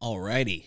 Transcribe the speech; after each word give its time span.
Alrighty, 0.00 0.66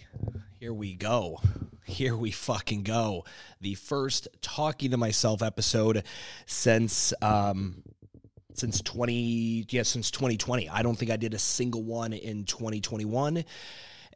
here 0.59 0.73
we 0.73 0.93
go. 0.93 1.39
Here 1.85 2.17
we 2.17 2.31
fucking 2.31 2.83
go. 2.83 3.23
The 3.61 3.75
first 3.75 4.27
talking 4.41 4.91
to 4.91 4.97
myself 4.97 5.41
episode 5.41 6.03
since 6.45 7.13
um 7.21 7.81
since 8.55 8.81
20 8.81 9.67
yeah 9.69 9.83
since 9.83 10.11
2020. 10.11 10.67
I 10.67 10.81
don't 10.83 10.95
think 10.97 11.11
I 11.11 11.15
did 11.15 11.33
a 11.33 11.39
single 11.39 11.81
one 11.81 12.11
in 12.11 12.43
2021 12.43 13.45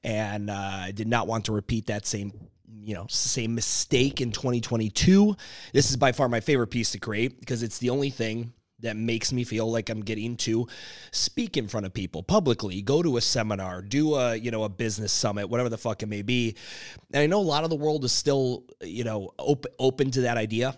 and 0.04 0.50
uh, 0.50 0.54
I 0.54 0.91
did 0.91 1.07
not 1.07 1.27
want 1.27 1.45
to 1.45 1.54
repeat 1.54 1.86
that 1.88 2.05
same 2.05 2.34
you 2.82 2.93
know 2.93 3.05
same 3.09 3.55
mistake 3.55 4.20
in 4.20 4.34
2022. 4.34 5.38
This 5.71 5.91
is 5.91 5.95
by 5.95 6.11
far 6.11 6.27
my 6.27 6.41
favorite 6.41 6.68
piece 6.68 6.91
to 6.91 7.00
create 7.00 7.39
because 7.39 7.63
it's 7.63 7.77
the 7.77 7.89
only 7.89 8.09
thing 8.09 8.52
that 8.86 8.95
makes 8.95 9.31
me 9.31 9.43
feel 9.43 9.70
like 9.70 9.89
I'm 9.89 10.02
getting 10.02 10.38
to 10.38 10.67
speak 11.11 11.57
in 11.57 11.67
front 11.67 11.85
of 11.85 11.93
people 11.93 12.23
publicly, 12.23 12.81
go 12.81 13.02
to 13.04 13.17
a 13.17 13.21
seminar, 13.21 13.81
do 13.81 14.16
a, 14.16 14.35
you 14.35 14.52
know, 14.52 14.63
a 14.63 14.70
business 14.70 15.12
summit, 15.12 15.49
whatever 15.49 15.70
the 15.70 15.77
fuck 15.77 16.02
it 16.03 16.07
may 16.07 16.21
be. 16.21 16.55
And 17.13 17.21
I 17.21 17.27
know 17.27 17.40
a 17.40 17.41
lot 17.41 17.63
of 17.63 17.70
the 17.70 17.76
world 17.76 18.03
is 18.05 18.12
still, 18.12 18.63
you 18.81 19.03
know, 19.03 19.31
open 19.38 19.71
open 19.79 20.12
to 20.12 20.21
that 20.21 20.38
idea. 20.38 20.77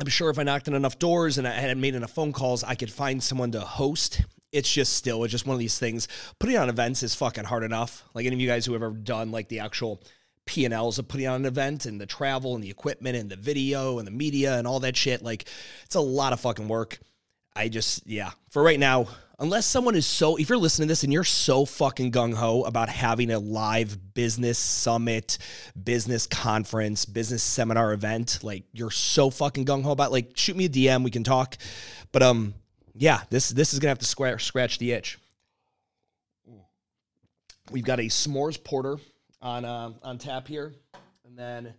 I'm 0.00 0.08
sure 0.08 0.28
if 0.28 0.38
I 0.38 0.42
knocked 0.42 0.68
on 0.68 0.74
enough 0.74 0.98
doors 0.98 1.38
and 1.38 1.46
I 1.46 1.52
had 1.52 1.76
made 1.78 1.94
enough 1.94 2.10
phone 2.10 2.32
calls, 2.32 2.64
I 2.64 2.74
could 2.74 2.90
find 2.90 3.22
someone 3.22 3.52
to 3.52 3.60
host. 3.60 4.22
It's 4.50 4.72
just 4.72 4.94
still, 4.94 5.24
it's 5.24 5.32
just 5.32 5.46
one 5.46 5.54
of 5.54 5.60
these 5.60 5.78
things. 5.78 6.08
Putting 6.38 6.56
on 6.56 6.68
events 6.68 7.02
is 7.02 7.14
fucking 7.14 7.44
hard 7.44 7.62
enough. 7.62 8.04
Like 8.14 8.26
any 8.26 8.34
of 8.34 8.40
you 8.40 8.48
guys 8.48 8.66
who 8.66 8.72
have 8.72 8.82
ever 8.82 8.94
done 8.94 9.30
like 9.30 9.48
the 9.48 9.60
actual 9.60 10.02
P&Ls 10.46 10.98
of 10.98 11.08
putting 11.08 11.26
on 11.26 11.36
an 11.36 11.46
event 11.46 11.86
and 11.86 12.00
the 12.00 12.06
travel 12.06 12.54
and 12.54 12.62
the 12.62 12.70
equipment 12.70 13.16
and 13.16 13.30
the 13.30 13.36
video 13.36 13.98
and 13.98 14.06
the 14.06 14.12
media 14.12 14.58
and 14.58 14.66
all 14.66 14.80
that 14.80 14.96
shit. 14.96 15.22
Like 15.22 15.48
it's 15.84 15.94
a 15.94 16.00
lot 16.00 16.32
of 16.32 16.40
fucking 16.40 16.68
work. 16.68 16.98
I 17.56 17.68
just, 17.68 18.06
yeah, 18.06 18.30
for 18.50 18.62
right 18.62 18.78
now, 18.78 19.06
unless 19.38 19.66
someone 19.66 19.94
is 19.94 20.06
so, 20.06 20.36
if 20.36 20.48
you're 20.48 20.58
listening 20.58 20.88
to 20.88 20.92
this 20.92 21.04
and 21.04 21.12
you're 21.12 21.24
so 21.24 21.64
fucking 21.64 22.10
gung 22.12 22.34
ho 22.34 22.62
about 22.64 22.88
having 22.88 23.30
a 23.30 23.38
live 23.38 24.14
business 24.14 24.58
summit, 24.58 25.38
business 25.80 26.26
conference, 26.26 27.04
business 27.04 27.42
seminar 27.42 27.92
event, 27.92 28.40
like 28.42 28.64
you're 28.72 28.90
so 28.90 29.30
fucking 29.30 29.64
gung 29.64 29.84
ho 29.84 29.92
about, 29.92 30.10
like 30.10 30.32
shoot 30.34 30.56
me 30.56 30.64
a 30.64 30.68
DM, 30.68 31.04
we 31.04 31.10
can 31.10 31.24
talk. 31.24 31.56
But 32.10 32.22
um, 32.22 32.54
yeah, 32.94 33.22
this 33.30 33.50
this 33.50 33.72
is 33.72 33.78
gonna 33.78 33.90
have 33.90 33.98
to 33.98 34.04
scratch 34.04 34.44
scratch 34.44 34.78
the 34.78 34.92
itch. 34.92 35.18
We've 37.70 37.84
got 37.84 37.98
a 37.98 38.04
s'mores 38.04 38.62
porter 38.62 38.98
on 39.40 39.64
uh, 39.64 39.92
on 40.02 40.18
tap 40.18 40.46
here, 40.46 40.74
and 41.24 41.38
then 41.38 41.74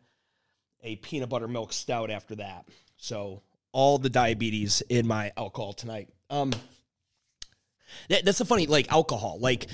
a 0.84 0.98
peanut 0.98 1.30
butter 1.30 1.48
milk 1.48 1.74
stout 1.74 2.10
after 2.10 2.36
that. 2.36 2.68
So 2.98 3.42
all 3.76 3.98
the 3.98 4.10
diabetes 4.10 4.82
in 4.88 5.06
my 5.06 5.34
alcohol 5.36 5.74
tonight. 5.74 6.08
Um, 6.30 6.54
that, 8.08 8.24
that's 8.24 8.40
a 8.40 8.46
funny 8.46 8.68
like 8.68 8.90
alcohol. 8.90 9.38
Like, 9.42 9.68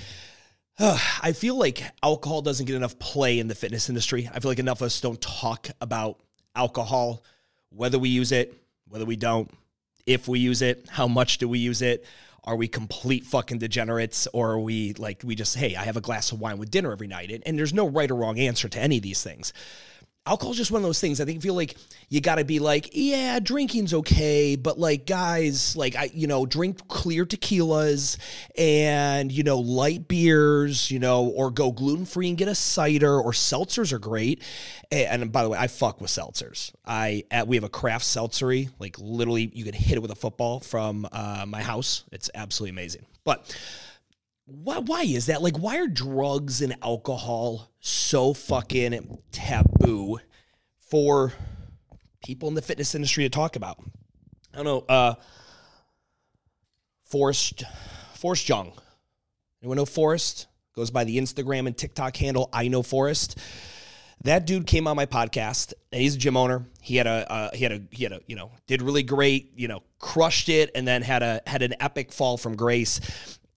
uh, 0.79 0.97
I 1.21 1.33
feel 1.33 1.55
like 1.55 1.83
alcohol 2.01 2.41
doesn't 2.41 2.65
get 2.65 2.75
enough 2.75 2.97
play 2.97 3.37
in 3.37 3.47
the 3.47 3.53
fitness 3.53 3.89
industry. 3.89 4.27
I 4.33 4.39
feel 4.39 4.49
like 4.49 4.57
enough 4.57 4.81
of 4.81 4.87
us 4.87 4.99
don't 4.99 5.21
talk 5.21 5.69
about 5.79 6.19
alcohol, 6.55 7.23
whether 7.69 7.99
we 7.99 8.09
use 8.09 8.31
it, 8.31 8.57
whether 8.89 9.05
we 9.05 9.15
don't, 9.15 9.51
if 10.07 10.27
we 10.27 10.39
use 10.39 10.63
it, 10.63 10.87
how 10.89 11.07
much 11.07 11.37
do 11.37 11.47
we 11.47 11.59
use 11.59 11.83
it. 11.83 12.03
Are 12.43 12.55
we 12.55 12.67
complete 12.67 13.23
fucking 13.23 13.59
degenerates 13.59 14.27
or 14.33 14.53
are 14.53 14.59
we 14.59 14.93
like, 14.93 15.21
we 15.23 15.35
just, 15.35 15.55
hey, 15.55 15.75
I 15.75 15.83
have 15.83 15.95
a 15.95 16.01
glass 16.01 16.31
of 16.31 16.41
wine 16.41 16.57
with 16.57 16.71
dinner 16.71 16.91
every 16.91 17.05
night? 17.05 17.29
And, 17.29 17.43
and 17.45 17.57
there's 17.57 17.71
no 17.71 17.87
right 17.87 18.09
or 18.09 18.15
wrong 18.15 18.39
answer 18.39 18.67
to 18.67 18.79
any 18.79 18.97
of 18.97 19.03
these 19.03 19.21
things 19.21 19.53
alcohol's 20.25 20.57
just 20.57 20.71
one 20.71 20.81
of 20.81 20.83
those 20.83 21.01
things. 21.01 21.19
I 21.19 21.25
think 21.25 21.41
feel 21.41 21.55
like 21.55 21.75
you 22.09 22.21
got 22.21 22.35
to 22.35 22.45
be 22.45 22.59
like, 22.59 22.89
yeah, 22.93 23.39
drinking's 23.39 23.93
okay, 23.93 24.55
but 24.55 24.77
like 24.77 25.05
guys, 25.05 25.75
like 25.75 25.95
I, 25.95 26.11
you 26.13 26.27
know, 26.27 26.45
drink 26.45 26.87
clear 26.87 27.25
tequilas 27.25 28.17
and 28.57 29.31
you 29.31 29.43
know 29.43 29.59
light 29.59 30.07
beers, 30.07 30.91
you 30.91 30.99
know, 30.99 31.25
or 31.25 31.49
go 31.51 31.71
gluten 31.71 32.05
free 32.05 32.29
and 32.29 32.37
get 32.37 32.47
a 32.47 32.55
cider 32.55 33.19
or 33.19 33.31
seltzers 33.31 33.91
are 33.91 33.99
great. 33.99 34.43
And, 34.91 35.23
and 35.23 35.31
by 35.31 35.43
the 35.43 35.49
way, 35.49 35.57
I 35.57 35.67
fuck 35.67 36.01
with 36.01 36.11
seltzers. 36.11 36.71
I 36.85 37.23
at, 37.31 37.47
we 37.47 37.55
have 37.55 37.63
a 37.63 37.69
craft 37.69 38.05
seltzery, 38.05 38.69
like 38.79 38.97
literally 38.99 39.49
you 39.53 39.63
can 39.63 39.73
hit 39.73 39.97
it 39.97 40.01
with 40.01 40.11
a 40.11 40.15
football 40.15 40.59
from 40.59 41.07
uh, 41.11 41.45
my 41.47 41.63
house. 41.63 42.03
It's 42.11 42.29
absolutely 42.35 42.71
amazing, 42.71 43.05
but 43.23 43.55
why, 44.45 44.79
why 44.79 45.03
is 45.03 45.27
that? 45.27 45.41
Like, 45.41 45.57
why 45.57 45.77
are 45.77 45.87
drugs 45.87 46.61
and 46.61 46.75
alcohol 46.83 47.70
so 47.81 48.33
fucking 48.33 49.17
taboo 49.31 50.19
for 50.79 51.33
people 52.23 52.47
in 52.47 52.55
the 52.55 52.61
fitness 52.61 52.95
industry 52.95 53.23
to 53.23 53.29
talk 53.29 53.55
about? 53.55 53.77
I 54.53 54.57
don't 54.57 54.65
know. 54.65 54.85
Uh, 54.87 55.15
Forrest, 57.03 57.63
Forrest 58.13 58.47
Young. 58.47 58.71
Anyone 59.61 59.77
know 59.77 59.85
Forrest? 59.85 60.47
Goes 60.75 60.91
by 60.91 61.03
the 61.03 61.17
Instagram 61.17 61.67
and 61.67 61.77
TikTok 61.77 62.15
handle 62.15 62.49
I 62.53 62.69
know 62.69 62.83
Forrest. 62.83 63.37
That 64.23 64.45
dude 64.45 64.67
came 64.67 64.87
on 64.87 64.95
my 64.95 65.05
podcast. 65.05 65.73
He's 65.91 66.15
a 66.15 66.17
gym 66.17 66.37
owner. 66.37 66.65
He 66.81 66.95
had 66.95 67.07
a 67.07 67.31
uh, 67.31 67.49
he 67.53 67.63
had 67.63 67.71
a 67.71 67.81
he 67.91 68.03
had 68.03 68.13
a 68.13 68.21
you 68.27 68.35
know 68.35 68.51
did 68.67 68.81
really 68.81 69.03
great. 69.03 69.51
You 69.55 69.67
know 69.67 69.83
crushed 69.99 70.47
it, 70.47 70.71
and 70.75 70.87
then 70.87 71.01
had 71.01 71.23
a 71.23 71.41
had 71.47 71.63
an 71.63 71.73
epic 71.79 72.13
fall 72.13 72.37
from 72.37 72.55
grace 72.55 73.01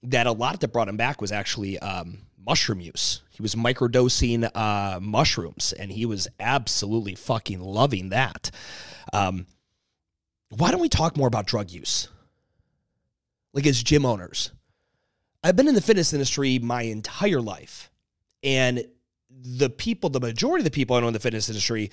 that 0.05 0.27
a 0.27 0.33
lot 0.33 0.61
that 0.61 0.69
brought 0.69 0.89
him 0.89 0.97
back 0.97 1.21
was 1.21 1.33
actually 1.33 1.79
um, 1.79 2.19
mushroom 2.47 2.81
use. 2.81 3.23
He 3.31 3.43
was 3.43 3.55
microdosing 3.55 4.49
uh, 4.55 5.01
mushrooms, 5.01 5.73
and 5.73 5.91
he 5.91 6.07
was 6.07 6.29
absolutely 6.39 7.15
fucking 7.15 7.61
loving 7.61 8.11
that. 8.11 8.51
Um, 9.13 9.47
why 10.51 10.71
don't 10.71 10.81
we 10.81 10.89
talk 10.89 11.17
more 11.17 11.29
about 11.29 11.47
drug 11.47 11.71
use? 11.71 12.09
Like 13.53 13.67
as 13.67 13.83
gym 13.83 14.05
owners, 14.05 14.51
I've 15.43 15.57
been 15.57 15.69
in 15.69 15.75
the 15.75 15.81
fitness 15.81 16.13
industry 16.13 16.59
my 16.59 16.83
entire 16.83 17.41
life, 17.41 17.91
and 18.43 18.85
the 19.31 19.71
people, 19.71 20.11
the 20.11 20.21
majority 20.21 20.61
of 20.61 20.65
the 20.65 20.71
people 20.71 20.97
I 20.97 21.01
know 21.01 21.09
in 21.09 21.13
the 21.13 21.21
fitness 21.21 21.49
industry, 21.49 21.91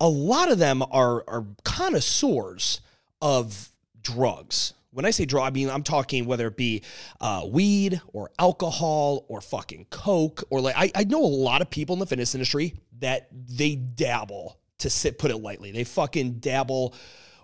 a 0.00 0.08
lot 0.08 0.50
of 0.50 0.58
them 0.58 0.82
are 0.90 1.24
are 1.28 1.46
connoisseurs 1.64 2.80
of 3.20 3.70
drugs 4.00 4.74
when 4.90 5.04
I 5.04 5.10
say 5.10 5.24
draw, 5.24 5.44
I 5.44 5.50
mean 5.50 5.70
I'm 5.70 5.82
talking 5.82 6.26
whether 6.26 6.46
it 6.46 6.56
be 6.56 6.82
uh, 7.20 7.42
weed 7.48 8.00
or 8.12 8.30
alcohol 8.38 9.26
or 9.28 9.40
fucking 9.40 9.86
coke 9.90 10.44
or 10.50 10.60
like 10.60 10.74
I, 10.76 10.90
I 10.94 11.04
know 11.04 11.22
a 11.22 11.26
lot 11.26 11.62
of 11.62 11.70
people 11.70 11.94
in 11.94 12.00
the 12.00 12.06
fitness 12.06 12.34
industry 12.34 12.74
that 13.00 13.28
they 13.32 13.76
dabble 13.76 14.58
to 14.78 14.90
sit 14.90 15.18
put 15.18 15.30
it 15.30 15.38
lightly. 15.38 15.72
They 15.72 15.84
fucking 15.84 16.34
dabble 16.34 16.94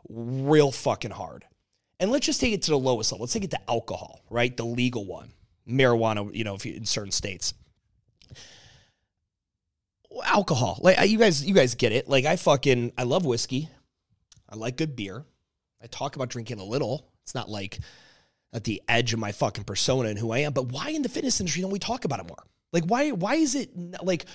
real 0.09 0.73
fucking 0.73 1.11
hard. 1.11 1.45
And 2.01 2.11
let's 2.11 2.27
just 2.27 2.41
take 2.41 2.53
it 2.53 2.63
to 2.63 2.71
the 2.71 2.79
lowest 2.79 3.13
level. 3.13 3.25
Let's 3.25 3.33
take 3.33 3.45
it 3.45 3.51
to 3.53 3.71
alcohol, 3.71 4.23
right? 4.29 4.55
The 4.57 4.65
legal 4.65 5.07
one, 5.07 5.31
marijuana. 5.69 6.35
You 6.35 6.45
know, 6.45 6.55
if 6.55 6.67
you, 6.67 6.75
in 6.75 6.85
certain 6.85 7.13
states, 7.13 7.55
alcohol. 10.25 10.79
Like 10.83 11.09
you 11.09 11.19
guys, 11.19 11.45
you 11.45 11.55
guys 11.55 11.75
get 11.75 11.93
it. 11.93 12.09
Like 12.09 12.25
I 12.25 12.37
fucking 12.37 12.93
I 12.99 13.05
love 13.05 13.25
whiskey. 13.25 13.69
I 14.49 14.57
like 14.57 14.77
good 14.77 14.97
beer. 14.97 15.25
I 15.83 15.87
talk 15.87 16.17
about 16.17 16.29
drinking 16.31 16.59
a 16.59 16.65
little. 16.65 17.11
It's 17.25 17.35
not 17.35 17.51
like 17.51 17.79
at 18.53 18.65
the 18.65 18.81
edge 18.89 19.13
of 19.13 19.19
my 19.19 19.33
fucking 19.33 19.65
persona 19.65 20.09
and 20.09 20.19
who 20.19 20.31
I 20.31 20.39
am. 20.39 20.53
But 20.53 20.71
why 20.71 20.91
in 20.91 21.03
the 21.03 21.09
fitness 21.09 21.41
industry 21.41 21.63
don't 21.63 21.71
we 21.71 21.79
talk 21.79 22.05
about 22.05 22.21
it 22.21 22.29
more? 22.29 22.45
Like 22.73 22.85
why 22.85 23.11
why 23.11 23.35
is 23.37 23.55
it 23.55 23.71
like 24.03 24.27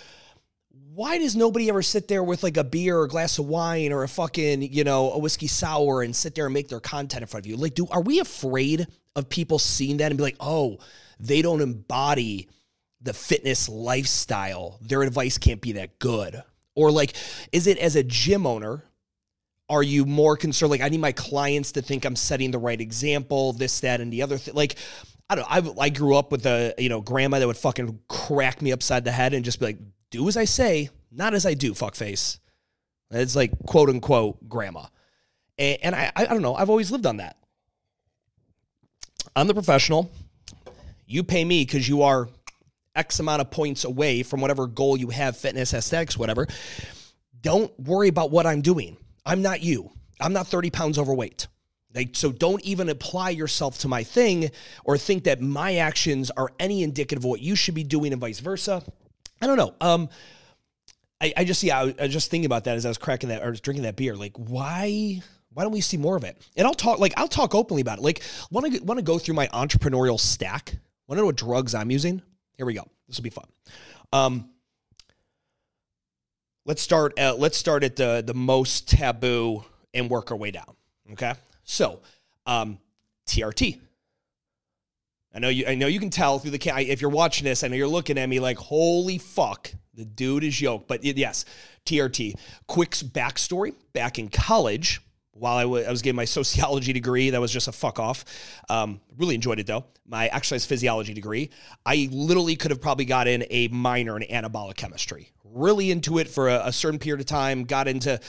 why 0.93 1.17
does 1.17 1.35
nobody 1.35 1.69
ever 1.69 1.81
sit 1.81 2.07
there 2.07 2.23
with 2.23 2.43
like 2.43 2.57
a 2.57 2.63
beer 2.63 2.97
or 2.97 3.05
a 3.05 3.07
glass 3.07 3.39
of 3.39 3.45
wine 3.45 3.93
or 3.93 4.03
a 4.03 4.07
fucking, 4.07 4.61
you 4.61 4.83
know, 4.83 5.11
a 5.11 5.17
whiskey 5.17 5.47
sour 5.47 6.01
and 6.01 6.15
sit 6.15 6.35
there 6.35 6.45
and 6.45 6.53
make 6.53 6.67
their 6.67 6.79
content 6.79 7.21
in 7.21 7.27
front 7.27 7.45
of 7.45 7.49
you? 7.49 7.57
Like, 7.57 7.75
do 7.75 7.87
are 7.89 8.01
we 8.01 8.19
afraid 8.19 8.87
of 9.15 9.29
people 9.29 9.59
seeing 9.59 9.97
that 9.97 10.11
and 10.11 10.17
be 10.17 10.23
like, 10.23 10.37
oh, 10.39 10.79
they 11.19 11.41
don't 11.41 11.61
embody 11.61 12.49
the 13.01 13.13
fitness 13.13 13.69
lifestyle. 13.69 14.79
Their 14.81 15.03
advice 15.03 15.37
can't 15.37 15.61
be 15.61 15.73
that 15.73 15.99
good. 15.99 16.43
Or 16.75 16.91
like, 16.91 17.13
is 17.51 17.67
it 17.67 17.77
as 17.77 17.95
a 17.95 18.03
gym 18.03 18.45
owner, 18.45 18.83
are 19.69 19.83
you 19.83 20.05
more 20.05 20.35
concerned? 20.35 20.71
Like, 20.71 20.81
I 20.81 20.89
need 20.89 20.99
my 20.99 21.11
clients 21.11 21.73
to 21.73 21.81
think 21.81 22.05
I'm 22.05 22.15
setting 22.15 22.51
the 22.51 22.57
right 22.57 22.79
example, 22.79 23.53
this, 23.53 23.79
that, 23.81 24.01
and 24.01 24.11
the 24.11 24.23
other 24.23 24.37
thing. 24.37 24.55
Like, 24.55 24.75
I 25.29 25.35
don't 25.35 25.49
know. 25.49 25.73
I, 25.81 25.85
I 25.85 25.89
grew 25.89 26.15
up 26.15 26.31
with 26.31 26.45
a, 26.45 26.73
you 26.77 26.89
know, 26.89 27.01
grandma 27.01 27.39
that 27.39 27.47
would 27.47 27.57
fucking 27.57 27.99
crack 28.07 28.61
me 28.61 28.71
upside 28.71 29.03
the 29.03 29.11
head 29.11 29.33
and 29.33 29.45
just 29.45 29.59
be 29.59 29.67
like, 29.67 29.77
do 30.09 30.27
as 30.27 30.37
I 30.37 30.45
say, 30.45 30.89
not 31.11 31.35
as 31.35 31.45
I 31.45 31.53
do, 31.53 31.73
fuckface. 31.73 32.39
It's 33.11 33.35
like 33.35 33.51
quote 33.65 33.89
unquote 33.89 34.47
grandma. 34.49 34.85
And, 35.57 35.77
and 35.83 35.95
I, 35.95 36.11
I 36.15 36.25
don't 36.25 36.41
know. 36.41 36.55
I've 36.55 36.69
always 36.69 36.91
lived 36.91 37.05
on 37.05 37.17
that. 37.17 37.37
I'm 39.35 39.47
the 39.47 39.53
professional. 39.53 40.11
You 41.05 41.23
pay 41.23 41.45
me 41.45 41.63
because 41.63 41.87
you 41.87 42.03
are 42.03 42.27
X 42.95 43.19
amount 43.19 43.41
of 43.41 43.51
points 43.51 43.83
away 43.83 44.23
from 44.23 44.41
whatever 44.41 44.67
goal 44.67 44.97
you 44.97 45.09
have, 45.09 45.37
fitness, 45.37 45.73
aesthetics, 45.73 46.17
whatever. 46.17 46.47
Don't 47.39 47.77
worry 47.79 48.07
about 48.07 48.31
what 48.31 48.45
I'm 48.45 48.61
doing. 48.61 48.97
I'm 49.29 49.43
not 49.43 49.61
you. 49.61 49.91
I'm 50.19 50.33
not 50.33 50.47
30 50.47 50.71
pounds 50.71 50.97
overweight. 50.97 51.47
Like, 51.93 52.15
so 52.15 52.31
don't 52.31 52.63
even 52.63 52.89
apply 52.89 53.29
yourself 53.29 53.77
to 53.79 53.87
my 53.87 54.03
thing 54.03 54.49
or 54.83 54.97
think 54.97 55.23
that 55.25 55.39
my 55.39 55.75
actions 55.75 56.31
are 56.31 56.49
any 56.59 56.81
indicative 56.81 57.23
of 57.23 57.29
what 57.29 57.39
you 57.39 57.55
should 57.55 57.75
be 57.75 57.83
doing 57.83 58.11
and 58.11 58.19
vice 58.19 58.39
versa. 58.39 58.83
I 59.41 59.47
don't 59.47 59.57
know. 59.57 59.75
Um, 59.81 60.09
I, 61.21 61.33
I 61.37 61.43
just, 61.43 61.61
yeah, 61.61 61.79
I, 61.79 61.95
I 61.99 62.03
was 62.03 62.13
just 62.13 62.31
thinking 62.31 62.47
about 62.47 62.63
that 62.63 62.75
as 62.75 62.85
I 62.85 62.89
was 62.89 62.97
cracking 62.97 63.29
that 63.29 63.43
or 63.43 63.51
drinking 63.51 63.83
that 63.83 63.95
beer. 63.95 64.15
Like, 64.15 64.35
why, 64.35 65.21
why 65.53 65.63
don't 65.63 65.71
we 65.71 65.81
see 65.81 65.97
more 65.97 66.15
of 66.15 66.23
it? 66.23 66.37
And 66.55 66.65
I'll 66.65 66.73
talk, 66.73 66.97
like, 66.97 67.13
I'll 67.15 67.27
talk 67.27 67.53
openly 67.53 67.81
about 67.81 67.99
it. 67.99 68.03
Like, 68.03 68.23
want 68.49 68.73
to 68.73 68.83
want 68.83 68.97
to 68.97 69.03
go 69.03 69.19
through 69.19 69.35
my 69.35 69.47
entrepreneurial 69.47 70.19
stack. 70.19 70.75
Want 71.07 71.17
to 71.17 71.21
know 71.21 71.25
what 71.25 71.37
drugs 71.37 71.75
I'm 71.75 71.91
using? 71.91 72.21
Here 72.57 72.65
we 72.65 72.73
go. 72.73 72.87
This 73.07 73.17
will 73.17 73.23
be 73.23 73.29
fun. 73.29 73.45
Um, 74.11 74.49
let's 76.65 76.81
start. 76.81 77.19
Uh, 77.19 77.35
let's 77.37 77.57
start 77.57 77.83
at 77.83 77.95
the 77.95 78.23
the 78.25 78.33
most 78.33 78.87
taboo 78.87 79.63
and 79.93 80.09
work 80.09 80.31
our 80.31 80.37
way 80.37 80.51
down. 80.51 80.75
Okay. 81.11 81.33
So, 81.63 81.99
um, 82.45 82.79
TRT. 83.27 83.79
I 85.33 85.39
know 85.39 85.49
you. 85.49 85.65
I 85.67 85.75
know 85.75 85.87
you 85.87 85.99
can 85.99 86.09
tell 86.09 86.39
through 86.39 86.51
the 86.51 86.89
if 86.89 87.01
you're 87.01 87.11
watching 87.11 87.45
this. 87.45 87.63
I 87.63 87.67
know 87.67 87.75
you're 87.75 87.87
looking 87.87 88.17
at 88.17 88.27
me 88.27 88.39
like, 88.39 88.57
"Holy 88.57 89.17
fuck, 89.17 89.71
the 89.93 90.05
dude 90.05 90.43
is 90.43 90.59
yoked." 90.59 90.87
But 90.87 91.03
yes, 91.03 91.45
TRT. 91.85 92.35
Quick 92.67 92.91
backstory: 92.91 93.75
back 93.93 94.17
in 94.17 94.29
college, 94.29 95.01
while 95.39 95.57
I, 95.57 95.63
w- 95.63 95.85
I 95.85 95.89
was 95.89 96.01
getting 96.01 96.15
my 96.15 96.25
sociology 96.39 96.93
degree, 96.93 97.29
that 97.29 97.41
was 97.41 97.51
just 97.51 97.67
a 97.67 97.71
fuck 97.71 97.99
off. 97.99 98.25
Um, 98.69 99.01
really 99.17 99.35
enjoyed 99.35 99.59
it 99.59 99.67
though. 99.67 99.85
My 100.07 100.27
exercise 100.27 100.65
physiology 100.65 101.13
degree, 101.13 101.49
I 101.85 102.09
literally 102.11 102.55
could 102.55 102.71
have 102.71 102.81
probably 102.81 103.05
gotten 103.05 103.45
a 103.49 103.67
minor 103.69 104.17
in 104.19 104.23
anabolic 104.23 104.75
chemistry. 104.75 105.31
Really 105.43 105.91
into 105.91 106.19
it 106.19 106.27
for 106.27 106.49
a, 106.49 106.67
a 106.67 106.71
certain 106.71 106.99
period 106.99 107.21
of 107.21 107.25
time. 107.25 107.63
Got 107.63 107.87
into 107.87 108.19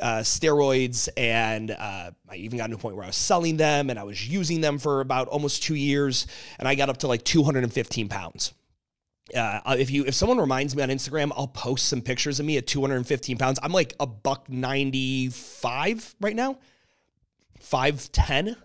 uh, 0.00 0.18
steroids, 0.18 1.08
and 1.16 1.70
uh, 1.70 2.10
I 2.28 2.36
even 2.36 2.58
got 2.58 2.68
to 2.68 2.74
a 2.74 2.78
point 2.78 2.96
where 2.96 3.04
I 3.04 3.08
was 3.08 3.16
selling 3.16 3.56
them, 3.56 3.90
and 3.90 3.98
I 3.98 4.02
was 4.02 4.28
using 4.28 4.60
them 4.60 4.78
for 4.78 5.00
about 5.00 5.28
almost 5.28 5.62
two 5.62 5.76
years, 5.76 6.26
and 6.58 6.66
I 6.66 6.74
got 6.74 6.88
up 6.88 6.98
to 6.98 7.06
like 7.06 7.22
215 7.22 8.08
pounds. 8.08 8.54
Uh, 9.34 9.76
if 9.78 9.90
you 9.90 10.04
if 10.04 10.14
someone 10.14 10.38
reminds 10.38 10.76
me 10.76 10.82
on 10.82 10.88
Instagram, 10.88 11.32
I'll 11.36 11.48
post 11.48 11.88
some 11.88 12.00
pictures 12.00 12.40
of 12.40 12.46
me 12.46 12.56
at 12.56 12.66
215 12.66 13.38
pounds. 13.38 13.58
I'm 13.62 13.72
like 13.72 13.94
a 13.98 14.06
buck 14.06 14.48
95 14.48 16.14
right 16.20 16.36
now, 16.36 16.58
5'10, 17.60 18.56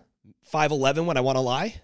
5'11 0.52 1.06
when 1.06 1.16
I 1.16 1.20
want 1.20 1.36
to 1.36 1.40
lie. 1.40 1.80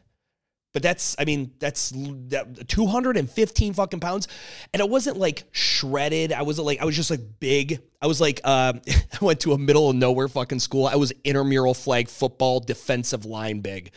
But 0.76 0.82
that's, 0.82 1.16
I 1.18 1.24
mean, 1.24 1.52
that's 1.58 1.90
that 1.94 2.68
215 2.68 3.72
fucking 3.72 4.00
pounds. 4.00 4.28
And 4.74 4.80
it 4.82 4.90
wasn't 4.90 5.16
like 5.16 5.44
shredded. 5.50 6.34
I 6.34 6.42
wasn't 6.42 6.66
like, 6.66 6.82
I 6.82 6.84
was 6.84 6.94
just 6.94 7.10
like 7.10 7.22
big. 7.40 7.80
I 8.02 8.06
was 8.06 8.20
like, 8.20 8.42
uh, 8.44 8.74
I 8.86 9.24
went 9.24 9.40
to 9.40 9.54
a 9.54 9.58
middle 9.58 9.88
of 9.88 9.96
nowhere 9.96 10.28
fucking 10.28 10.58
school. 10.58 10.86
I 10.86 10.96
was 10.96 11.14
intramural 11.24 11.72
flag 11.72 12.10
football 12.10 12.60
defensive 12.60 13.24
line 13.24 13.60
big. 13.60 13.90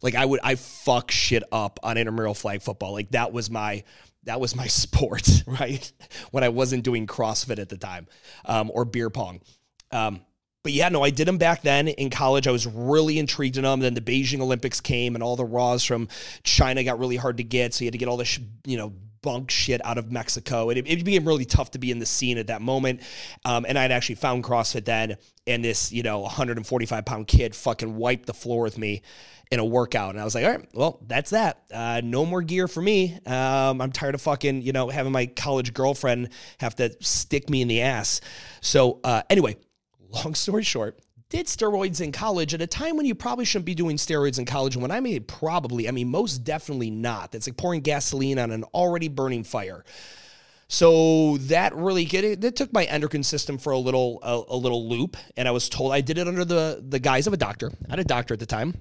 Like 0.00 0.14
I 0.14 0.24
would, 0.24 0.40
I 0.42 0.54
fuck 0.54 1.10
shit 1.10 1.42
up 1.52 1.78
on 1.82 1.98
intramural 1.98 2.32
flag 2.32 2.62
football. 2.62 2.94
Like 2.94 3.10
that 3.10 3.34
was 3.34 3.50
my, 3.50 3.84
that 4.24 4.40
was 4.40 4.56
my 4.56 4.66
sport, 4.68 5.28
right? 5.46 5.92
when 6.30 6.44
I 6.44 6.48
wasn't 6.48 6.84
doing 6.84 7.06
CrossFit 7.06 7.58
at 7.58 7.68
the 7.68 7.76
time 7.76 8.06
um, 8.44 8.70
or 8.74 8.84
beer 8.84 9.10
pong. 9.10 9.40
Um, 9.90 10.20
but 10.62 10.72
yeah, 10.72 10.88
no, 10.88 11.02
I 11.02 11.10
did 11.10 11.28
them 11.28 11.36
back 11.36 11.60
then 11.60 11.88
in 11.88 12.08
college. 12.08 12.48
I 12.48 12.50
was 12.50 12.66
really 12.66 13.18
intrigued 13.18 13.58
in 13.58 13.64
them. 13.64 13.80
Then 13.80 13.92
the 13.92 14.00
Beijing 14.00 14.40
Olympics 14.40 14.80
came, 14.80 15.14
and 15.14 15.22
all 15.22 15.36
the 15.36 15.44
raws 15.44 15.84
from 15.84 16.08
China 16.42 16.82
got 16.82 16.98
really 16.98 17.16
hard 17.16 17.36
to 17.36 17.44
get. 17.44 17.74
So 17.74 17.84
you 17.84 17.88
had 17.88 17.92
to 17.92 17.98
get 17.98 18.08
all 18.08 18.16
this, 18.16 18.40
you 18.64 18.78
know, 18.78 18.94
bunk 19.24 19.50
shit 19.50 19.84
out 19.86 19.96
of 19.96 20.12
Mexico. 20.12 20.68
It, 20.68 20.76
it 20.76 21.02
became 21.02 21.26
really 21.26 21.46
tough 21.46 21.70
to 21.70 21.78
be 21.78 21.90
in 21.90 21.98
the 21.98 22.06
scene 22.06 22.36
at 22.36 22.48
that 22.48 22.60
moment. 22.60 23.00
Um, 23.46 23.64
and 23.66 23.78
I'd 23.78 23.90
actually 23.90 24.16
found 24.16 24.44
CrossFit 24.44 24.84
then, 24.84 25.16
and 25.46 25.64
this, 25.64 25.90
you 25.90 26.02
know, 26.02 26.20
145 26.20 27.04
pound 27.06 27.26
kid 27.26 27.56
fucking 27.56 27.96
wiped 27.96 28.26
the 28.26 28.34
floor 28.34 28.62
with 28.62 28.76
me 28.76 29.00
in 29.50 29.60
a 29.60 29.64
workout. 29.64 30.10
And 30.10 30.20
I 30.20 30.24
was 30.24 30.34
like, 30.34 30.44
all 30.44 30.50
right, 30.50 30.68
well, 30.74 31.00
that's 31.06 31.30
that. 31.30 31.62
Uh, 31.72 32.02
no 32.04 32.26
more 32.26 32.42
gear 32.42 32.68
for 32.68 32.82
me. 32.82 33.18
Um, 33.24 33.80
I'm 33.80 33.92
tired 33.92 34.14
of 34.14 34.20
fucking, 34.20 34.60
you 34.60 34.72
know, 34.72 34.90
having 34.90 35.12
my 35.12 35.24
college 35.26 35.72
girlfriend 35.72 36.28
have 36.58 36.76
to 36.76 36.94
stick 37.00 37.48
me 37.48 37.62
in 37.62 37.68
the 37.68 37.80
ass. 37.80 38.20
So, 38.60 39.00
uh, 39.04 39.22
anyway, 39.30 39.56
long 40.10 40.34
story 40.34 40.64
short, 40.64 41.00
did 41.34 41.46
steroids 41.46 42.00
in 42.00 42.12
college 42.12 42.54
at 42.54 42.62
a 42.62 42.66
time 42.66 42.96
when 42.96 43.06
you 43.06 43.14
probably 43.14 43.44
shouldn't 43.44 43.66
be 43.66 43.74
doing 43.74 43.96
steroids 43.96 44.38
in 44.38 44.44
college. 44.44 44.76
And 44.76 44.82
when 44.82 44.90
I 44.90 45.00
mean 45.00 45.24
probably, 45.24 45.88
I 45.88 45.90
mean 45.90 46.08
most 46.08 46.44
definitely 46.44 46.90
not. 46.90 47.32
That's 47.32 47.48
like 47.48 47.56
pouring 47.56 47.80
gasoline 47.80 48.38
on 48.38 48.50
an 48.52 48.64
already 48.74 49.08
burning 49.08 49.42
fire. 49.42 49.84
So 50.68 51.36
that 51.38 51.74
really 51.74 52.04
it, 52.04 52.44
it 52.44 52.56
took 52.56 52.72
my 52.72 52.84
endocrine 52.84 53.22
system 53.22 53.58
for 53.58 53.72
a 53.72 53.78
little 53.78 54.20
a, 54.22 54.54
a, 54.54 54.56
little 54.56 54.88
loop, 54.88 55.16
and 55.36 55.46
I 55.46 55.50
was 55.50 55.68
told 55.68 55.92
I 55.92 56.00
did 56.00 56.18
it 56.18 56.26
under 56.26 56.44
the 56.44 56.82
the 56.88 56.98
guise 56.98 57.26
of 57.26 57.32
a 57.32 57.36
doctor. 57.36 57.70
I 57.86 57.90
had 57.90 57.98
a 57.98 58.04
doctor 58.04 58.34
at 58.34 58.40
the 58.40 58.46
time, 58.46 58.74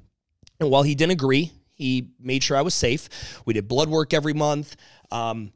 and 0.60 0.70
while 0.70 0.84
he 0.84 0.96
didn't 0.96 1.12
agree, 1.12 1.52
he 1.74 2.10
made 2.20 2.42
sure 2.42 2.56
I 2.56 2.62
was 2.62 2.74
safe. 2.74 3.42
We 3.46 3.54
did 3.54 3.68
blood 3.68 3.90
work 3.90 4.14
every 4.14 4.34
month. 4.34 4.76
Um, 5.12 5.52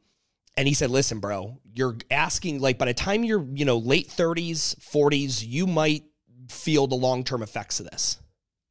and 0.56 0.66
he 0.66 0.74
said, 0.74 0.90
listen, 0.90 1.20
bro, 1.20 1.60
you're 1.72 1.96
asking, 2.10 2.60
like, 2.60 2.78
by 2.78 2.86
the 2.86 2.94
time 2.94 3.22
you're, 3.22 3.46
you 3.54 3.64
know, 3.64 3.78
late 3.78 4.08
30s, 4.08 4.74
40s, 4.80 5.46
you 5.46 5.68
might 5.68 6.02
feel 6.48 6.86
the 6.86 6.94
long 6.94 7.24
term 7.24 7.42
effects 7.42 7.80
of 7.80 7.90
this. 7.90 8.18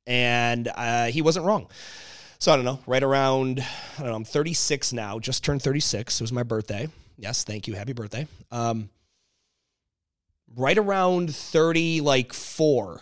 And 0.06 0.69
uh, 0.74 1.06
he 1.06 1.21
wasn't 1.21 1.45
wrong. 1.45 1.68
So 2.39 2.51
I 2.51 2.56
don't 2.56 2.65
know, 2.65 2.79
right 2.85 3.01
around, 3.01 3.59
I 3.97 4.01
don't 4.01 4.09
know, 4.09 4.15
I'm 4.15 4.24
36 4.24 4.94
now, 4.94 5.18
just 5.18 5.44
turned 5.44 5.62
36. 5.62 6.21
It 6.21 6.24
was 6.24 6.31
my 6.31 6.44
birthday. 6.44 6.88
Yes, 7.18 7.44
thank 7.44 7.68
you. 7.68 7.74
Happy 7.74 7.94
birthday. 7.94 8.27
Um, 8.51 8.89
right 10.56 10.77
around 10.77 11.33
30, 11.33 12.01
like 12.01 12.33
four, 12.33 13.01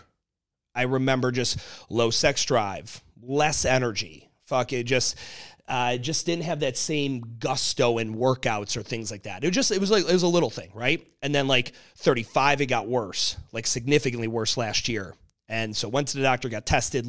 I 0.73 0.83
remember 0.83 1.31
just 1.31 1.59
low 1.89 2.11
sex 2.11 2.45
drive, 2.45 3.01
less 3.21 3.65
energy. 3.65 4.29
Fuck 4.45 4.71
it, 4.71 4.83
just 4.85 5.17
uh, 5.67 5.97
just 5.97 6.25
didn't 6.25 6.43
have 6.43 6.59
that 6.59 6.77
same 6.77 7.37
gusto 7.39 7.97
in 7.97 8.15
workouts 8.15 8.77
or 8.77 8.83
things 8.83 9.09
like 9.09 9.23
that. 9.23 9.43
It 9.43 9.51
just 9.51 9.71
it 9.71 9.79
was 9.79 9.89
like 9.89 10.03
it 10.03 10.13
was 10.13 10.23
a 10.23 10.27
little 10.27 10.49
thing, 10.49 10.69
right? 10.73 11.05
And 11.21 11.33
then 11.33 11.47
like 11.47 11.73
35, 11.97 12.61
it 12.61 12.65
got 12.67 12.87
worse, 12.87 13.35
like 13.51 13.65
significantly 13.65 14.27
worse 14.27 14.57
last 14.57 14.87
year. 14.87 15.15
And 15.47 15.75
so 15.75 15.87
went 15.87 16.09
to 16.09 16.17
the 16.17 16.23
doctor, 16.23 16.49
got 16.49 16.65
tested. 16.65 17.07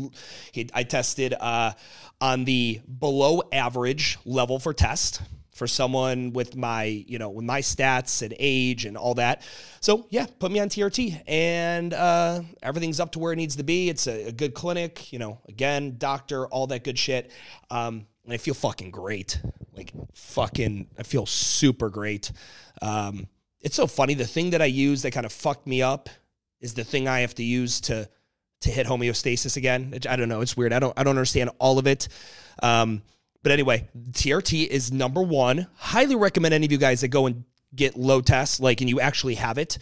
He, 0.52 0.68
I 0.74 0.82
tested 0.82 1.34
uh, 1.38 1.72
on 2.20 2.44
the 2.44 2.80
below 2.98 3.42
average 3.52 4.18
level 4.24 4.58
for 4.58 4.74
test 4.74 5.22
for 5.56 5.66
someone 5.66 6.34
with 6.34 6.54
my, 6.54 6.84
you 6.84 7.18
know, 7.18 7.30
with 7.30 7.44
my 7.46 7.62
stats 7.62 8.20
and 8.20 8.34
age 8.38 8.84
and 8.84 8.96
all 8.96 9.14
that. 9.14 9.40
So 9.80 10.06
yeah, 10.10 10.26
put 10.38 10.52
me 10.52 10.60
on 10.60 10.68
TRT 10.68 11.22
and 11.26 11.94
uh, 11.94 12.42
everything's 12.62 13.00
up 13.00 13.12
to 13.12 13.18
where 13.18 13.32
it 13.32 13.36
needs 13.36 13.56
to 13.56 13.62
be. 13.62 13.88
It's 13.88 14.06
a, 14.06 14.28
a 14.28 14.32
good 14.32 14.52
clinic, 14.52 15.10
you 15.14 15.18
know, 15.18 15.40
again, 15.48 15.96
doctor, 15.96 16.46
all 16.46 16.66
that 16.66 16.84
good 16.84 16.98
shit. 16.98 17.30
Um, 17.70 18.06
and 18.26 18.34
I 18.34 18.36
feel 18.36 18.54
fucking 18.54 18.90
great. 18.90 19.40
Like 19.72 19.92
fucking, 20.14 20.88
I 20.98 21.02
feel 21.02 21.24
super 21.24 21.88
great. 21.88 22.32
Um, 22.82 23.28
it's 23.60 23.76
so 23.76 23.86
funny. 23.86 24.14
The 24.14 24.26
thing 24.26 24.50
that 24.50 24.60
I 24.60 24.66
use 24.66 25.02
that 25.02 25.12
kind 25.12 25.24
of 25.24 25.32
fucked 25.32 25.66
me 25.66 25.80
up 25.80 26.10
is 26.60 26.74
the 26.74 26.84
thing 26.84 27.08
I 27.08 27.20
have 27.20 27.34
to 27.36 27.42
use 27.42 27.80
to 27.82 28.08
to 28.62 28.70
hit 28.70 28.86
homeostasis 28.86 29.56
again. 29.56 29.98
I 30.08 30.16
don't 30.16 30.28
know. 30.28 30.40
It's 30.40 30.56
weird. 30.56 30.72
I 30.72 30.78
don't 30.78 30.92
I 30.98 31.04
don't 31.04 31.16
understand 31.16 31.50
all 31.58 31.78
of 31.78 31.86
it. 31.86 32.08
Um, 32.62 33.02
but 33.42 33.52
anyway, 33.52 33.88
TRT 34.10 34.66
is 34.66 34.90
number 34.90 35.22
one. 35.22 35.68
Highly 35.76 36.16
recommend 36.16 36.54
any 36.54 36.66
of 36.66 36.72
you 36.72 36.78
guys 36.78 37.02
that 37.02 37.08
go 37.08 37.26
and 37.26 37.44
get 37.74 37.96
low 37.96 38.20
tests, 38.20 38.58
like, 38.58 38.80
and 38.80 38.90
you 38.90 39.00
actually 39.00 39.36
have 39.36 39.58
it, 39.58 39.78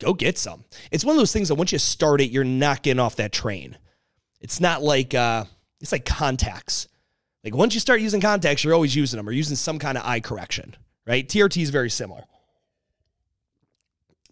go 0.00 0.14
get 0.14 0.38
some. 0.38 0.64
It's 0.90 1.04
one 1.04 1.16
of 1.16 1.18
those 1.18 1.32
things 1.32 1.48
that 1.48 1.54
once 1.56 1.72
you 1.72 1.78
start 1.78 2.20
it, 2.20 2.30
you're 2.30 2.44
not 2.44 2.82
getting 2.82 3.00
off 3.00 3.16
that 3.16 3.32
train. 3.32 3.76
It's 4.40 4.60
not 4.60 4.82
like 4.82 5.14
uh, 5.14 5.44
it's 5.80 5.92
like 5.92 6.04
contacts. 6.04 6.88
Like 7.44 7.54
once 7.54 7.74
you 7.74 7.80
start 7.80 8.00
using 8.00 8.20
contacts, 8.20 8.62
you're 8.62 8.74
always 8.74 8.94
using 8.94 9.16
them 9.16 9.28
or 9.28 9.32
using 9.32 9.56
some 9.56 9.78
kind 9.78 9.98
of 9.98 10.04
eye 10.04 10.20
correction, 10.20 10.76
right? 11.06 11.28
TRT 11.28 11.62
is 11.62 11.70
very 11.70 11.90
similar. 11.90 12.22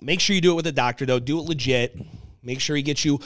Make 0.01 0.21
sure 0.21 0.35
you 0.35 0.41
do 0.41 0.53
it 0.53 0.57
with 0.57 0.67
a 0.67 0.73
doctor 0.73 1.05
though. 1.07 1.19
Do 1.19 1.39
it 1.39 1.43
legit. 1.43 1.99
Make 2.43 2.61
sure 2.61 2.77
he 2.77 2.83
gets 2.83 3.05
you 3.05 3.21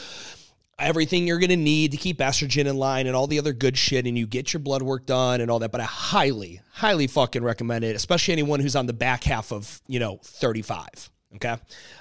everything 0.79 1.27
you're 1.27 1.39
going 1.39 1.51
to 1.51 1.57
need 1.57 1.93
to 1.93 1.97
keep 1.97 2.19
estrogen 2.19 2.67
in 2.67 2.77
line 2.77 3.07
and 3.07 3.15
all 3.15 3.27
the 3.27 3.39
other 3.39 3.53
good 3.53 3.77
shit 3.79 4.07
and 4.07 4.19
you 4.19 4.27
get 4.27 4.53
your 4.53 4.61
blood 4.61 4.83
work 4.83 5.07
done 5.07 5.41
and 5.41 5.51
all 5.51 5.61
that 5.61 5.71
but 5.71 5.81
i 5.81 5.85
highly 5.85 6.61
highly 6.73 7.07
fucking 7.07 7.45
recommend 7.45 7.85
it 7.85 7.95
especially 7.95 8.33
anyone 8.33 8.61
who's 8.61 8.75
on 8.75 8.87
the 8.87 8.93
back 8.93 9.25
half 9.25 9.53
of 9.53 9.81
you 9.87 10.01
know 10.01 10.19
35 10.25 11.11
okay 11.37 11.57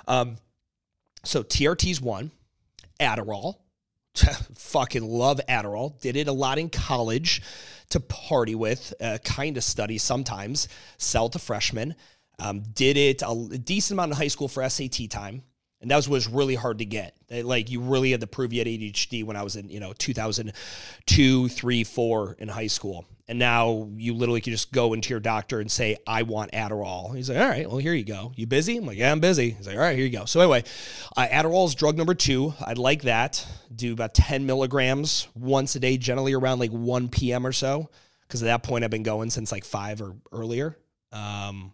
um 0.08 0.38
so 1.24 1.44
trt's 1.44 2.02
one 2.02 2.32
adderall 3.00 3.58
fucking 4.56 5.04
love 5.04 5.40
adderall. 5.50 6.00
Did 6.00 6.16
it 6.16 6.28
a 6.28 6.34
lot 6.34 6.58
in 6.58 6.70
college 6.70 7.42
to 7.90 8.00
party 8.00 8.56
with 8.56 8.94
uh, 9.00 9.20
kind 9.24 9.58
of 9.58 9.64
study 9.64 9.98
sometimes 9.98 10.68
sell 10.98 11.30
to 11.30 11.40
freshmen. 11.40 11.96
Um, 12.40 12.62
did 12.62 12.98
it 12.98 13.22
a 13.22 13.58
decent 13.58 13.96
amount 13.96 14.12
in 14.12 14.18
high 14.18 14.28
school 14.28 14.48
for 14.48 14.68
sat 14.68 15.10
time 15.10 15.44
and 15.84 15.92
that 15.92 15.98
was, 15.98 16.08
was 16.08 16.28
really 16.30 16.56
hard 16.56 16.80
to 16.80 16.86
get. 16.86 17.14
Like 17.30 17.70
you 17.70 17.82
really 17.82 18.12
had 18.12 18.22
to 18.22 18.28
prove 18.28 18.54
you 18.54 18.60
had 18.60 18.68
ADHD 18.68 19.26
when 19.26 19.36
I 19.36 19.44
was 19.44 19.58
in 19.58 19.70
you 19.70 19.82
know 19.82 19.94
2002, 19.98 21.50
three, 21.50 21.84
four 21.84 22.38
in 22.40 22.48
high 22.48 22.68
school, 22.68 23.06
and 23.28 23.38
now 23.38 23.90
you 23.98 24.14
literally 24.14 24.40
can 24.40 24.52
just 24.52 24.72
go 24.72 24.94
into 24.94 25.10
your 25.10 25.20
doctor 25.20 25.60
and 25.60 25.70
say 25.70 25.98
I 26.08 26.24
want 26.24 26.54
Adderall. 26.54 27.14
He's 27.14 27.30
like, 27.30 27.38
all 27.38 27.50
right, 27.50 27.68
well 27.68 27.80
here 27.80 27.94
you 27.94 28.06
go. 28.06 28.32
You 28.38 28.48
busy? 28.48 28.78
I'm 28.78 28.86
like, 28.86 28.98
yeah, 28.98 29.12
I'm 29.12 29.20
busy. 29.20 29.52
He's 29.52 29.68
like, 29.68 29.76
all 29.76 29.82
right, 29.82 29.96
here 29.96 30.06
you 30.06 30.18
go. 30.18 30.24
So 30.24 30.40
anyway, 30.40 30.64
uh, 31.18 31.28
Adderall 31.28 31.68
is 31.68 31.76
drug 31.76 31.98
number 31.98 32.14
two. 32.14 32.54
I'd 32.66 32.78
like 32.78 33.02
that. 33.04 33.46
Do 33.76 33.92
about 33.92 34.14
10 34.14 34.46
milligrams 34.46 35.28
once 35.36 35.76
a 35.76 35.82
day, 35.82 35.98
generally 35.98 36.34
around 36.34 36.60
like 36.60 36.72
1 36.72 37.10
p.m. 37.10 37.46
or 37.46 37.52
so, 37.52 37.90
because 38.22 38.42
at 38.42 38.46
that 38.46 38.64
point 38.64 38.86
I've 38.86 38.92
been 38.92 39.04
going 39.04 39.30
since 39.32 39.52
like 39.52 39.66
five 39.66 40.02
or 40.02 40.16
earlier. 40.32 40.78
Um, 41.12 41.74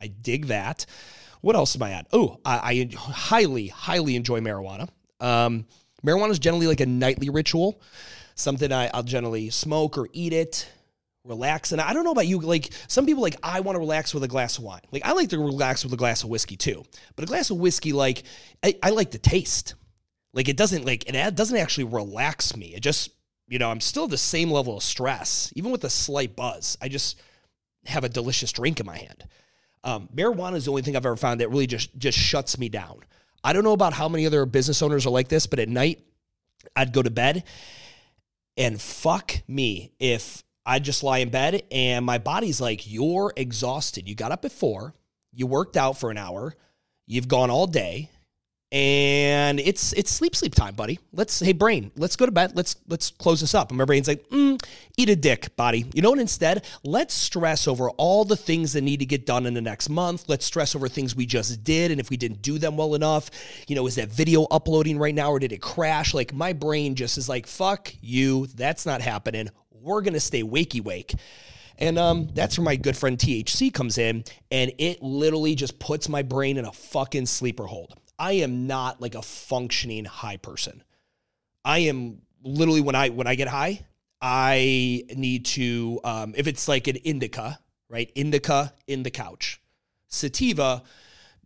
I 0.00 0.06
dig 0.06 0.46
that. 0.46 0.86
What 1.40 1.56
else 1.56 1.76
am 1.76 1.82
I 1.82 1.92
at? 1.92 2.06
Oh, 2.12 2.38
I, 2.44 2.88
I 2.92 2.96
highly, 2.96 3.68
highly 3.68 4.16
enjoy 4.16 4.40
marijuana. 4.40 4.88
Um, 5.20 5.66
marijuana 6.04 6.30
is 6.30 6.38
generally 6.38 6.66
like 6.66 6.80
a 6.80 6.86
nightly 6.86 7.30
ritual, 7.30 7.80
something 8.34 8.72
I, 8.72 8.90
I'll 8.92 9.02
generally 9.02 9.50
smoke 9.50 9.96
or 9.98 10.08
eat 10.12 10.32
it 10.32 10.68
relax. 11.24 11.72
And 11.72 11.80
I 11.80 11.92
don't 11.92 12.04
know 12.04 12.12
about 12.12 12.26
you, 12.26 12.40
like 12.40 12.70
some 12.88 13.06
people 13.06 13.22
like 13.22 13.36
I 13.42 13.60
want 13.60 13.76
to 13.76 13.80
relax 13.80 14.14
with 14.14 14.24
a 14.24 14.28
glass 14.28 14.58
of 14.58 14.64
wine. 14.64 14.80
Like 14.90 15.04
I 15.04 15.12
like 15.12 15.30
to 15.30 15.38
relax 15.38 15.84
with 15.84 15.92
a 15.92 15.96
glass 15.96 16.22
of 16.22 16.30
whiskey 16.30 16.56
too. 16.56 16.84
But 17.16 17.24
a 17.24 17.26
glass 17.26 17.50
of 17.50 17.58
whiskey, 17.58 17.92
like 17.92 18.24
I, 18.62 18.76
I 18.82 18.90
like 18.90 19.10
the 19.10 19.18
taste. 19.18 19.74
Like 20.32 20.48
it 20.48 20.56
doesn't 20.56 20.84
like 20.84 21.08
it 21.08 21.34
doesn't 21.34 21.56
actually 21.56 21.84
relax 21.84 22.56
me. 22.56 22.74
It 22.74 22.80
just 22.80 23.10
you 23.48 23.58
know 23.58 23.70
I'm 23.70 23.80
still 23.80 24.06
the 24.06 24.18
same 24.18 24.50
level 24.50 24.76
of 24.76 24.82
stress, 24.82 25.52
even 25.56 25.70
with 25.70 25.84
a 25.84 25.90
slight 25.90 26.36
buzz. 26.36 26.78
I 26.80 26.88
just 26.88 27.20
have 27.86 28.04
a 28.04 28.08
delicious 28.08 28.52
drink 28.52 28.80
in 28.80 28.86
my 28.86 28.98
hand. 28.98 29.24
Um, 29.82 30.08
marijuana 30.14 30.56
is 30.56 30.66
the 30.66 30.70
only 30.70 30.82
thing 30.82 30.96
I've 30.96 31.06
ever 31.06 31.16
found 31.16 31.40
that 31.40 31.48
really 31.48 31.66
just 31.66 31.96
just 31.98 32.18
shuts 32.18 32.58
me 32.58 32.68
down. 32.68 33.00
I 33.42 33.52
don't 33.52 33.64
know 33.64 33.72
about 33.72 33.94
how 33.94 34.08
many 34.08 34.26
other 34.26 34.44
business 34.46 34.82
owners 34.82 35.06
are 35.06 35.10
like 35.10 35.28
this, 35.28 35.46
but 35.46 35.58
at 35.58 35.68
night 35.68 36.04
I'd 36.76 36.92
go 36.92 37.02
to 37.02 37.10
bed 37.10 37.44
and 38.56 38.80
fuck 38.80 39.32
me 39.48 39.92
if 39.98 40.44
I 40.66 40.78
just 40.78 41.02
lie 41.02 41.18
in 41.18 41.30
bed 41.30 41.62
and 41.70 42.04
my 42.04 42.18
body's 42.18 42.60
like, 42.60 42.90
you're 42.90 43.32
exhausted. 43.36 44.08
You 44.08 44.14
got 44.14 44.32
up 44.32 44.44
at 44.44 44.52
four, 44.52 44.94
you 45.32 45.46
worked 45.46 45.76
out 45.76 45.98
for 45.98 46.10
an 46.10 46.18
hour, 46.18 46.54
you've 47.06 47.28
gone 47.28 47.50
all 47.50 47.66
day, 47.66 48.10
and 48.72 49.58
it's 49.58 49.92
it's 49.94 50.12
sleep 50.12 50.36
sleep 50.36 50.54
time, 50.54 50.74
buddy. 50.74 51.00
Let's 51.12 51.40
hey 51.40 51.52
brain, 51.52 51.90
let's 51.96 52.14
go 52.14 52.24
to 52.24 52.30
bed. 52.30 52.52
Let's 52.54 52.76
let's 52.86 53.10
close 53.10 53.40
this 53.40 53.54
up. 53.54 53.70
And 53.70 53.78
my 53.78 53.84
brain's 53.84 54.06
like, 54.06 54.28
mm, 54.28 54.62
eat 54.96 55.08
a 55.08 55.16
dick, 55.16 55.56
body. 55.56 55.86
You 55.92 56.02
know 56.02 56.10
what? 56.10 56.20
Instead, 56.20 56.64
let's 56.84 57.12
stress 57.12 57.66
over 57.66 57.90
all 57.90 58.24
the 58.24 58.36
things 58.36 58.72
that 58.74 58.82
need 58.82 59.00
to 59.00 59.06
get 59.06 59.26
done 59.26 59.46
in 59.46 59.54
the 59.54 59.60
next 59.60 59.88
month. 59.88 60.28
Let's 60.28 60.44
stress 60.44 60.76
over 60.76 60.88
things 60.88 61.16
we 61.16 61.26
just 61.26 61.64
did, 61.64 61.90
and 61.90 62.00
if 62.00 62.10
we 62.10 62.16
didn't 62.16 62.42
do 62.42 62.58
them 62.58 62.76
well 62.76 62.94
enough, 62.94 63.30
you 63.66 63.74
know, 63.74 63.86
is 63.88 63.96
that 63.96 64.08
video 64.08 64.44
uploading 64.44 64.98
right 64.98 65.14
now 65.14 65.32
or 65.32 65.40
did 65.40 65.52
it 65.52 65.60
crash? 65.60 66.14
Like 66.14 66.32
my 66.32 66.52
brain 66.52 66.94
just 66.94 67.18
is 67.18 67.28
like, 67.28 67.48
fuck 67.48 67.92
you. 68.00 68.46
That's 68.54 68.86
not 68.86 69.00
happening. 69.00 69.48
We're 69.72 70.02
gonna 70.02 70.20
stay 70.20 70.44
wakey 70.44 70.82
wake. 70.82 71.14
And 71.78 71.98
um, 71.98 72.28
that's 72.34 72.58
where 72.58 72.64
my 72.64 72.76
good 72.76 72.96
friend 72.96 73.18
THC 73.18 73.72
comes 73.72 73.96
in, 73.96 74.22
and 74.52 74.70
it 74.78 75.02
literally 75.02 75.54
just 75.54 75.78
puts 75.78 76.10
my 76.10 76.22
brain 76.22 76.58
in 76.58 76.66
a 76.66 76.72
fucking 76.72 77.24
sleeper 77.24 77.64
hold. 77.64 77.99
I 78.20 78.32
am 78.32 78.66
not 78.66 79.00
like 79.00 79.14
a 79.14 79.22
functioning 79.22 80.04
high 80.04 80.36
person. 80.36 80.84
I 81.64 81.78
am 81.78 82.20
literally 82.44 82.82
when 82.82 82.94
I 82.94 83.08
when 83.08 83.26
I 83.26 83.34
get 83.34 83.48
high, 83.48 83.86
I 84.20 85.04
need 85.16 85.46
to 85.46 86.00
um, 86.04 86.34
if 86.36 86.46
it's 86.46 86.68
like 86.68 86.86
an 86.86 86.96
indica, 86.96 87.58
right? 87.88 88.12
Indica 88.14 88.74
in 88.86 89.02
the 89.04 89.10
couch. 89.10 89.62
Sativa, 90.08 90.82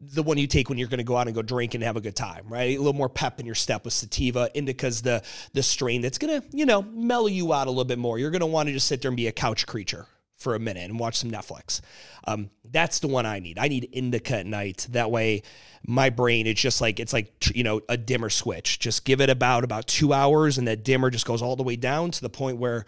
the 0.01 0.25
one 0.25 0.37
you 0.37 0.49
take 0.49 0.69
when 0.69 0.77
you're 0.77 0.89
going 0.89 0.99
to 0.99 1.05
go 1.05 1.17
out 1.17 1.29
and 1.29 1.37
go 1.37 1.43
drink 1.43 1.75
and 1.75 1.85
have 1.85 1.97
a 1.97 2.01
good 2.01 2.17
time, 2.17 2.47
right? 2.49 2.75
A 2.75 2.79
little 2.79 2.93
more 2.93 3.09
pep 3.09 3.39
in 3.39 3.47
your 3.47 3.55
step 3.55 3.85
with 3.85 3.95
sativa. 3.95 4.51
Indica's 4.53 5.01
the 5.01 5.23
the 5.53 5.63
strain 5.63 6.01
that's 6.01 6.19
going 6.19 6.41
to, 6.41 6.57
you 6.57 6.67
know, 6.67 6.83
mellow 6.83 7.29
you 7.29 7.53
out 7.53 7.69
a 7.69 7.71
little 7.71 7.85
bit 7.85 8.01
more. 8.01 8.19
You're 8.19 8.33
going 8.33 8.41
to 8.41 8.47
want 8.47 8.67
to 8.67 8.73
just 8.73 8.89
sit 8.89 9.01
there 9.01 9.11
and 9.11 9.17
be 9.17 9.29
a 9.29 9.33
couch 9.33 9.65
creature 9.65 10.07
for 10.45 10.55
a 10.55 10.61
minute 10.61 10.85
and 10.85 11.01
watch 11.01 11.17
some 11.17 11.31
Netflix. 11.31 11.81
Um, 12.27 12.51
that's 12.71 13.01
the 13.01 13.09
one 13.09 13.27
I 13.27 13.41
need. 13.41 13.59
I 13.59 13.67
need 13.67 13.89
indica 13.91 14.39
at 14.39 14.47
night. 14.47 14.87
That 14.91 15.11
way, 15.11 15.43
my 15.87 16.11
brain 16.11 16.47
it's 16.47 16.61
just 16.61 16.81
like 16.81 17.01
it's 17.01 17.13
like 17.13 17.33
you 17.57 17.65
know 17.65 17.81
a 17.89 17.97
dimmer 17.97 18.31
switch. 18.31 18.79
Just 18.79 19.05
give 19.05 19.21
it 19.21 19.31
about 19.31 19.65
about 19.65 19.89
two 19.89 20.13
hours, 20.13 20.59
and 20.59 20.69
that 20.69 20.85
dimmer 20.85 21.11
just 21.11 21.27
goes 21.27 21.43
all 21.43 21.57
the 21.57 21.65
way 21.65 21.75
down 21.75 22.13
to 22.13 22.21
the 22.21 22.31
point 22.31 22.59
where 22.59 22.85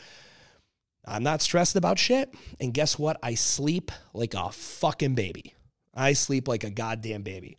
I'm 1.05 1.23
not 1.23 1.41
stressed 1.41 1.77
about 1.77 1.99
shit. 1.99 2.35
And 2.61 2.73
guess 2.73 2.99
what? 2.99 3.19
I 3.23 3.35
sleep 3.35 3.91
like 4.13 4.35
a 4.35 4.51
fucking 4.51 5.15
baby. 5.15 5.55
I 5.95 6.13
sleep 6.13 6.47
like 6.47 6.65
a 6.65 6.71
goddamn 6.71 7.23
baby. 7.23 7.59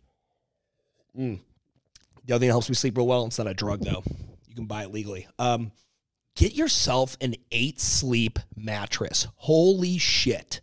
Mm. 1.18 1.40
The 2.24 2.34
other 2.34 2.40
thing 2.40 2.48
that 2.48 2.52
helps 2.52 2.68
me 2.68 2.74
sleep 2.74 2.96
real 2.96 3.06
well, 3.06 3.26
it's 3.26 3.38
not 3.38 3.48
a 3.48 3.54
drug 3.54 3.80
though. 3.80 4.02
You 4.46 4.54
can 4.54 4.66
buy 4.66 4.84
it 4.84 4.92
legally. 4.92 5.26
Um, 5.38 5.72
get 6.38 6.54
yourself 6.54 7.16
an 7.20 7.34
eight 7.50 7.80
sleep 7.80 8.38
mattress. 8.56 9.26
Holy 9.34 9.98
shit. 9.98 10.60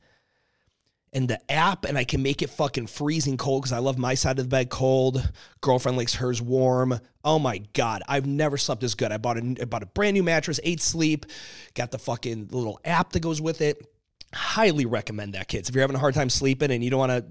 And 1.11 1.27
the 1.27 1.39
app, 1.51 1.83
and 1.83 1.97
I 1.97 2.05
can 2.05 2.23
make 2.23 2.41
it 2.41 2.49
fucking 2.49 2.87
freezing 2.87 3.35
cold 3.35 3.63
because 3.63 3.73
I 3.73 3.79
love 3.79 3.97
my 3.97 4.15
side 4.15 4.39
of 4.39 4.45
the 4.45 4.49
bed 4.49 4.69
cold. 4.69 5.29
Girlfriend 5.59 5.97
likes 5.97 6.15
hers 6.15 6.41
warm. 6.41 6.97
Oh 7.25 7.39
my 7.39 7.57
God. 7.73 8.03
I've 8.07 8.25
never 8.25 8.57
slept 8.57 8.83
as 8.83 8.95
good. 8.95 9.11
I 9.11 9.17
bought 9.17 9.37
a, 9.37 9.55
I 9.61 9.65
bought 9.65 9.83
a 9.83 9.87
brand 9.87 10.13
new 10.13 10.23
mattress, 10.23 10.61
eight 10.63 10.81
sleep, 10.81 11.25
got 11.73 11.91
the 11.91 11.99
fucking 11.99 12.49
little 12.51 12.79
app 12.85 13.11
that 13.11 13.19
goes 13.19 13.41
with 13.41 13.59
it. 13.59 13.85
Highly 14.33 14.85
recommend 14.85 15.33
that, 15.33 15.49
kids. 15.49 15.67
If 15.67 15.75
you're 15.75 15.83
having 15.83 15.97
a 15.97 15.99
hard 15.99 16.15
time 16.15 16.29
sleeping 16.29 16.71
and 16.71 16.83
you 16.83 16.89
don't 16.89 16.99
want 16.99 17.11
to 17.11 17.25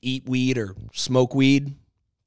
eat 0.00 0.26
weed 0.26 0.56
or 0.56 0.74
smoke 0.94 1.34
weed, 1.34 1.74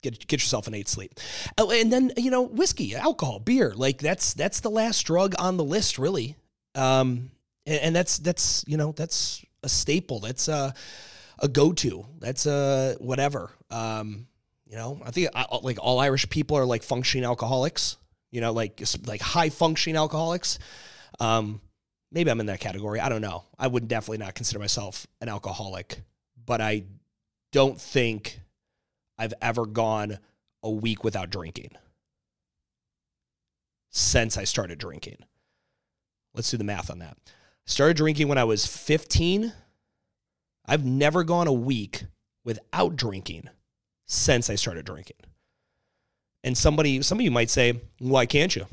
get 0.04 0.28
get 0.28 0.42
yourself 0.42 0.68
an 0.68 0.76
eight 0.76 0.88
sleep. 0.88 1.20
Oh, 1.58 1.72
and 1.72 1.92
then 1.92 2.12
you 2.18 2.30
know 2.30 2.44
whiskey, 2.44 2.96
alcohol, 2.96 3.40
beer, 3.40 3.74
like 3.76 3.98
that's 3.98 4.34
that's 4.34 4.60
the 4.60 4.70
last 4.70 5.02
drug 5.04 5.34
on 5.40 5.58
the 5.58 5.64
list, 5.64 5.98
really. 5.98 6.36
Um, 6.76 7.32
and, 7.66 7.80
and 7.82 7.96
that's 7.96 8.20
that's 8.20 8.64
you 8.68 8.78
know 8.78 8.92
that's 8.92 9.44
a 9.64 9.70
staple. 9.70 10.20
That's 10.20 10.48
a 10.48 10.76
a 11.40 11.48
go 11.48 11.74
to. 11.74 12.06
That's 12.20 12.46
a 12.46 12.96
whatever. 13.00 13.52
Um, 13.72 14.28
you 14.68 14.76
know, 14.76 15.02
I 15.04 15.12
think 15.12 15.30
I, 15.34 15.46
like 15.62 15.78
all 15.82 16.00
Irish 16.00 16.30
people 16.30 16.58
are 16.58 16.66
like 16.66 16.84
functioning 16.84 17.26
alcoholics. 17.26 17.98
You 18.32 18.42
know, 18.42 18.52
like 18.52 18.82
like 19.06 19.22
high 19.22 19.50
functioning 19.50 19.96
alcoholics. 19.96 20.60
Um, 21.20 21.62
maybe 22.12 22.32
I'm 22.32 22.40
in 22.40 22.48
that 22.48 22.60
category. 22.60 23.00
I 23.00 23.10
don't 23.10 23.22
know. 23.22 23.44
I 23.58 23.68
would 23.68 23.88
definitely 23.88 24.20
not 24.20 24.36
consider 24.36 24.60
myself 24.60 25.08
an 25.22 25.30
alcoholic, 25.30 26.02
but 26.46 26.62
I 26.62 26.86
don't 27.52 27.80
think 27.80 28.40
I've 29.18 29.34
ever 29.42 29.66
gone 29.66 30.20
a 30.62 30.70
week 30.70 31.04
without 31.04 31.30
drinking 31.30 31.72
since 33.90 34.38
I 34.38 34.44
started 34.44 34.80
drinking. 34.80 35.18
Let's 36.34 36.50
do 36.50 36.58
the 36.58 36.64
math 36.64 36.90
on 36.90 37.00
that. 37.00 37.18
Started 37.66 37.98
drinking 37.98 38.28
when 38.28 38.38
I 38.38 38.44
was 38.44 38.66
15. 38.66 39.54
I've 40.66 40.86
never 40.86 41.24
gone 41.24 41.48
a 41.48 41.54
week 41.54 42.06
without 42.44 42.96
drinking 42.96 43.50
since 44.08 44.50
I 44.50 44.56
started 44.56 44.86
drinking. 44.86 45.18
And 46.44 46.58
somebody, 46.58 47.02
some 47.02 47.20
of 47.20 47.22
you 47.22 47.32
might 47.32 47.50
say, 47.50 47.80
why 48.00 48.26
can't 48.26 48.56
you? 48.56 48.66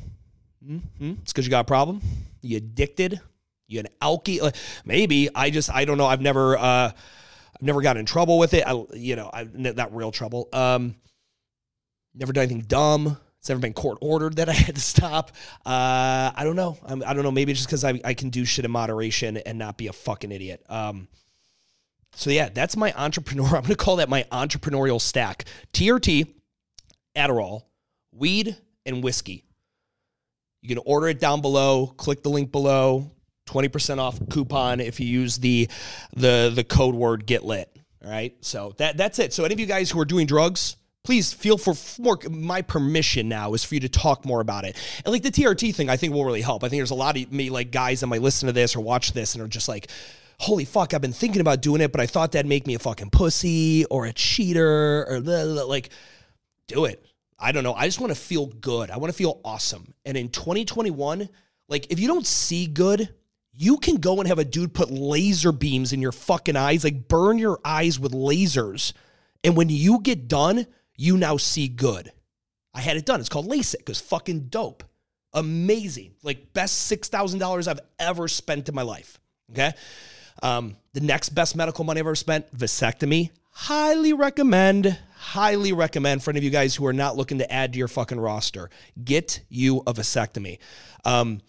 Mm-hmm. 0.66 1.12
It's 1.22 1.32
because 1.32 1.46
you 1.46 1.50
got 1.50 1.60
a 1.60 1.64
problem. 1.64 2.00
You 2.42 2.56
addicted. 2.56 3.20
You 3.68 3.80
an 3.80 3.88
alky. 4.02 4.54
Maybe 4.84 5.28
I 5.34 5.50
just 5.50 5.70
I 5.70 5.84
don't 5.84 5.98
know. 5.98 6.06
I've 6.06 6.20
never 6.20 6.56
uh, 6.58 6.92
I've 7.60 7.66
never 7.66 7.82
gotten 7.82 8.00
in 8.00 8.06
trouble 8.06 8.38
with 8.38 8.54
it. 8.54 8.64
I, 8.66 8.72
you 8.94 9.16
know, 9.16 9.28
I 9.30 9.46
not 9.52 9.94
real 9.94 10.10
trouble. 10.10 10.48
Um, 10.50 10.94
never 12.14 12.32
done 12.32 12.44
anything 12.44 12.62
dumb. 12.62 13.18
It's 13.38 13.50
never 13.50 13.60
been 13.60 13.74
court 13.74 13.98
ordered 14.00 14.36
that 14.36 14.48
I 14.48 14.52
had 14.54 14.76
to 14.76 14.80
stop. 14.80 15.32
Uh, 15.66 16.32
I 16.34 16.40
don't 16.42 16.56
know. 16.56 16.78
I'm, 16.86 17.02
I 17.02 17.10
do 17.10 17.16
not 17.16 17.24
know. 17.24 17.30
Maybe 17.30 17.52
just 17.52 17.66
because 17.66 17.84
I, 17.84 18.00
I 18.02 18.14
can 18.14 18.30
do 18.30 18.46
shit 18.46 18.64
in 18.64 18.70
moderation 18.70 19.36
and 19.36 19.58
not 19.58 19.76
be 19.76 19.88
a 19.88 19.92
fucking 19.92 20.32
idiot. 20.32 20.64
Um, 20.70 21.08
so 22.14 22.30
yeah, 22.30 22.48
that's 22.48 22.78
my 22.78 22.94
entrepreneur. 22.96 23.44
I'm 23.48 23.62
going 23.62 23.64
to 23.64 23.76
call 23.76 23.96
that 23.96 24.08
my 24.08 24.24
entrepreneurial 24.32 25.00
stack: 25.00 25.44
TRT, 25.74 26.28
Adderall, 27.14 27.64
weed, 28.10 28.56
and 28.86 29.04
whiskey. 29.04 29.44
You 30.62 30.68
can 30.70 30.82
order 30.86 31.08
it 31.08 31.20
down 31.20 31.42
below. 31.42 31.88
Click 31.98 32.22
the 32.22 32.30
link 32.30 32.52
below. 32.52 33.10
20% 33.50 33.98
off 33.98 34.18
coupon 34.30 34.80
if 34.80 35.00
you 35.00 35.06
use 35.06 35.38
the 35.38 35.68
the 36.14 36.52
the 36.54 36.64
code 36.64 36.94
word 36.94 37.26
get 37.26 37.44
lit. 37.44 37.68
All 38.04 38.10
right. 38.10 38.34
So 38.40 38.74
that 38.78 38.96
that's 38.96 39.18
it. 39.18 39.32
So 39.32 39.44
any 39.44 39.54
of 39.54 39.60
you 39.60 39.66
guys 39.66 39.90
who 39.90 40.00
are 40.00 40.04
doing 40.04 40.26
drugs, 40.26 40.76
please 41.02 41.32
feel 41.32 41.58
for 41.58 41.74
more 42.02 42.18
my 42.30 42.62
permission 42.62 43.28
now 43.28 43.54
is 43.54 43.64
for 43.64 43.74
you 43.74 43.80
to 43.80 43.88
talk 43.88 44.24
more 44.24 44.40
about 44.40 44.64
it. 44.64 44.76
And 45.04 45.12
like 45.12 45.22
the 45.22 45.30
TRT 45.30 45.74
thing, 45.74 45.88
I 45.90 45.96
think 45.96 46.14
will 46.14 46.24
really 46.24 46.42
help. 46.42 46.64
I 46.64 46.68
think 46.68 46.80
there's 46.80 46.90
a 46.90 46.94
lot 46.94 47.18
of 47.18 47.32
me 47.32 47.50
like 47.50 47.70
guys 47.70 48.00
that 48.00 48.06
might 48.06 48.22
listen 48.22 48.46
to 48.46 48.52
this 48.52 48.76
or 48.76 48.80
watch 48.80 49.12
this 49.12 49.34
and 49.34 49.42
are 49.42 49.48
just 49.48 49.68
like, 49.68 49.88
holy 50.38 50.64
fuck, 50.64 50.94
I've 50.94 51.02
been 51.02 51.12
thinking 51.12 51.40
about 51.40 51.60
doing 51.60 51.80
it, 51.80 51.92
but 51.92 52.00
I 52.00 52.06
thought 52.06 52.32
that'd 52.32 52.48
make 52.48 52.66
me 52.66 52.74
a 52.74 52.78
fucking 52.78 53.10
pussy 53.10 53.84
or 53.86 54.06
a 54.06 54.12
cheater 54.12 55.06
or 55.06 55.20
blah, 55.20 55.44
blah, 55.44 55.54
blah. 55.54 55.64
like 55.64 55.90
do 56.66 56.84
it. 56.84 57.04
I 57.38 57.52
don't 57.52 57.64
know. 57.64 57.74
I 57.74 57.86
just 57.86 58.00
want 58.00 58.14
to 58.14 58.18
feel 58.18 58.46
good. 58.46 58.90
I 58.90 58.98
want 58.98 59.12
to 59.12 59.16
feel 59.16 59.40
awesome. 59.44 59.94
And 60.04 60.16
in 60.16 60.28
2021, 60.28 61.28
like 61.68 61.90
if 61.90 61.98
you 61.98 62.08
don't 62.08 62.26
see 62.26 62.66
good, 62.66 63.08
you 63.60 63.76
can 63.76 63.96
go 63.96 64.18
and 64.20 64.26
have 64.26 64.38
a 64.38 64.44
dude 64.44 64.72
put 64.72 64.90
laser 64.90 65.52
beams 65.52 65.92
in 65.92 66.00
your 66.00 66.12
fucking 66.12 66.56
eyes, 66.56 66.82
like 66.82 67.08
burn 67.08 67.36
your 67.36 67.60
eyes 67.62 68.00
with 68.00 68.12
lasers. 68.12 68.94
And 69.44 69.54
when 69.54 69.68
you 69.68 70.00
get 70.00 70.28
done, 70.28 70.66
you 70.96 71.18
now 71.18 71.36
see 71.36 71.68
good. 71.68 72.10
I 72.72 72.80
had 72.80 72.96
it 72.96 73.04
done. 73.04 73.20
It's 73.20 73.28
called 73.28 73.50
LASIK. 73.50 73.90
It's 73.90 74.00
fucking 74.00 74.48
dope. 74.48 74.82
Amazing. 75.34 76.12
Like 76.22 76.54
best 76.54 76.90
$6,000 76.90 77.68
I've 77.68 77.80
ever 77.98 78.28
spent 78.28 78.70
in 78.70 78.74
my 78.74 78.80
life. 78.80 79.20
Okay. 79.50 79.72
Um, 80.42 80.76
the 80.94 81.02
next 81.02 81.28
best 81.30 81.54
medical 81.54 81.84
money 81.84 82.00
I've 82.00 82.06
ever 82.06 82.14
spent, 82.14 82.56
vasectomy. 82.56 83.28
Highly 83.50 84.14
recommend, 84.14 84.98
highly 85.16 85.74
recommend 85.74 86.22
for 86.22 86.30
any 86.30 86.38
of 86.38 86.44
you 86.44 86.50
guys 86.50 86.76
who 86.76 86.86
are 86.86 86.94
not 86.94 87.14
looking 87.14 87.36
to 87.38 87.52
add 87.52 87.74
to 87.74 87.78
your 87.78 87.88
fucking 87.88 88.18
roster. 88.18 88.70
Get 89.04 89.42
you 89.50 89.82
a 89.86 89.92
vasectomy. 89.92 90.60
Um, 91.04 91.42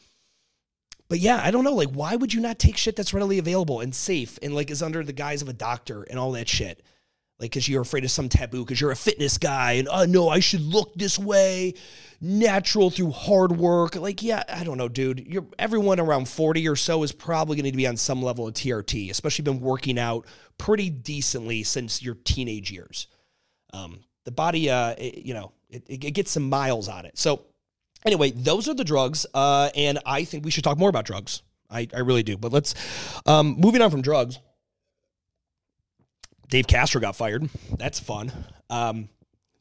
but 1.12 1.20
yeah, 1.20 1.41
I 1.44 1.51
don't 1.51 1.65
know. 1.65 1.74
Like, 1.74 1.89
why 1.89 2.15
would 2.15 2.34
you 2.34 2.39
not 2.39 2.58
take 2.58 2.77
shit 2.77 2.96
that's 2.96 3.13
readily 3.13 3.38
available 3.38 3.82
and 3.82 3.94
safe 3.94 4.39
and 4.41 4.56
like 4.56 4.72
is 4.72 4.82
under 4.82 5.03
the 5.03 5.12
guise 5.12 5.41
of 5.41 5.50
a 5.50 5.53
doctor 5.53 6.03
and 6.03 6.18
all 6.18 6.32
that 6.32 6.48
shit? 6.48 6.82
like 7.38 7.50
because 7.50 7.68
you're 7.68 7.82
afraid 7.82 8.06
of 8.06 8.12
some 8.12 8.30
taboo 8.30 8.63
because 8.63 8.80
you're 8.80 8.91
a 8.91 8.96
fitness 8.96 9.39
guy 9.39 9.72
and 9.74 9.88
oh 9.91 10.06
no 10.06 10.30
i 10.30 10.39
should 10.39 10.62
look 10.62 10.94
this 10.94 11.18
way 11.18 11.74
natural 12.22 12.91
through 12.91 13.10
hard 13.10 13.51
work 13.51 13.96
like 13.96 14.22
yeah 14.22 14.44
i 14.48 14.63
don't 14.63 14.77
know 14.77 14.88
dude 14.88 15.25
you're 15.25 15.48
everyone 15.58 16.00
around 16.00 16.30
40 16.30 16.70
or 16.70 16.75
so 16.75 17.01
is 17.01 17.12
probably 17.12 17.56
going 17.56 17.70
to 17.72 17.75
be 17.75 17.88
on 17.88 17.98
some 17.98 18.22
level 18.22 18.48
of 18.48 18.53
trt 18.53 19.10
especially 19.10 19.41
been 19.41 19.60
working 19.60 19.98
out 19.98 20.27
pretty 20.60 20.91
decently 20.91 21.63
since 21.63 22.03
your 22.03 22.13
teenage 22.13 22.72
years 22.72 23.08
um, 23.74 24.01
the 24.25 24.32
body 24.32 24.70
uh, 24.70 24.94
it, 25.00 25.25
you 25.25 25.34
know 25.34 25.51
it, 25.72 25.84
it 25.89 26.12
gets 26.12 26.30
some 26.30 26.48
miles 26.48 26.88
on 26.88 27.08
it 27.08 27.18
so 27.18 27.48
anyway 28.05 28.31
those 28.31 28.67
are 28.67 28.74
the 28.74 28.84
drugs 28.84 29.25
uh, 29.34 29.70
and 29.75 30.00
i 30.05 30.24
think 30.24 30.46
we 30.46 30.51
should 30.51 30.63
talk 30.63 30.77
more 30.77 30.89
about 30.89 31.05
drugs 31.05 31.41
i, 31.70 31.88
I 31.93 32.00
really 32.00 32.24
do 32.24 32.38
but 32.38 32.51
let's 32.51 32.74
um, 33.25 33.55
moving 33.58 33.81
on 33.81 33.91
from 33.91 34.01
drugs 34.01 34.39
Dave 36.51 36.67
Castro 36.67 37.01
got 37.01 37.15
fired. 37.15 37.50
That's 37.77 38.00
fun. 38.00 38.31
Um, 38.70 39.10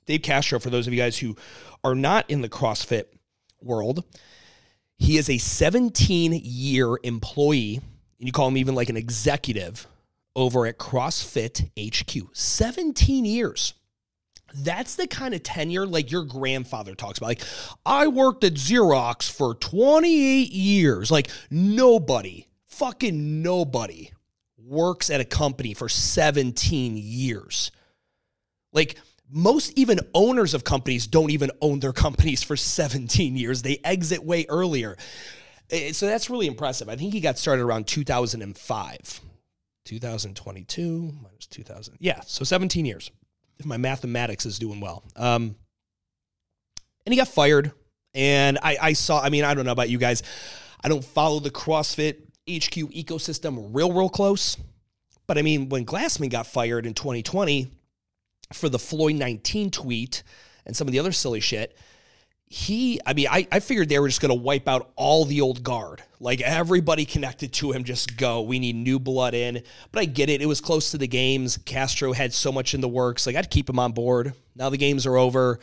Dave 0.06 0.22
Castro, 0.22 0.58
for 0.58 0.70
those 0.70 0.86
of 0.88 0.92
you 0.92 0.98
guys 0.98 1.16
who 1.16 1.36
are 1.84 1.94
not 1.94 2.28
in 2.28 2.42
the 2.42 2.48
CrossFit 2.48 3.04
world, 3.62 4.04
he 4.98 5.16
is 5.16 5.30
a 5.30 5.38
17 5.38 6.32
year 6.42 6.98
employee, 7.04 7.76
and 7.76 8.26
you 8.26 8.32
call 8.32 8.48
him 8.48 8.56
even 8.56 8.74
like 8.74 8.90
an 8.90 8.96
executive 8.96 9.86
over 10.34 10.66
at 10.66 10.78
CrossFit 10.78 11.70
HQ. 11.78 12.28
17 12.32 13.24
years. 13.24 13.74
That's 14.54 14.96
the 14.96 15.06
kind 15.06 15.34
of 15.34 15.42
tenure 15.42 15.86
like 15.86 16.10
your 16.10 16.24
grandfather 16.24 16.94
talks 16.94 17.18
about. 17.18 17.28
Like, 17.28 17.42
I 17.86 18.08
worked 18.08 18.44
at 18.44 18.54
Xerox 18.54 19.30
for 19.30 19.54
28 19.54 20.50
years. 20.50 21.10
Like, 21.10 21.30
nobody, 21.50 22.46
fucking 22.66 23.42
nobody 23.42 24.10
works 24.70 25.10
at 25.10 25.20
a 25.20 25.24
company 25.24 25.74
for 25.74 25.88
17 25.88 26.96
years. 26.96 27.72
Like 28.72 28.96
most 29.28 29.76
even 29.76 30.00
owners 30.14 30.54
of 30.54 30.64
companies 30.64 31.06
don't 31.06 31.30
even 31.30 31.50
own 31.60 31.80
their 31.80 31.92
companies 31.92 32.42
for 32.42 32.56
17 32.56 33.36
years. 33.36 33.62
They 33.62 33.78
exit 33.84 34.24
way 34.24 34.46
earlier. 34.48 34.96
Eh, 35.70 35.92
so 35.92 36.06
that's 36.06 36.30
really 36.30 36.46
impressive. 36.46 36.88
I 36.88 36.96
think 36.96 37.12
he 37.12 37.20
got 37.20 37.38
started 37.38 37.62
around 37.62 37.86
2005. 37.86 39.20
2022 39.84 41.12
minus 41.22 41.46
2000. 41.46 41.96
Yeah, 41.98 42.20
so 42.20 42.44
17 42.44 42.84
years. 42.84 43.10
If 43.60 43.66
my 43.66 43.76
mathematics 43.76 44.46
is 44.46 44.58
doing 44.58 44.80
well. 44.80 45.04
Um, 45.14 45.54
and 47.04 47.12
he 47.12 47.16
got 47.16 47.28
fired. 47.28 47.72
And 48.14 48.58
I, 48.62 48.78
I 48.80 48.92
saw, 48.94 49.20
I 49.22 49.28
mean, 49.28 49.44
I 49.44 49.54
don't 49.54 49.66
know 49.66 49.72
about 49.72 49.90
you 49.90 49.98
guys. 49.98 50.22
I 50.82 50.88
don't 50.88 51.04
follow 51.04 51.40
the 51.40 51.50
CrossFit 51.50 52.22
HQ 52.48 52.90
ecosystem 52.90 53.68
real, 53.72 53.92
real 53.92 54.08
close. 54.08 54.56
But 55.26 55.38
I 55.38 55.42
mean, 55.42 55.68
when 55.68 55.84
Glassman 55.84 56.30
got 56.30 56.46
fired 56.46 56.86
in 56.86 56.94
2020 56.94 57.70
for 58.52 58.68
the 58.68 58.78
Floyd 58.78 59.16
19 59.16 59.70
tweet 59.70 60.22
and 60.66 60.74
some 60.74 60.88
of 60.88 60.92
the 60.92 60.98
other 60.98 61.12
silly 61.12 61.40
shit, 61.40 61.76
he, 62.52 63.00
I 63.06 63.12
mean, 63.12 63.28
I, 63.30 63.46
I 63.52 63.60
figured 63.60 63.88
they 63.88 64.00
were 64.00 64.08
just 64.08 64.20
going 64.20 64.36
to 64.36 64.42
wipe 64.42 64.66
out 64.66 64.90
all 64.96 65.24
the 65.24 65.40
old 65.40 65.62
guard. 65.62 66.02
Like 66.18 66.40
everybody 66.40 67.04
connected 67.04 67.52
to 67.54 67.70
him, 67.70 67.84
just 67.84 68.16
go. 68.16 68.42
We 68.42 68.58
need 68.58 68.74
new 68.74 68.98
blood 68.98 69.34
in. 69.34 69.62
But 69.92 70.00
I 70.00 70.04
get 70.06 70.28
it. 70.28 70.42
It 70.42 70.46
was 70.46 70.60
close 70.60 70.90
to 70.90 70.98
the 70.98 71.06
games. 71.06 71.58
Castro 71.58 72.12
had 72.12 72.34
so 72.34 72.50
much 72.50 72.74
in 72.74 72.80
the 72.80 72.88
works. 72.88 73.24
Like 73.24 73.36
I'd 73.36 73.50
keep 73.50 73.70
him 73.70 73.78
on 73.78 73.92
board. 73.92 74.34
Now 74.56 74.68
the 74.68 74.76
games 74.76 75.06
are 75.06 75.16
over. 75.16 75.60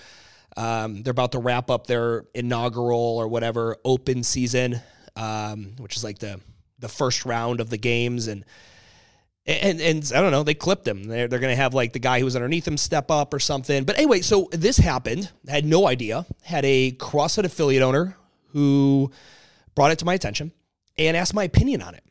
Um, 0.55 1.03
they're 1.03 1.11
about 1.11 1.33
to 1.33 1.39
wrap 1.39 1.69
up 1.69 1.87
their 1.87 2.23
inaugural 2.33 3.17
or 3.17 3.27
whatever 3.27 3.75
open 3.83 4.23
season, 4.23 4.79
um, 5.17 5.75
which 5.79 5.97
is 5.97 6.05
like 6.05 6.19
the 6.19 6.39
the 6.79 6.87
first 6.87 7.25
round 7.25 7.59
of 7.59 7.69
the 7.69 7.77
games 7.77 8.27
and 8.27 8.45
and 9.47 9.79
and 9.79 10.11
I 10.13 10.21
don't 10.21 10.31
know, 10.31 10.43
they 10.43 10.53
clipped 10.53 10.87
him. 10.87 11.05
They're, 11.05 11.27
they're 11.27 11.39
going 11.39 11.55
to 11.55 11.61
have 11.61 11.73
like 11.73 11.93
the 11.93 11.99
guy 11.99 12.19
who 12.19 12.25
was 12.25 12.35
underneath 12.35 12.67
him 12.67 12.77
step 12.77 13.09
up 13.09 13.33
or 13.33 13.39
something. 13.39 13.85
But 13.85 13.97
anyway, 13.97 14.21
so 14.21 14.49
this 14.51 14.77
happened. 14.77 15.31
I 15.47 15.51
had 15.51 15.65
no 15.65 15.87
idea. 15.87 16.25
Had 16.43 16.65
a 16.65 16.91
CrossFit 16.91 17.45
affiliate 17.45 17.81
owner 17.81 18.17
who 18.49 19.11
brought 19.73 19.91
it 19.91 19.99
to 19.99 20.05
my 20.05 20.13
attention 20.13 20.51
and 20.97 21.15
asked 21.15 21.33
my 21.33 21.43
opinion 21.43 21.81
on 21.81 21.95
it. 21.95 22.03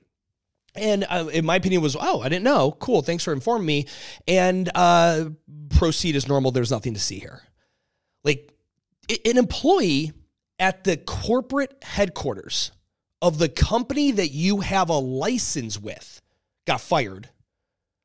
And 0.75 1.07
uh, 1.09 1.43
my 1.43 1.57
opinion 1.57 1.83
was, 1.83 1.97
oh, 1.99 2.21
I 2.21 2.29
didn't 2.29 2.45
know. 2.45 2.73
Cool. 2.73 3.03
Thanks 3.03 3.25
for 3.25 3.33
informing 3.33 3.67
me. 3.67 3.87
And 4.29 4.71
uh, 4.75 5.31
proceed 5.71 6.17
as 6.17 6.29
normal. 6.29 6.51
There's 6.51 6.71
nothing 6.71 6.95
to 6.95 7.01
see 7.01 7.19
here. 7.19 7.43
Like 8.25 8.53
an 9.09 9.39
employee 9.39 10.13
at 10.59 10.85
the 10.85 10.97
corporate 10.97 11.77
headquarters 11.83 12.73
of 13.23 13.39
the 13.39 13.49
company 13.49 14.11
that 14.11 14.29
you 14.29 14.61
have 14.61 14.91
a 14.91 14.99
license 14.99 15.81
with 15.81 16.21
got 16.67 16.81
fired, 16.81 17.29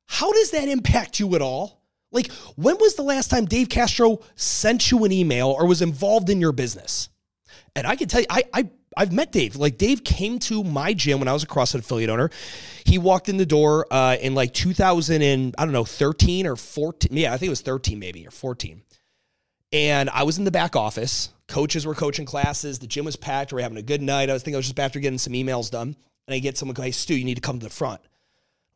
how 0.07 0.31
does 0.31 0.51
that 0.51 0.67
impact 0.67 1.19
you 1.19 1.35
at 1.35 1.41
all? 1.41 1.81
Like, 2.11 2.31
when 2.55 2.77
was 2.77 2.95
the 2.95 3.03
last 3.03 3.29
time 3.29 3.45
Dave 3.45 3.69
Castro 3.69 4.19
sent 4.35 4.91
you 4.91 5.05
an 5.05 5.11
email 5.11 5.47
or 5.47 5.65
was 5.65 5.81
involved 5.81 6.29
in 6.29 6.41
your 6.41 6.51
business? 6.51 7.09
And 7.75 7.87
I 7.87 7.95
can 7.95 8.07
tell 8.07 8.21
you, 8.21 8.27
I, 8.29 8.43
I 8.53 8.69
I've 8.97 9.13
met 9.13 9.31
Dave. 9.31 9.55
Like 9.55 9.77
Dave 9.77 10.03
came 10.03 10.39
to 10.39 10.63
my 10.63 10.93
gym 10.93 11.19
when 11.19 11.27
I 11.27 11.33
was 11.33 11.43
a 11.43 11.47
CrossFit 11.47 11.79
affiliate 11.79 12.09
owner. 12.09 12.29
He 12.85 12.97
walked 12.97 13.29
in 13.29 13.37
the 13.37 13.45
door 13.45 13.87
uh, 13.89 14.17
in 14.19 14.35
like 14.35 14.53
2000 14.53 15.21
and 15.21 15.55
I 15.57 15.63
don't 15.63 15.73
know 15.73 15.85
13 15.85 16.45
or 16.45 16.55
14. 16.55 17.15
Yeah, 17.15 17.33
I 17.33 17.37
think 17.37 17.47
it 17.47 17.51
was 17.51 17.61
13 17.61 17.99
maybe 17.99 18.27
or 18.27 18.31
14. 18.31 18.81
And 19.71 20.09
I 20.09 20.23
was 20.23 20.37
in 20.37 20.43
the 20.43 20.51
back 20.51 20.75
office. 20.75 21.29
Coaches 21.47 21.85
were 21.85 21.95
coaching 21.95 22.25
classes. 22.25 22.79
The 22.79 22.87
gym 22.87 23.05
was 23.05 23.15
packed. 23.15 23.53
We 23.53 23.57
were 23.57 23.61
having 23.61 23.77
a 23.77 23.83
good 23.83 24.01
night. 24.01 24.29
I 24.29 24.33
was 24.33 24.43
thinking 24.43 24.55
I 24.55 24.59
was 24.59 24.65
just 24.65 24.79
after 24.79 24.99
getting 24.99 25.17
some 25.17 25.33
emails 25.33 25.71
done. 25.71 25.95
And 26.27 26.35
I 26.35 26.39
get 26.39 26.57
someone 26.57 26.73
go, 26.73 26.83
Hey, 26.83 26.91
Stu, 26.91 27.15
you 27.15 27.23
need 27.23 27.35
to 27.35 27.41
come 27.41 27.59
to 27.59 27.63
the 27.65 27.69
front. 27.69 28.01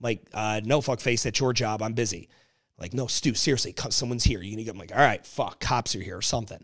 Like, 0.02 0.28
uh, 0.34 0.62
no, 0.64 0.82
fuck 0.82 1.00
face. 1.00 1.24
That's 1.24 1.40
your 1.40 1.54
job. 1.54 1.82
I'm 1.82 1.94
busy. 1.94 2.30
Like, 2.78 2.94
no, 2.94 3.08
Stu, 3.08 3.34
seriously, 3.34 3.74
someone's 3.90 4.24
here. 4.24 4.42
You 4.42 4.52
need 4.52 4.58
to 4.58 4.64
get, 4.66 4.74
I'm 4.74 4.80
like, 4.80 4.92
all 4.92 5.00
right, 5.00 5.26
fuck, 5.26 5.60
cops 5.60 5.96
are 5.96 6.02
here 6.02 6.18
or 6.18 6.22
something 6.22 6.64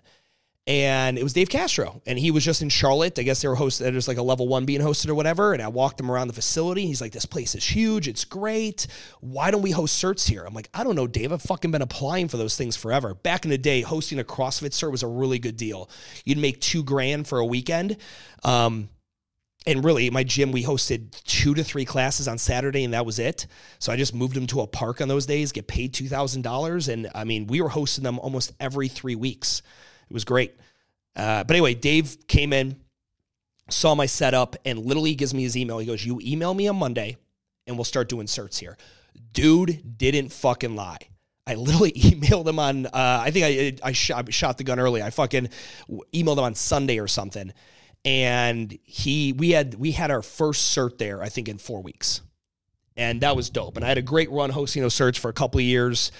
and 0.67 1.17
it 1.17 1.23
was 1.23 1.33
Dave 1.33 1.49
Castro, 1.49 2.01
and 2.05 2.19
he 2.19 2.29
was 2.29 2.45
just 2.45 2.61
in 2.61 2.69
Charlotte. 2.69 3.17
I 3.17 3.23
guess 3.23 3.41
they 3.41 3.47
were 3.47 3.55
hosted. 3.55 3.91
There's 3.91 4.07
like 4.07 4.17
a 4.17 4.23
level 4.23 4.47
one 4.47 4.65
being 4.65 4.81
hosted 4.81 5.09
or 5.09 5.15
whatever. 5.15 5.53
And 5.53 5.61
I 5.61 5.67
walked 5.69 5.99
him 5.99 6.11
around 6.11 6.27
the 6.27 6.33
facility. 6.33 6.85
He's 6.85 7.01
like, 7.01 7.11
"This 7.11 7.25
place 7.25 7.55
is 7.55 7.65
huge. 7.65 8.07
It's 8.07 8.25
great. 8.25 8.85
Why 9.21 9.49
don't 9.49 9.63
we 9.63 9.71
host 9.71 10.01
certs 10.01 10.27
here?" 10.29 10.43
I'm 10.43 10.53
like, 10.53 10.69
"I 10.73 10.83
don't 10.83 10.95
know, 10.95 11.07
Dave. 11.07 11.31
I've 11.31 11.41
fucking 11.41 11.71
been 11.71 11.81
applying 11.81 12.27
for 12.27 12.37
those 12.37 12.55
things 12.55 12.75
forever. 12.75 13.15
Back 13.15 13.43
in 13.43 13.49
the 13.49 13.57
day, 13.57 13.81
hosting 13.81 14.19
a 14.19 14.23
CrossFit 14.23 14.69
cert 14.69 14.91
was 14.91 15.01
a 15.01 15.07
really 15.07 15.39
good 15.39 15.57
deal. 15.57 15.89
You'd 16.25 16.37
make 16.37 16.61
two 16.61 16.83
grand 16.83 17.27
for 17.27 17.39
a 17.39 17.45
weekend." 17.45 17.97
Um, 18.43 18.89
and 19.67 19.83
really, 19.83 20.09
my 20.09 20.23
gym, 20.23 20.51
we 20.51 20.63
hosted 20.63 21.11
two 21.23 21.53
to 21.53 21.63
three 21.63 21.85
classes 21.85 22.27
on 22.27 22.37
Saturday, 22.37 22.83
and 22.83 22.93
that 22.93 23.05
was 23.05 23.19
it. 23.19 23.45
So 23.77 23.91
I 23.91 23.95
just 23.95 24.15
moved 24.15 24.35
them 24.35 24.47
to 24.47 24.61
a 24.61 24.67
park 24.67 25.01
on 25.01 25.07
those 25.07 25.25
days, 25.27 25.51
get 25.51 25.67
paid 25.67 25.93
two 25.93 26.07
thousand 26.07 26.41
dollars, 26.41 26.87
and 26.87 27.09
I 27.13 27.25
mean, 27.25 27.47
we 27.47 27.61
were 27.61 27.69
hosting 27.69 28.03
them 28.03 28.17
almost 28.19 28.53
every 28.59 28.87
three 28.87 29.15
weeks. 29.15 29.61
It 30.09 30.13
was 30.13 30.25
great. 30.25 30.55
Uh, 31.15 31.43
but 31.43 31.55
anyway, 31.55 31.73
Dave 31.73 32.27
came 32.27 32.53
in, 32.53 32.77
saw 33.69 33.95
my 33.95 34.05
setup, 34.05 34.55
and 34.65 34.79
literally 34.79 35.13
gives 35.13 35.33
me 35.33 35.43
his 35.43 35.55
email. 35.55 35.77
He 35.77 35.85
goes, 35.85 36.05
You 36.05 36.19
email 36.23 36.53
me 36.53 36.67
on 36.67 36.77
Monday, 36.77 37.17
and 37.67 37.77
we'll 37.77 37.85
start 37.85 38.09
doing 38.09 38.27
certs 38.27 38.57
here. 38.57 38.77
Dude 39.33 39.97
didn't 39.97 40.29
fucking 40.29 40.75
lie. 40.75 40.99
I 41.45 41.55
literally 41.55 41.91
emailed 41.95 42.47
him 42.47 42.59
on, 42.59 42.85
uh, 42.87 42.89
I 42.93 43.31
think 43.31 43.79
I, 43.83 43.89
I 43.89 43.91
shot 43.91 44.57
the 44.57 44.63
gun 44.63 44.79
early. 44.79 45.01
I 45.01 45.09
fucking 45.09 45.49
emailed 46.13 46.37
him 46.37 46.43
on 46.43 46.55
Sunday 46.55 46.99
or 46.99 47.07
something. 47.07 47.53
And 48.03 48.77
he, 48.83 49.33
we 49.33 49.51
had, 49.51 49.75
we 49.75 49.91
had 49.91 50.11
our 50.11 50.21
first 50.21 50.75
cert 50.75 50.97
there, 50.97 51.21
I 51.21 51.29
think 51.29 51.47
in 51.47 51.57
four 51.57 51.81
weeks. 51.81 52.21
And 52.97 53.21
that 53.21 53.35
was 53.35 53.49
dope. 53.49 53.77
And 53.77 53.85
I 53.85 53.87
had 53.87 53.97
a 53.97 54.03
great 54.03 54.31
run 54.31 54.49
hosting 54.49 54.81
those 54.81 54.95
certs 54.95 55.17
for 55.17 55.29
a 55.29 55.33
couple 55.33 55.59
of 55.59 55.65
years. 55.65 56.11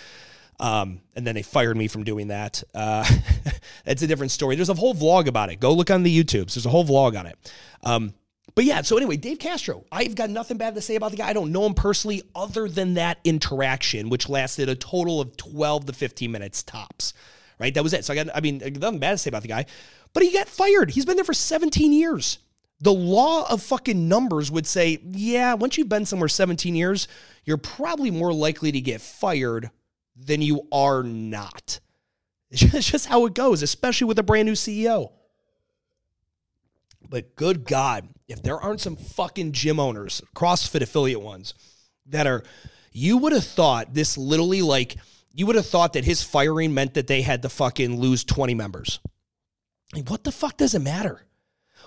Um, 0.60 1.02
and 1.16 1.26
then 1.26 1.34
they 1.34 1.42
fired 1.42 1.76
me 1.76 1.88
from 1.88 2.04
doing 2.04 2.28
that. 2.28 2.64
Uh, 2.74 3.04
that's 3.86 4.04
a 4.04 4.08
different 4.08 4.32
story. 4.32 4.56
There's 4.56 4.70
a 4.70 4.76
whole 4.76 4.94
vlog 4.94 5.28
about 5.28 5.52
it. 5.52 5.60
Go 5.60 5.74
look 5.74 5.90
on 5.90 6.04
the 6.04 6.24
YouTubes. 6.24 6.54
There's 6.54 6.68
a 6.68 6.70
whole 6.70 6.86
vlog 6.86 7.20
on 7.20 7.26
it. 7.26 7.52
Um, 7.84 8.14
but 8.54 8.66
yeah, 8.66 8.82
so 8.82 8.98
anyway, 8.98 9.18
Dave 9.18 9.40
Castro, 9.40 9.86
I've 9.92 10.16
got 10.16 10.30
nothing 10.30 10.58
bad 10.58 10.76
to 10.76 10.82
say 10.82 10.96
about 10.96 11.12
the 11.12 11.18
guy. 11.18 11.30
I 11.30 11.34
don't 11.34 11.52
know 11.52 11.66
him 11.66 11.74
personally 11.74 12.22
other 12.36 12.68
than 12.68 12.96
that 12.96 13.20
interaction, 13.24 14.10
which 14.10 14.30
lasted 14.30 14.70
a 14.70 14.76
total 14.76 15.22
of 15.22 15.36
12 15.38 15.86
to 15.86 15.94
15 15.94 16.32
minutes 16.32 16.62
tops. 16.62 17.14
Right? 17.60 17.74
That 17.74 17.84
was 17.84 17.94
it. 17.94 18.06
So 18.06 18.14
I 18.14 18.16
got, 18.16 18.36
I 18.36 18.42
mean, 18.42 18.58
nothing 18.58 19.00
bad 19.00 19.12
to 19.12 19.18
say 19.18 19.30
about 19.30 19.44
the 19.44 19.48
guy, 19.48 19.66
but 20.14 20.24
he 20.24 20.32
got 20.32 20.48
fired. 20.48 20.92
He's 20.92 21.06
been 21.06 21.16
there 21.16 21.26
for 21.26 21.34
17 21.34 21.92
years. 21.94 22.40
The 22.80 22.94
law 22.94 23.50
of 23.50 23.62
fucking 23.62 24.10
numbers 24.10 24.52
would 24.52 24.66
say, 24.66 25.00
yeah, 25.04 25.54
once 25.54 25.78
you've 25.78 25.90
been 25.90 26.06
somewhere 26.06 26.28
17 26.28 26.76
years, 26.76 27.08
you're 27.46 27.58
probably 27.58 28.10
more 28.10 28.34
likely 28.34 28.72
to 28.72 28.82
get 28.82 29.02
fired 29.02 29.70
than 30.16 30.42
you 30.42 30.68
are 30.72 31.04
not. 31.04 31.80
It's 32.54 32.92
just 32.92 33.06
how 33.06 33.26
it 33.28 33.34
goes, 33.34 33.62
especially 33.62 34.08
with 34.08 34.20
a 34.20 34.24
brand 34.24 34.46
new 34.46 34.56
CEO. 34.56 35.12
But 37.08 37.36
good 37.36 37.64
God, 37.64 38.10
if 38.28 38.44
there 38.44 38.60
aren't 38.60 38.82
some 38.82 38.98
fucking 38.98 39.54
gym 39.54 39.80
owners, 39.80 40.22
CrossFit 40.36 40.82
affiliate 40.82 41.22
ones, 41.22 41.54
that 42.08 42.28
are, 42.28 42.44
you 42.92 43.18
would 43.18 43.32
have 43.32 43.46
thought 43.46 43.94
this 43.94 44.18
literally 44.18 44.62
like, 44.62 44.98
you 45.34 45.46
would 45.46 45.56
have 45.56 45.66
thought 45.66 45.94
that 45.94 46.04
his 46.04 46.24
firing 46.24 46.74
meant 46.74 46.96
that 46.96 47.08
they 47.08 47.22
had 47.22 47.42
to 47.44 47.50
fucking 47.50 48.00
lose 48.00 48.26
20 48.26 48.54
members. 48.54 49.00
What 50.08 50.24
the 50.24 50.32
fuck 50.32 50.58
does 50.58 50.74
it 50.74 50.82
matter? 50.82 51.26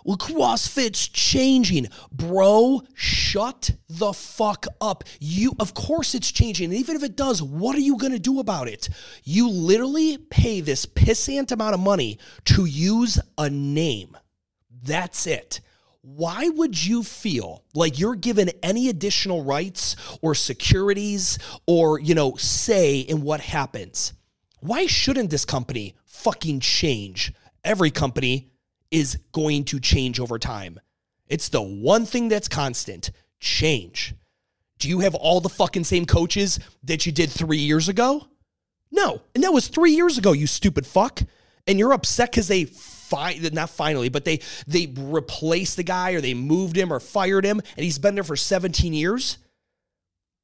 well, 0.05 0.19
CrossFit's 0.19 1.09
changing. 1.09 1.89
Bro, 2.13 2.83
shut 2.95 3.71
the 3.89 4.13
fuck 4.13 4.67
up. 4.81 5.05
You 5.19 5.55
of 5.59 5.75
course 5.75 6.15
it's 6.15 6.31
changing. 6.31 6.71
And 6.71 6.79
even 6.79 6.97
if 6.97 7.03
it 7.03 7.17
does, 7.17 7.43
what 7.43 7.75
are 7.75 7.81
you 7.81 7.97
gonna 7.97 8.19
do 8.19 8.39
about 8.39 8.69
it? 8.69 8.89
You 9.25 9.49
literally 9.49 10.19
pay 10.19 10.61
this 10.61 10.85
pissant 10.87 11.53
amount 11.53 11.75
of 11.75 11.81
money 11.81 12.19
to 12.47 12.67
use 12.67 13.19
a 13.39 13.49
name. 13.49 14.17
That's 14.83 15.27
it. 15.27 15.61
Why 16.03 16.51
would 16.51 16.85
you 16.85 17.03
feel 17.03 17.65
like 17.73 17.99
you're 17.99 18.15
given 18.15 18.51
any 18.63 18.91
additional 18.91 19.43
rights 19.43 19.97
or 20.21 20.35
securities 20.35 21.39
or, 21.67 21.99
you 21.99 22.15
know, 22.15 22.37
say 22.37 23.01
in 23.01 23.23
what 23.23 23.41
happens? 23.41 24.13
Why 24.61 24.85
shouldn't 24.85 25.31
this 25.31 25.47
company 25.47 25.95
fucking 26.05 26.61
change? 26.61 27.33
Every 27.65 27.91
company 27.91 28.53
is 28.91 29.19
going 29.33 29.65
to 29.65 29.81
change 29.81 30.21
over 30.21 30.39
time. 30.39 30.79
It's 31.27 31.49
the 31.49 31.63
one 31.63 32.07
thing 32.07 32.29
that's 32.29 32.49
constant 32.49 33.11
change. 33.41 34.15
Do 34.79 34.89
you 34.89 35.01
have 35.01 35.15
all 35.15 35.41
the 35.41 35.49
fucking 35.49 35.85
same 35.85 36.05
coaches 36.05 36.61
that 36.83 37.07
you 37.07 37.13
did 37.13 37.31
three 37.31 37.59
years 37.59 37.89
ago? 37.89 38.29
No. 38.91 39.23
And 39.35 39.43
that 39.43 39.53
was 39.53 39.69
three 39.69 39.93
years 39.93 40.19
ago, 40.19 40.33
you 40.33 40.47
stupid 40.47 40.87
fuck. 40.87 41.23
And 41.67 41.79
you're 41.79 41.95
upset 41.95 42.31
because 42.31 42.49
they 42.49 42.65
fi- 42.65 43.39
not 43.53 43.71
finally, 43.71 44.09
but 44.09 44.25
they 44.25 44.41
they 44.67 44.93
replaced 44.97 45.77
the 45.77 45.83
guy 45.83 46.13
or 46.13 46.21
they 46.21 46.35
moved 46.35 46.77
him 46.77 46.93
or 46.93 47.01
fired 47.01 47.45
him, 47.45 47.61
and 47.77 47.85
he's 47.85 47.99
been 47.99 48.15
there 48.15 48.25
for 48.25 48.37
17 48.37 48.93
years. 48.93 49.39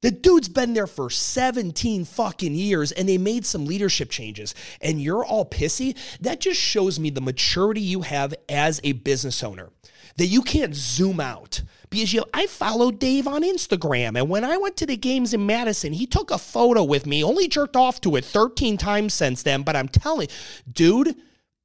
The 0.01 0.11
dude's 0.11 0.49
been 0.49 0.73
there 0.73 0.87
for 0.87 1.11
17 1.11 2.05
fucking 2.05 2.55
years 2.55 2.91
and 2.91 3.07
they 3.07 3.19
made 3.19 3.45
some 3.45 3.65
leadership 3.65 4.09
changes 4.09 4.55
and 4.81 4.99
you're 4.99 5.23
all 5.23 5.45
pissy. 5.45 5.95
That 6.19 6.39
just 6.39 6.59
shows 6.59 6.99
me 6.99 7.11
the 7.11 7.21
maturity 7.21 7.81
you 7.81 8.01
have 8.01 8.33
as 8.49 8.81
a 8.83 8.93
business 8.93 9.43
owner. 9.43 9.69
That 10.17 10.25
you 10.25 10.41
can't 10.41 10.75
zoom 10.75 11.19
out 11.19 11.61
because 11.89 12.13
you 12.13 12.23
I 12.33 12.47
followed 12.47 12.99
Dave 12.99 13.27
on 13.27 13.43
Instagram 13.43 14.17
and 14.17 14.27
when 14.27 14.43
I 14.43 14.57
went 14.57 14.75
to 14.77 14.87
the 14.87 14.97
games 14.97 15.33
in 15.33 15.45
Madison, 15.45 15.93
he 15.93 16.07
took 16.07 16.31
a 16.31 16.39
photo 16.39 16.83
with 16.83 17.05
me. 17.05 17.23
Only 17.23 17.47
jerked 17.47 17.75
off 17.75 18.01
to 18.01 18.15
it 18.15 18.25
13 18.25 18.77
times 18.77 19.13
since 19.13 19.43
then, 19.43 19.61
but 19.61 19.75
I'm 19.75 19.87
telling, 19.87 20.27
dude, 20.69 21.15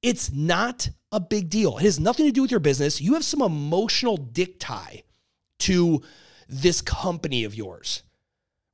it's 0.02 0.30
not 0.30 0.90
a 1.10 1.20
big 1.20 1.48
deal. 1.48 1.78
It 1.78 1.84
has 1.84 1.98
nothing 1.98 2.26
to 2.26 2.32
do 2.32 2.42
with 2.42 2.50
your 2.50 2.60
business. 2.60 3.00
You 3.00 3.14
have 3.14 3.24
some 3.24 3.40
emotional 3.40 4.18
dick 4.18 4.60
tie 4.60 5.04
to 5.60 6.02
this 6.48 6.82
company 6.82 7.42
of 7.42 7.54
yours 7.54 8.02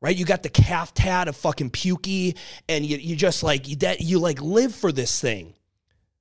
right? 0.03 0.17
You 0.17 0.27
got 0.27 0.43
the 0.43 0.51
calf 0.51 0.93
tat 0.93 1.29
of 1.29 1.37
fucking 1.37 1.71
Pukie, 1.71 2.37
and 2.69 2.85
you, 2.85 2.99
you 2.99 3.17
just 3.17 3.43
like 3.43 3.69
you, 3.69 3.77
that 3.77 4.03
you 4.03 4.19
like 4.19 4.43
live 4.43 4.75
for 4.75 4.93
this 4.93 5.19
thing. 5.19 5.55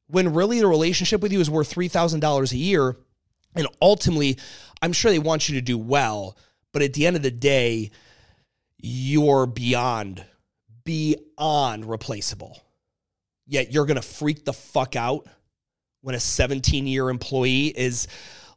When 0.07 0.33
really 0.33 0.59
the 0.59 0.67
relationship 0.67 1.21
with 1.21 1.33
you 1.33 1.41
is 1.41 1.49
worth 1.49 1.67
three 1.67 1.87
thousand 1.89 2.21
dollars 2.21 2.53
a 2.53 2.57
year, 2.57 2.95
and 3.55 3.67
ultimately, 3.81 4.37
I'm 4.81 4.93
sure 4.93 5.11
they 5.11 5.19
want 5.19 5.49
you 5.49 5.55
to 5.55 5.61
do 5.61 5.77
well, 5.77 6.37
but 6.71 6.81
at 6.81 6.93
the 6.93 7.05
end 7.05 7.15
of 7.15 7.23
the 7.23 7.31
day, 7.31 7.91
you're 8.77 9.47
beyond 9.47 10.23
beyond 10.83 11.89
replaceable. 11.89 12.61
Yet 13.47 13.73
you're 13.73 13.85
gonna 13.85 14.01
freak 14.01 14.45
the 14.45 14.53
fuck 14.53 14.95
out 14.95 15.27
when 16.01 16.15
a 16.15 16.19
17 16.19 16.87
year 16.87 17.09
employee 17.09 17.67
is 17.67 18.07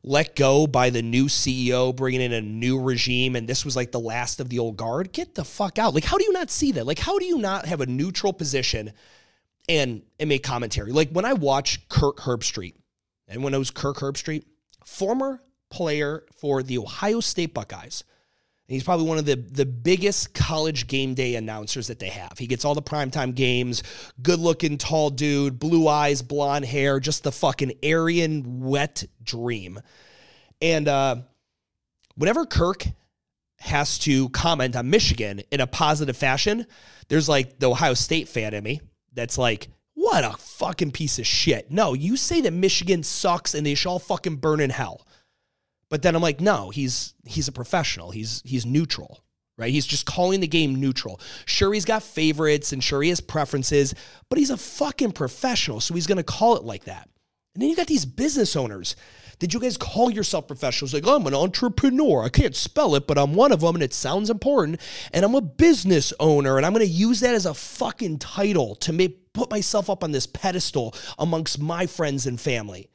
let 0.07 0.37
go 0.37 0.67
by 0.67 0.91
the 0.91 1.01
new 1.01 1.27
CEO, 1.27 1.97
bringing 1.97 2.21
in 2.21 2.35
a 2.35 2.41
new 2.43 2.79
regime, 2.79 3.35
and 3.35 3.49
this 3.49 3.65
was 3.65 3.75
like 3.75 3.91
the 3.91 3.99
last 3.99 4.39
of 4.39 4.51
the 4.51 4.59
old 4.59 4.77
guard. 4.77 5.13
Get 5.13 5.35
the 5.35 5.45
fuck 5.45 5.79
out. 5.79 5.95
Like, 5.95 6.05
how 6.05 6.19
do 6.19 6.25
you 6.25 6.33
not 6.33 6.51
see 6.51 6.73
that? 6.73 6.87
Like, 6.87 6.99
how 6.99 7.19
do 7.19 7.25
you 7.25 7.39
not 7.39 7.65
have 7.65 7.81
a 7.81 7.87
neutral 7.87 8.35
position 8.35 8.93
and, 9.67 10.03
and 10.21 10.29
make 10.29 10.43
commentary? 10.43 10.93
Like, 10.93 11.11
when 11.11 11.25
I 11.25 11.33
watch 11.33 11.89
Kirk 11.89 12.19
Herbstreit, 12.19 12.75
it 13.29 13.41
was 13.41 13.71
Kirk 13.71 13.97
Herbstreit, 13.97 14.45
former 14.85 15.41
player 15.71 16.25
for 16.37 16.63
the 16.63 16.77
Ohio 16.77 17.21
State 17.21 17.55
Buckeyes, 17.55 18.05
he's 18.69 18.83
probably 18.83 19.07
one 19.07 19.19
of 19.19 19.27
the, 19.27 19.37
the 19.37 19.67
biggest 19.67 20.35
college 20.35 20.87
game 20.87 21.15
day 21.15 21.35
announcers 21.35 21.89
that 21.89 21.99
they 21.99 22.09
have. 22.09 22.39
He 22.39 22.47
gets 22.47 22.65
all 22.65 22.75
the 22.75 22.83
primetime 22.83 23.35
games, 23.35 23.83
good 24.23 24.41
looking, 24.41 24.79
tall 24.79 25.11
dude, 25.11 25.59
blue 25.59 25.89
eyes, 25.89 26.23
blonde 26.23 26.65
hair, 26.65 27.01
just 27.01 27.23
the 27.25 27.33
fucking 27.33 27.73
Aryan 27.85 28.61
wet 28.61 29.05
dream. 29.23 29.81
And 30.63 30.89
uh, 30.89 31.17
whenever 32.15 32.47
Kirk 32.47 32.87
has 33.59 33.99
to 34.01 34.29
comment 34.31 34.77
on 34.77 34.91
Michigan 34.91 35.43
in 35.51 35.61
a 35.61 35.67
positive 35.67 36.17
fashion, 36.17 36.67
there's 37.09 37.29
like 37.29 37.59
the 37.59 37.71
Ohio 37.71 37.95
State 37.95 38.29
fan 38.29 38.55
in 38.55 38.65
me 38.65 38.81
that's 39.13 39.39
like, 39.39 39.69
what 39.95 40.25
a 40.25 40.33
fucking 40.33 40.91
piece 40.91 41.19
of 41.19 41.27
shit. 41.27 41.71
No, 41.71 41.95
you 41.95 42.17
say 42.17 42.41
that 42.43 42.53
Michigan 42.53 43.03
sucks 43.03 43.55
and 43.55 43.65
they 43.65 43.75
should 43.75 43.89
all 43.89 43.99
fucking 43.99 44.37
burn 44.37 44.61
in 44.61 44.71
hell. 44.71 45.07
But 45.89 46.03
then 46.03 46.15
I'm 46.15 46.23
like, 46.23 46.41
no, 46.41 46.71
he's 46.71 47.15
he's 47.25 47.49
a 47.49 47.53
professional. 47.53 48.11
He's 48.11 48.43
he's 48.45 48.67
neutral, 48.67 49.23
right? 49.57 49.73
He's 49.73 49.87
just 49.87 50.07
calling 50.07 50.41
the 50.41 50.49
game 50.49 50.77
neutral. 50.77 51.21
Sure, 51.47 51.73
he's 51.73 51.85
got 51.85 52.03
favorites 52.03 52.73
and 52.73 52.83
sure 52.83 53.03
he 53.03 53.11
has 53.11 53.21
preferences, 53.21 53.95
but 54.29 54.39
he's 54.39 54.51
a 54.51 54.57
fucking 54.57 55.13
professional, 55.13 55.81
so 55.81 55.95
he's 55.95 56.07
gonna 56.07 56.23
call 56.23 56.57
it 56.57 56.65
like 56.65 56.85
that. 56.85 57.09
And 57.55 57.63
then 57.63 57.71
you 57.71 57.77
got 57.77 57.87
these 57.87 58.05
business 58.05 58.57
owners. 58.57 58.97
Did 59.39 59.53
you 59.53 59.61
guys 59.61 59.77
call 59.77 60.11
yourself 60.11 60.47
professionals? 60.47 60.95
Like, 60.95 61.07
oh, 61.07 61.17
I'm 61.17 61.27
an 61.27 61.35
entrepreneur. 61.35 62.25
I 62.25 62.29
can't 62.29 62.55
spell 62.55 62.95
it, 62.95 63.07
but 63.07 63.19
I'm 63.19 63.35
one 63.35 63.53
of 63.53 63.61
them 63.61 63.77
and 63.77 63.83
it 63.83 63.93
sounds 63.93 64.31
important. 64.31 64.81
And 65.13 65.25
I'm 65.25 65.35
a 65.35 65.41
business 65.41 66.13
owner 66.21 66.57
and 66.57 66.65
I'm 66.65 66.73
going 66.73 66.87
to 66.87 66.93
use 66.93 67.21
that 67.21 67.35
as 67.35 67.47
a 67.47 67.55
fucking 67.55 68.19
title 68.19 68.75
to 68.77 68.93
make, 68.93 69.33
put 69.33 69.51
myself 69.51 69.91
up 69.91 70.05
on 70.05 70.13
this 70.13 70.27
pedestal 70.27 70.95
amongst 71.19 71.59
my 71.59 71.87
friends 71.87 72.27
and 72.27 72.41
family. 72.41 72.89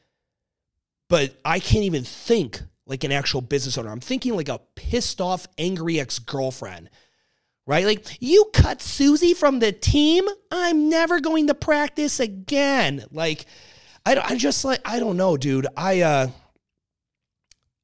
But 1.10 1.36
I 1.44 1.60
can't 1.60 1.86
even 1.86 2.04
think 2.04 2.62
like 2.90 3.04
an 3.04 3.12
actual 3.12 3.40
business 3.40 3.78
owner. 3.78 3.92
I'm 3.92 4.00
thinking 4.00 4.36
like 4.36 4.50
a 4.50 4.60
pissed 4.76 5.22
off, 5.22 5.48
angry 5.58 6.00
ex 6.00 6.18
girlfriend, 6.20 6.90
right? 7.68 7.86
Like, 7.86 8.18
you 8.20 8.50
cut 8.52 8.82
Susie 8.82 9.36
from 9.36 9.60
the 9.60 9.72
team. 9.72 10.28
I'm 10.52 10.90
never 10.90 11.22
going 11.22 11.48
to 11.48 11.54
practice 11.54 12.20
again. 12.20 13.06
Like, 13.12 13.46
I, 14.06 14.18
I 14.18 14.36
just 14.36 14.66
like, 14.66 14.82
I 14.84 15.00
don't 15.00 15.18
know, 15.18 15.38
dude. 15.38 15.68
I, 15.78 16.02
uh, 16.02 16.28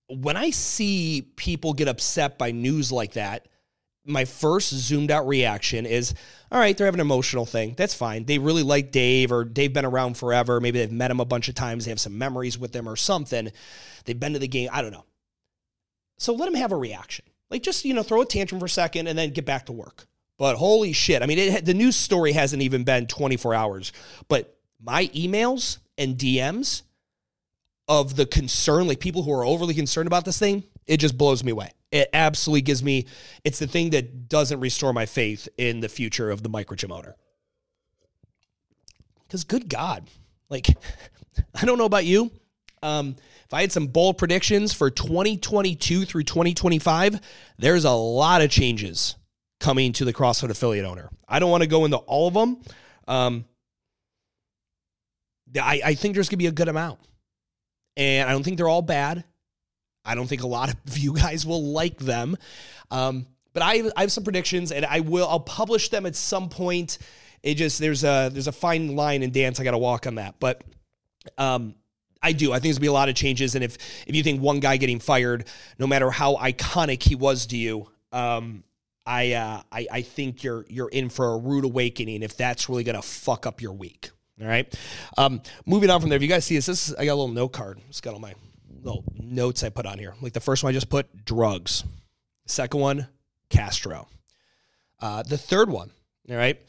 when 0.07 0.37
I 0.37 0.49
see 0.49 1.31
people 1.35 1.73
get 1.73 1.87
upset 1.87 2.39
by 2.39 2.51
news 2.51 2.91
like 2.91 3.13
that, 3.13 3.47
my 4.05 4.25
first 4.25 4.69
zoomed 4.73 5.11
out 5.11 5.27
reaction 5.27 5.85
is 5.85 6.13
all 6.51 6.59
right, 6.59 6.77
they're 6.77 6.85
having 6.85 7.01
an 7.01 7.07
emotional 7.07 7.45
thing. 7.45 7.73
That's 7.75 7.93
fine. 7.93 8.25
They 8.25 8.37
really 8.37 8.63
like 8.63 8.91
Dave, 8.91 9.31
or 9.31 9.43
Dave 9.43 9.73
been 9.73 9.83
around 9.83 10.15
forever. 10.15 10.61
Maybe 10.61 10.79
they've 10.79 10.91
met 10.91 11.11
him 11.11 11.19
a 11.19 11.25
bunch 11.25 11.49
of 11.49 11.55
times. 11.55 11.85
They 11.85 11.91
have 11.91 11.99
some 11.99 12.17
memories 12.17 12.57
with 12.57 12.75
him 12.75 12.87
or 12.87 12.95
something. 12.95 13.51
They've 14.05 14.19
been 14.19 14.33
to 14.33 14.39
the 14.39 14.47
game. 14.47 14.69
I 14.71 14.81
don't 14.81 14.91
know. 14.91 15.05
So 16.17 16.33
let 16.33 16.47
him 16.47 16.53
have 16.53 16.71
a 16.71 16.77
reaction. 16.77 17.25
Like 17.49 17.63
just, 17.63 17.83
you 17.83 17.93
know, 17.93 18.03
throw 18.03 18.21
a 18.21 18.25
tantrum 18.25 18.59
for 18.59 18.67
a 18.67 18.69
second 18.69 19.07
and 19.07 19.17
then 19.17 19.31
get 19.31 19.45
back 19.45 19.65
to 19.65 19.71
work. 19.71 20.07
But 20.37 20.55
holy 20.55 20.93
shit. 20.93 21.23
I 21.23 21.25
mean, 21.25 21.39
it, 21.39 21.65
the 21.65 21.73
news 21.73 21.95
story 21.95 22.31
hasn't 22.31 22.61
even 22.61 22.83
been 22.83 23.07
24 23.07 23.53
hours, 23.53 23.91
but 24.27 24.57
my 24.81 25.07
emails 25.07 25.79
and 25.97 26.17
DMs 26.17 26.83
of 27.87 28.15
the 28.15 28.25
concern, 28.25 28.87
like 28.87 28.99
people 28.99 29.23
who 29.23 29.31
are 29.31 29.45
overly 29.45 29.73
concerned 29.73 30.07
about 30.07 30.25
this 30.25 30.39
thing, 30.39 30.63
it 30.88 30.98
just 30.98 31.17
blows 31.17 31.43
me 31.43 31.52
away. 31.52 31.71
It 31.91 32.10
absolutely 32.13 32.62
gives 32.62 32.84
me, 32.84 33.06
it's 33.43 33.60
the 33.60 33.67
thing 33.67 33.91
that 33.91 34.28
doesn't 34.28 34.60
restore 34.60 34.93
my 34.93 35.06
faith 35.06 35.48
in 35.58 35.80
the 35.80 35.89
future 35.89 36.30
of 36.30 36.43
the 36.43 36.50
microgym 36.50 36.91
owner. 36.91 37.15
Because 39.24 39.43
good 39.43 39.69
God, 39.69 40.10
like, 40.50 40.67
I 41.56 41.65
don't 41.65 41.78
know 41.78 41.86
about 41.86 42.06
you. 42.06 42.32
Um, 42.84 43.15
if 43.45 43.54
I 43.54 43.62
had 43.62 43.71
some 43.71 43.88
bold 43.88 44.17
predictions 44.17 44.74
for 44.74 44.89
2022 44.89 46.06
through 46.06 46.24
2025, 46.24 47.19
there's 47.58 47.86
a 47.86 47.91
lot 47.91 48.41
of 48.41 48.50
changes 48.50 49.15
coming 49.60 49.93
to 49.93 50.06
the 50.06 50.13
CrossFit 50.13 50.50
affiliate 50.50 50.86
owner. 50.86 51.10
I 51.28 51.39
don't 51.39 51.50
want 51.50 51.63
to 51.63 51.69
go 51.69 51.86
into 51.86 51.98
all 51.98 52.28
of 52.28 52.34
them. 52.34 52.62
Um, 53.08 53.45
I, 55.56 55.82
I 55.86 55.93
think 55.95 56.15
there's 56.15 56.28
going 56.28 56.38
to 56.38 56.43
be 56.43 56.48
a 56.48 56.52
good 56.52 56.67
amount. 56.67 57.00
And 57.98 58.28
I 58.28 58.34
don't 58.34 58.43
think 58.43 58.58
they're 58.58 58.67
all 58.67 58.82
bad. 58.82 59.24
I 60.05 60.15
don't 60.15 60.27
think 60.27 60.43
a 60.43 60.47
lot 60.47 60.69
of 60.69 60.97
you 60.97 61.13
guys 61.13 61.45
will 61.45 61.63
like 61.63 61.97
them. 61.97 62.37
Um, 62.91 63.27
but 63.53 63.63
I, 63.63 63.83
I 63.95 64.01
have 64.01 64.11
some 64.11 64.23
predictions 64.23 64.71
and 64.71 64.85
I 64.85 64.99
will 64.99 65.27
I'll 65.27 65.39
publish 65.39 65.89
them 65.89 66.05
at 66.05 66.15
some 66.15 66.49
point. 66.49 66.97
It 67.41 67.55
just 67.55 67.79
there's 67.79 68.03
a 68.03 68.29
there's 68.31 68.47
a 68.47 68.51
fine 68.51 68.95
line 68.95 69.23
in 69.23 69.31
dance 69.31 69.59
I 69.59 69.63
got 69.63 69.71
to 69.71 69.77
walk 69.77 70.07
on 70.07 70.15
that. 70.15 70.35
But 70.39 70.63
um, 71.37 71.75
I 72.21 72.33
do. 72.33 72.51
I 72.51 72.55
think 72.55 72.63
there's 72.63 72.77
gonna 72.77 72.81
be 72.81 72.87
a 72.87 72.93
lot 72.93 73.07
of 73.07 73.15
changes. 73.15 73.55
And 73.55 73.63
if 73.63 73.77
if 74.07 74.15
you 74.15 74.23
think 74.23 74.41
one 74.41 74.59
guy 74.59 74.77
getting 74.77 74.99
fired, 74.99 75.47
no 75.79 75.87
matter 75.87 76.09
how 76.11 76.35
iconic 76.35 77.03
he 77.03 77.15
was 77.15 77.45
to 77.47 77.57
you, 77.57 77.87
um, 78.11 78.63
I, 79.05 79.33
uh, 79.33 79.61
I 79.71 79.87
I 79.91 80.01
think 80.01 80.43
you're 80.43 80.65
you're 80.67 80.89
in 80.89 81.09
for 81.09 81.33
a 81.33 81.37
rude 81.37 81.65
awakening 81.65 82.23
if 82.23 82.35
that's 82.35 82.67
really 82.67 82.83
gonna 82.83 83.03
fuck 83.03 83.45
up 83.45 83.61
your 83.61 83.73
week. 83.73 84.09
All 84.41 84.47
right. 84.47 84.73
Um, 85.17 85.41
moving 85.65 85.89
on 85.89 86.01
from 86.01 86.09
there, 86.09 86.17
if 86.17 86.23
you 86.23 86.27
guys 86.27 86.43
see 86.43 86.55
this, 86.55 86.65
this 86.65 86.89
is, 86.89 86.95
I 86.95 87.05
got 87.05 87.13
a 87.13 87.15
little 87.15 87.29
note 87.29 87.53
card. 87.53 87.79
It's 87.87 88.01
got 88.01 88.13
all 88.13 88.19
my 88.19 88.33
little 88.86 89.04
notes 89.19 89.63
I 89.63 89.69
put 89.69 89.86
on 89.86 89.98
here. 89.98 90.13
Like 90.21 90.34
the 90.34 90.39
first 90.39 90.63
one 90.63 90.69
I 90.69 90.74
just 90.74 90.89
put 90.89 91.26
drugs. 91.26 91.84
Second 92.45 92.80
one, 92.80 93.08
Castro. 93.50 94.08
Uh, 95.02 95.24
the 95.24 95.38
third 95.38 95.69
one, 95.69 95.91
all 96.30 96.38
right. 96.38 96.62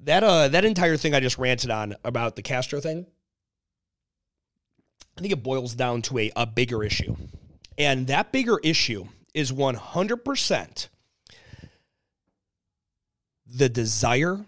That 0.00 0.24
uh 0.24 0.48
that 0.48 0.64
entire 0.64 0.96
thing 0.96 1.14
I 1.14 1.20
just 1.20 1.38
ranted 1.38 1.70
on 1.70 1.94
about 2.04 2.36
the 2.36 2.42
Castro 2.42 2.80
thing. 2.80 3.06
I 5.16 5.20
think 5.20 5.32
it 5.32 5.42
boils 5.42 5.74
down 5.74 6.02
to 6.02 6.18
a, 6.18 6.32
a 6.36 6.46
bigger 6.46 6.82
issue. 6.82 7.16
And 7.76 8.06
that 8.06 8.32
bigger 8.32 8.58
issue 8.62 9.06
is 9.34 9.52
100% 9.52 10.88
the 13.46 13.68
desire 13.68 14.44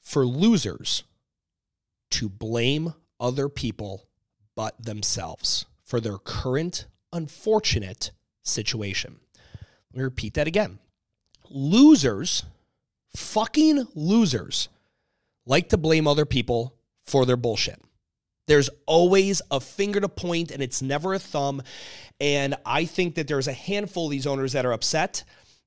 for 0.00 0.26
losers 0.26 1.04
to 2.10 2.28
blame 2.28 2.94
other 3.18 3.48
people 3.48 4.06
but 4.54 4.82
themselves 4.82 5.66
for 5.90 6.00
their 6.00 6.18
current 6.18 6.86
unfortunate 7.12 8.12
situation. 8.44 9.18
Let 9.92 9.98
me 9.98 10.04
repeat 10.04 10.34
that 10.34 10.46
again. 10.46 10.78
Losers, 11.50 12.44
fucking 13.16 13.88
losers, 13.96 14.68
like 15.46 15.68
to 15.70 15.76
blame 15.76 16.06
other 16.06 16.24
people 16.24 16.76
for 17.04 17.26
their 17.26 17.36
bullshit. 17.36 17.82
There's 18.46 18.70
always 18.86 19.42
a 19.50 19.58
finger 19.58 20.00
to 20.00 20.08
point 20.08 20.52
and 20.52 20.62
it's 20.62 20.80
never 20.80 21.12
a 21.12 21.18
thumb. 21.18 21.60
And 22.20 22.54
I 22.64 22.84
think 22.84 23.16
that 23.16 23.26
there's 23.26 23.48
a 23.48 23.52
handful 23.52 24.04
of 24.04 24.12
these 24.12 24.28
owners 24.28 24.52
that 24.52 24.64
are 24.64 24.72
upset 24.72 25.24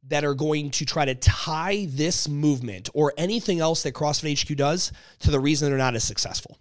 that 0.07 0.23
are 0.23 0.35
going 0.35 0.71
to 0.71 0.85
try 0.85 1.03
to 1.03 1.15
tie 1.15 1.85
this 1.89 2.29
movement 2.29 2.89
or 2.93 3.13
anything 3.17 3.59
else 3.59 3.83
that 3.83 3.93
CrossFit 3.93 4.41
HQ 4.41 4.55
does 4.55 4.93
to 5.19 5.31
the 5.31 5.39
reason 5.39 5.67
they're 5.67 5.77
not 5.77 5.95
as 5.95 6.05
successful. 6.05 6.59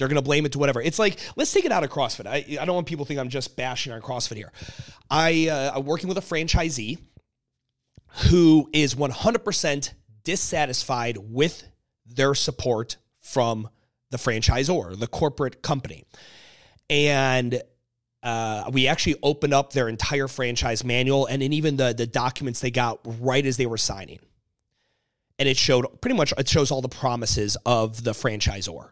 They're 0.00 0.08
going 0.08 0.16
to 0.16 0.22
blame 0.22 0.46
it 0.46 0.52
to 0.52 0.58
whatever. 0.58 0.80
It's 0.80 0.98
like, 0.98 1.18
let's 1.36 1.52
take 1.52 1.66
it 1.66 1.72
out 1.72 1.84
of 1.84 1.90
CrossFit. 1.90 2.26
I, 2.26 2.58
I 2.58 2.64
don't 2.64 2.74
want 2.74 2.86
people 2.86 3.04
to 3.04 3.08
think 3.08 3.20
I'm 3.20 3.28
just 3.28 3.54
bashing 3.54 3.92
on 3.92 4.00
CrossFit 4.00 4.36
here. 4.36 4.50
I, 5.10 5.48
uh, 5.48 5.72
I'm 5.76 5.84
working 5.84 6.08
with 6.08 6.16
a 6.16 6.22
franchisee 6.22 6.96
who 8.30 8.70
is 8.72 8.94
100% 8.94 9.92
dissatisfied 10.24 11.18
with 11.18 11.64
their 12.06 12.34
support 12.34 12.96
from 13.20 13.68
the 14.08 14.16
franchisor, 14.16 14.98
the 14.98 15.06
corporate 15.06 15.60
company. 15.60 16.06
And 16.88 17.60
uh, 18.22 18.70
we 18.72 18.88
actually 18.88 19.16
opened 19.22 19.52
up 19.52 19.74
their 19.74 19.86
entire 19.86 20.28
franchise 20.28 20.82
manual 20.82 21.26
and 21.26 21.42
then 21.42 21.52
even 21.52 21.76
the, 21.76 21.92
the 21.92 22.06
documents 22.06 22.60
they 22.60 22.70
got 22.70 23.00
right 23.20 23.44
as 23.44 23.58
they 23.58 23.66
were 23.66 23.76
signing. 23.76 24.20
And 25.38 25.46
it 25.46 25.58
showed 25.58 26.00
pretty 26.00 26.16
much, 26.16 26.32
it 26.38 26.48
shows 26.48 26.70
all 26.70 26.80
the 26.80 26.88
promises 26.88 27.58
of 27.66 28.02
the 28.02 28.12
franchisor. 28.12 28.88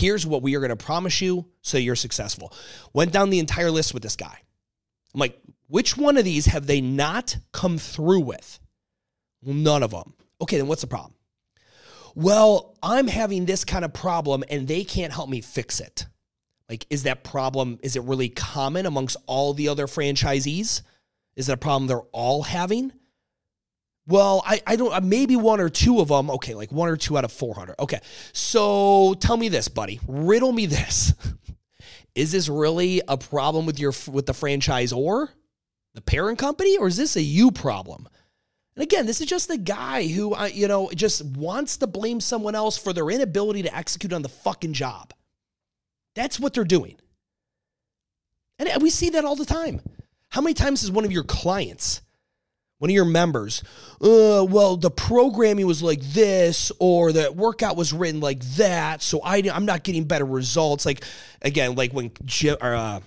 Here's 0.00 0.26
what 0.26 0.40
we 0.40 0.56
are 0.56 0.60
going 0.60 0.70
to 0.70 0.76
promise 0.76 1.20
you 1.20 1.44
so 1.60 1.76
you're 1.76 1.94
successful. 1.94 2.54
Went 2.94 3.12
down 3.12 3.28
the 3.28 3.38
entire 3.38 3.70
list 3.70 3.92
with 3.92 4.02
this 4.02 4.16
guy. 4.16 4.38
I'm 5.12 5.20
like, 5.20 5.38
which 5.68 5.94
one 5.94 6.16
of 6.16 6.24
these 6.24 6.46
have 6.46 6.66
they 6.66 6.80
not 6.80 7.36
come 7.52 7.76
through 7.76 8.20
with? 8.20 8.60
None 9.42 9.82
of 9.82 9.90
them. 9.90 10.14
Okay, 10.40 10.56
then 10.56 10.68
what's 10.68 10.80
the 10.80 10.86
problem? 10.86 11.12
Well, 12.14 12.78
I'm 12.82 13.08
having 13.08 13.44
this 13.44 13.66
kind 13.66 13.84
of 13.84 13.92
problem 13.92 14.42
and 14.48 14.66
they 14.66 14.84
can't 14.84 15.12
help 15.12 15.28
me 15.28 15.42
fix 15.42 15.80
it. 15.80 16.06
Like, 16.70 16.86
is 16.88 17.02
that 17.02 17.22
problem, 17.22 17.78
is 17.82 17.94
it 17.94 18.02
really 18.04 18.30
common 18.30 18.86
amongst 18.86 19.18
all 19.26 19.52
the 19.52 19.68
other 19.68 19.86
franchisees? 19.86 20.80
Is 21.36 21.48
that 21.48 21.52
a 21.52 21.56
problem 21.58 21.88
they're 21.88 22.00
all 22.12 22.44
having? 22.44 22.90
Well, 24.10 24.42
I, 24.44 24.60
I 24.66 24.74
don't, 24.74 24.92
uh, 24.92 25.00
maybe 25.00 25.36
one 25.36 25.60
or 25.60 25.68
two 25.68 26.00
of 26.00 26.08
them. 26.08 26.30
Okay, 26.30 26.54
like 26.54 26.72
one 26.72 26.88
or 26.88 26.96
two 26.96 27.16
out 27.16 27.24
of 27.24 27.30
400. 27.30 27.76
Okay. 27.78 28.00
So 28.32 29.14
tell 29.20 29.36
me 29.36 29.48
this, 29.48 29.68
buddy. 29.68 30.00
Riddle 30.08 30.50
me 30.50 30.66
this. 30.66 31.14
is 32.16 32.32
this 32.32 32.48
really 32.48 33.02
a 33.06 33.16
problem 33.16 33.66
with 33.66 33.78
your, 33.78 33.92
with 34.10 34.26
the 34.26 34.34
franchise 34.34 34.92
or 34.92 35.30
the 35.94 36.00
parent 36.00 36.40
company, 36.40 36.76
or 36.76 36.88
is 36.88 36.96
this 36.96 37.14
a 37.14 37.22
you 37.22 37.52
problem? 37.52 38.08
And 38.74 38.82
again, 38.82 39.06
this 39.06 39.20
is 39.20 39.28
just 39.28 39.48
a 39.48 39.56
guy 39.56 40.08
who, 40.08 40.34
uh, 40.34 40.46
you 40.52 40.66
know, 40.66 40.90
just 40.92 41.24
wants 41.24 41.76
to 41.76 41.86
blame 41.86 42.20
someone 42.20 42.56
else 42.56 42.76
for 42.76 42.92
their 42.92 43.10
inability 43.10 43.62
to 43.62 43.76
execute 43.76 44.12
on 44.12 44.22
the 44.22 44.28
fucking 44.28 44.72
job. 44.72 45.12
That's 46.16 46.40
what 46.40 46.52
they're 46.52 46.64
doing. 46.64 46.96
And 48.58 48.82
we 48.82 48.90
see 48.90 49.10
that 49.10 49.24
all 49.24 49.36
the 49.36 49.44
time. 49.44 49.80
How 50.30 50.40
many 50.40 50.54
times 50.54 50.80
has 50.80 50.90
one 50.90 51.04
of 51.04 51.12
your 51.12 51.24
clients, 51.24 52.02
one 52.80 52.88
of 52.88 52.94
your 52.94 53.04
members, 53.04 53.62
uh, 54.00 54.42
well, 54.48 54.78
the 54.78 54.90
programming 54.90 55.66
was 55.66 55.82
like 55.82 56.00
this, 56.00 56.72
or 56.78 57.12
the 57.12 57.30
workout 57.30 57.76
was 57.76 57.92
written 57.92 58.20
like 58.20 58.40
that, 58.56 59.02
so 59.02 59.20
I, 59.22 59.42
I'm 59.52 59.66
not 59.66 59.82
getting 59.82 60.04
better 60.04 60.24
results. 60.24 60.86
Like, 60.86 61.04
again, 61.42 61.74
like 61.74 61.92
when, 61.92 62.10
uh, 62.58 63.00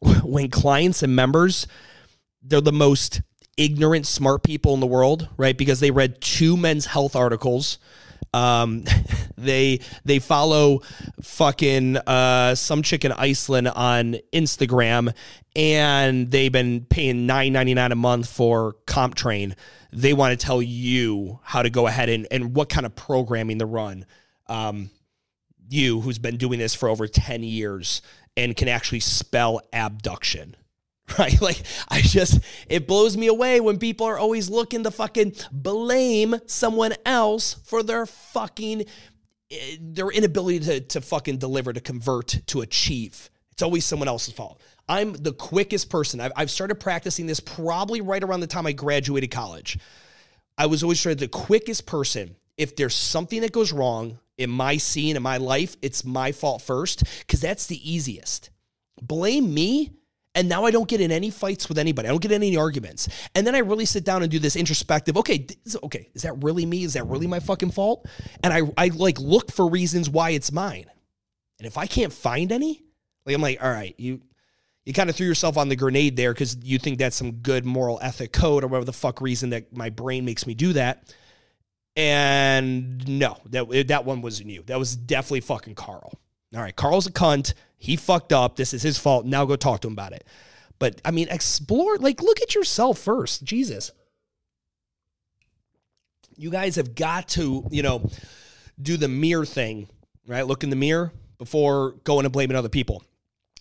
when 0.22 0.48
clients 0.48 1.02
and 1.02 1.14
members, 1.14 1.66
they're 2.42 2.62
the 2.62 2.72
most 2.72 3.20
ignorant, 3.58 4.06
smart 4.06 4.42
people 4.42 4.72
in 4.72 4.80
the 4.80 4.86
world, 4.86 5.28
right? 5.36 5.56
Because 5.56 5.80
they 5.80 5.90
read 5.90 6.22
two 6.22 6.56
men's 6.56 6.86
health 6.86 7.14
articles. 7.14 7.78
Um, 8.32 8.84
they 9.36 9.80
they 10.04 10.18
follow 10.18 10.80
fucking 11.22 11.96
uh, 11.98 12.54
some 12.54 12.82
chick 12.82 13.04
in 13.04 13.12
Iceland 13.12 13.68
on 13.68 14.16
Instagram, 14.32 15.14
and 15.56 16.30
they've 16.30 16.52
been 16.52 16.84
paying 16.84 17.26
nine 17.26 17.52
ninety 17.52 17.74
nine 17.74 17.92
a 17.92 17.96
month 17.96 18.28
for 18.28 18.76
CompTrain. 18.86 19.54
They 19.92 20.12
want 20.12 20.38
to 20.38 20.46
tell 20.46 20.62
you 20.62 21.40
how 21.42 21.62
to 21.62 21.70
go 21.70 21.86
ahead 21.86 22.08
and 22.08 22.26
and 22.30 22.54
what 22.54 22.68
kind 22.68 22.86
of 22.86 22.94
programming 22.94 23.58
to 23.58 23.66
run. 23.66 24.06
Um, 24.46 24.90
you 25.68 26.00
who's 26.00 26.18
been 26.18 26.36
doing 26.36 26.58
this 26.58 26.74
for 26.74 26.88
over 26.88 27.06
ten 27.06 27.42
years 27.42 28.02
and 28.36 28.56
can 28.56 28.68
actually 28.68 29.00
spell 29.00 29.60
abduction 29.72 30.56
right? 31.18 31.40
Like, 31.40 31.62
I 31.88 32.00
just, 32.00 32.40
it 32.68 32.86
blows 32.86 33.16
me 33.16 33.26
away 33.26 33.60
when 33.60 33.78
people 33.78 34.06
are 34.06 34.18
always 34.18 34.48
looking 34.48 34.84
to 34.84 34.90
fucking 34.90 35.34
blame 35.50 36.36
someone 36.46 36.94
else 37.04 37.54
for 37.64 37.82
their 37.82 38.06
fucking, 38.06 38.84
eh, 39.50 39.76
their 39.80 40.10
inability 40.10 40.60
to, 40.60 40.80
to 40.80 41.00
fucking 41.00 41.38
deliver, 41.38 41.72
to 41.72 41.80
convert, 41.80 42.40
to 42.46 42.60
achieve. 42.60 43.30
It's 43.52 43.62
always 43.62 43.84
someone 43.84 44.08
else's 44.08 44.34
fault. 44.34 44.60
I'm 44.88 45.12
the 45.12 45.32
quickest 45.32 45.90
person. 45.90 46.20
I've, 46.20 46.32
I've 46.36 46.50
started 46.50 46.76
practicing 46.76 47.26
this 47.26 47.40
probably 47.40 48.00
right 48.00 48.22
around 48.22 48.40
the 48.40 48.46
time 48.46 48.66
I 48.66 48.72
graduated 48.72 49.30
college. 49.30 49.78
I 50.58 50.66
was 50.66 50.82
always 50.82 51.02
the 51.02 51.28
quickest 51.28 51.86
person. 51.86 52.36
If 52.56 52.76
there's 52.76 52.94
something 52.94 53.40
that 53.40 53.52
goes 53.52 53.72
wrong 53.72 54.18
in 54.36 54.50
my 54.50 54.76
scene, 54.76 55.16
in 55.16 55.22
my 55.22 55.38
life, 55.38 55.76
it's 55.82 56.04
my 56.04 56.32
fault 56.32 56.62
first, 56.62 57.04
because 57.20 57.40
that's 57.40 57.66
the 57.66 57.90
easiest. 57.90 58.50
Blame 59.00 59.52
me 59.52 59.92
and 60.34 60.48
now 60.48 60.64
I 60.64 60.70
don't 60.70 60.88
get 60.88 61.00
in 61.00 61.12
any 61.12 61.30
fights 61.30 61.68
with 61.68 61.78
anybody. 61.78 62.08
I 62.08 62.10
don't 62.10 62.22
get 62.22 62.32
in 62.32 62.42
any 62.42 62.56
arguments. 62.56 63.08
And 63.34 63.46
then 63.46 63.54
I 63.54 63.58
really 63.58 63.84
sit 63.84 64.04
down 64.04 64.22
and 64.22 64.30
do 64.30 64.38
this 64.38 64.56
introspective. 64.56 65.16
Okay, 65.16 65.46
okay, 65.82 66.08
is 66.14 66.22
that 66.22 66.42
really 66.42 66.64
me? 66.64 66.84
Is 66.84 66.94
that 66.94 67.06
really 67.06 67.26
my 67.26 67.40
fucking 67.40 67.72
fault? 67.72 68.06
And 68.42 68.52
I 68.52 68.62
I 68.76 68.88
like 68.88 69.18
look 69.20 69.52
for 69.52 69.68
reasons 69.68 70.08
why 70.08 70.30
it's 70.30 70.50
mine. 70.50 70.86
And 71.58 71.66
if 71.66 71.76
I 71.76 71.86
can't 71.86 72.12
find 72.12 72.50
any, 72.50 72.82
like 73.26 73.34
I'm 73.34 73.42
like, 73.42 73.62
all 73.62 73.70
right, 73.70 73.94
you 73.98 74.22
you 74.84 74.92
kind 74.92 75.10
of 75.10 75.16
threw 75.16 75.26
yourself 75.26 75.56
on 75.56 75.68
the 75.68 75.76
grenade 75.76 76.16
there 76.16 76.32
because 76.32 76.56
you 76.62 76.78
think 76.78 76.98
that's 76.98 77.14
some 77.14 77.32
good 77.32 77.64
moral 77.64 77.98
ethic 78.02 78.32
code 78.32 78.64
or 78.64 78.66
whatever 78.66 78.84
the 78.84 78.92
fuck 78.92 79.20
reason 79.20 79.50
that 79.50 79.76
my 79.76 79.90
brain 79.90 80.24
makes 80.24 80.46
me 80.46 80.54
do 80.54 80.72
that. 80.72 81.14
And 81.94 83.06
no, 83.06 83.36
that 83.50 83.88
that 83.88 84.04
one 84.04 84.22
wasn't 84.22 84.50
you. 84.50 84.62
That 84.66 84.78
was 84.78 84.96
definitely 84.96 85.42
fucking 85.42 85.74
Carl. 85.74 86.18
All 86.54 86.60
right, 86.60 86.76
Carl's 86.76 87.06
a 87.06 87.12
cunt. 87.12 87.54
He 87.78 87.96
fucked 87.96 88.32
up. 88.32 88.56
This 88.56 88.74
is 88.74 88.82
his 88.82 88.98
fault. 88.98 89.26
Now 89.26 89.44
go 89.44 89.56
talk 89.56 89.80
to 89.80 89.88
him 89.88 89.94
about 89.94 90.12
it. 90.12 90.26
But 90.78 91.00
I 91.04 91.10
mean, 91.10 91.28
explore, 91.30 91.96
like, 91.98 92.22
look 92.22 92.40
at 92.42 92.54
yourself 92.54 92.98
first. 92.98 93.44
Jesus. 93.44 93.92
You 96.36 96.50
guys 96.50 96.76
have 96.76 96.94
got 96.94 97.28
to, 97.30 97.66
you 97.70 97.82
know, 97.82 98.10
do 98.80 98.96
the 98.96 99.08
mirror 99.08 99.44
thing, 99.44 99.88
right? 100.26 100.46
Look 100.46 100.64
in 100.64 100.70
the 100.70 100.76
mirror 100.76 101.12
before 101.38 101.92
going 102.04 102.24
and 102.24 102.32
blaming 102.32 102.56
other 102.56 102.68
people. 102.68 103.02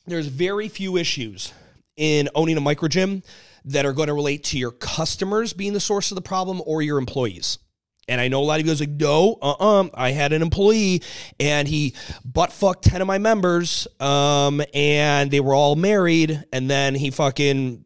There's 0.07 0.27
very 0.27 0.67
few 0.67 0.97
issues 0.97 1.53
in 1.95 2.29
owning 2.33 2.57
a 2.57 2.61
micro 2.61 2.87
gym 2.87 3.23
that 3.65 3.85
are 3.85 3.93
going 3.93 4.07
to 4.07 4.13
relate 4.13 4.43
to 4.45 4.57
your 4.57 4.71
customers 4.71 5.53
being 5.53 5.73
the 5.73 5.79
source 5.79 6.09
of 6.11 6.15
the 6.15 6.21
problem 6.21 6.61
or 6.65 6.81
your 6.81 6.97
employees. 6.97 7.59
And 8.07 8.19
I 8.19 8.27
know 8.27 8.41
a 8.41 8.43
lot 8.43 8.59
of 8.59 8.65
you 8.65 8.71
guys 8.71 8.79
like, 8.79 8.89
no, 8.89 9.37
uh 9.41 9.51
uh-uh. 9.51 9.83
uh 9.83 9.89
I 9.93 10.11
had 10.11 10.33
an 10.33 10.41
employee 10.41 11.01
and 11.39 11.67
he 11.67 11.93
butt 12.25 12.51
fucked 12.51 12.83
10 12.83 13.01
of 13.01 13.07
my 13.07 13.17
members. 13.17 13.87
Um, 13.99 14.61
and 14.73 15.31
they 15.31 15.39
were 15.39 15.53
all 15.53 15.75
married. 15.75 16.43
And 16.51 16.69
then 16.69 16.95
he 16.95 17.11
fucking 17.11 17.83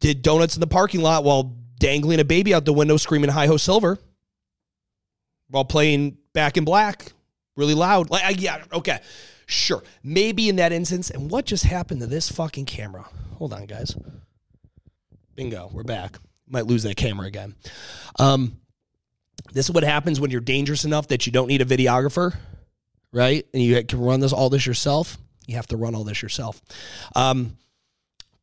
did 0.00 0.22
donuts 0.22 0.56
in 0.56 0.60
the 0.60 0.66
parking 0.66 1.02
lot 1.02 1.24
while 1.24 1.56
dangling 1.78 2.20
a 2.20 2.24
baby 2.24 2.54
out 2.54 2.64
the 2.64 2.72
window, 2.72 2.96
screaming 2.96 3.30
hi 3.30 3.46
ho 3.46 3.56
silver 3.56 3.98
while 5.48 5.64
playing 5.64 6.16
back 6.32 6.56
in 6.56 6.64
black 6.64 7.12
really 7.60 7.74
loud. 7.74 8.10
Like, 8.10 8.40
yeah, 8.40 8.64
okay, 8.72 9.00
sure. 9.46 9.82
Maybe 10.02 10.48
in 10.48 10.56
that 10.56 10.72
instance. 10.72 11.10
And 11.10 11.30
what 11.30 11.44
just 11.44 11.64
happened 11.64 12.00
to 12.00 12.06
this 12.06 12.30
fucking 12.30 12.64
camera? 12.64 13.06
Hold 13.36 13.52
on, 13.52 13.66
guys. 13.66 13.94
Bingo, 15.36 15.70
we're 15.72 15.84
back. 15.84 16.18
Might 16.48 16.66
lose 16.66 16.82
that 16.82 16.96
camera 16.96 17.26
again. 17.26 17.54
Um, 18.18 18.59
this 19.52 19.66
is 19.66 19.72
what 19.72 19.84
happens 19.84 20.20
when 20.20 20.30
you're 20.30 20.40
dangerous 20.40 20.84
enough 20.84 21.08
that 21.08 21.26
you 21.26 21.32
don't 21.32 21.48
need 21.48 21.62
a 21.62 21.64
videographer, 21.64 22.36
right? 23.12 23.46
And 23.52 23.62
you 23.62 23.82
can 23.84 24.00
run 24.00 24.20
this 24.20 24.32
all 24.32 24.50
this 24.50 24.66
yourself. 24.66 25.18
You 25.46 25.56
have 25.56 25.66
to 25.68 25.76
run 25.76 25.94
all 25.94 26.04
this 26.04 26.22
yourself. 26.22 26.60
Um, 27.16 27.56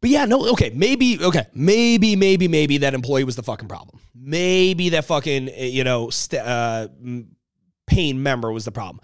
but 0.01 0.10
yeah, 0.10 0.25
no, 0.25 0.51
okay, 0.51 0.71
maybe, 0.75 1.23
okay, 1.23 1.47
maybe, 1.53 2.15
maybe, 2.15 2.47
maybe 2.47 2.79
that 2.79 2.93
employee 2.93 3.23
was 3.23 3.36
the 3.36 3.43
fucking 3.43 3.67
problem. 3.67 3.99
Maybe 4.13 4.89
that 4.89 5.05
fucking, 5.05 5.49
you 5.57 5.83
know, 5.83 6.10
st- 6.10 6.41
uh, 6.41 6.88
pain 7.88 8.21
member 8.21 8.51
was 8.51 8.65
the 8.65 8.71
problem. 8.71 9.01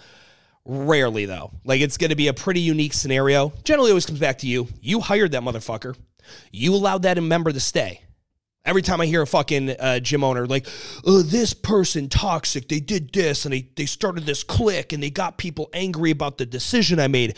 Rarely, 0.66 1.26
though. 1.26 1.52
Like, 1.66 1.82
it's 1.82 1.98
going 1.98 2.12
to 2.12 2.16
be 2.16 2.28
a 2.28 2.34
pretty 2.34 2.62
unique 2.62 2.94
scenario. 2.94 3.54
Generally, 3.64 3.92
always 3.92 4.06
comes 4.06 4.20
back 4.20 4.38
to 4.40 4.48
you. 4.48 4.68
You 4.82 5.00
hired 5.00 5.32
that 5.32 5.42
motherfucker. 5.42 5.96
You 6.52 6.76
allowed 6.76 7.02
that 7.02 7.22
member 7.22 7.52
to 7.52 7.60
stay. 7.60 8.04
Every 8.66 8.82
time 8.82 9.02
I 9.02 9.06
hear 9.06 9.22
a 9.22 9.28
fucking 9.28 9.72
uh, 9.72 10.00
gym 10.00 10.24
owner 10.24 10.48
like, 10.48 10.68
oh, 11.06 11.22
this 11.22 11.54
person 11.54 12.08
toxic, 12.08 12.70
they 12.70 12.80
did 12.80 13.12
this 13.12 13.44
and 13.44 13.54
they, 13.54 13.68
they 13.76 13.86
started 13.86 14.26
this 14.26 14.44
clique 14.44 14.94
and 14.94 15.04
they 15.04 15.10
got 15.10 15.38
people 15.38 15.70
angry 15.74 16.12
about 16.12 16.38
the 16.38 16.46
decision 16.46 16.98
I 16.98 17.10
made. 17.10 17.38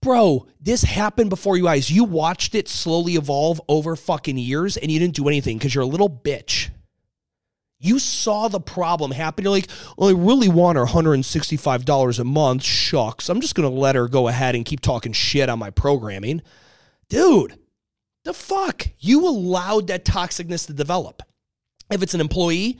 Bro, 0.00 0.46
this 0.60 0.82
happened 0.82 1.28
before 1.28 1.58
you 1.58 1.68
eyes. 1.68 1.90
You 1.90 2.04
watched 2.04 2.54
it 2.54 2.68
slowly 2.68 3.16
evolve 3.16 3.60
over 3.68 3.96
fucking 3.96 4.38
years 4.38 4.78
and 4.78 4.90
you 4.90 4.98
didn't 4.98 5.16
do 5.16 5.28
anything 5.28 5.58
because 5.58 5.74
you're 5.74 5.84
a 5.84 5.86
little 5.86 6.10
bitch. 6.10 6.70
You 7.78 7.98
saw 7.98 8.48
the 8.48 8.60
problem 8.60 9.10
happen. 9.10 9.44
You're 9.44 9.52
like, 9.52 9.68
well, 9.98 10.08
I 10.08 10.12
really 10.12 10.48
want 10.48 10.78
her 10.78 10.86
$165 10.86 12.18
a 12.18 12.24
month. 12.24 12.62
Shucks. 12.62 13.28
I'm 13.28 13.40
just 13.40 13.54
going 13.54 13.68
to 13.68 13.74
let 13.74 13.94
her 13.94 14.08
go 14.08 14.28
ahead 14.28 14.54
and 14.54 14.64
keep 14.64 14.80
talking 14.80 15.12
shit 15.12 15.50
on 15.50 15.58
my 15.58 15.70
programming. 15.70 16.40
Dude, 17.10 17.58
the 18.26 18.34
fuck? 18.34 18.88
You 18.98 19.26
allowed 19.26 19.86
that 19.86 20.04
toxicness 20.04 20.66
to 20.66 20.72
develop. 20.72 21.22
If 21.90 22.02
it's 22.02 22.14
an 22.14 22.20
employee 22.20 22.78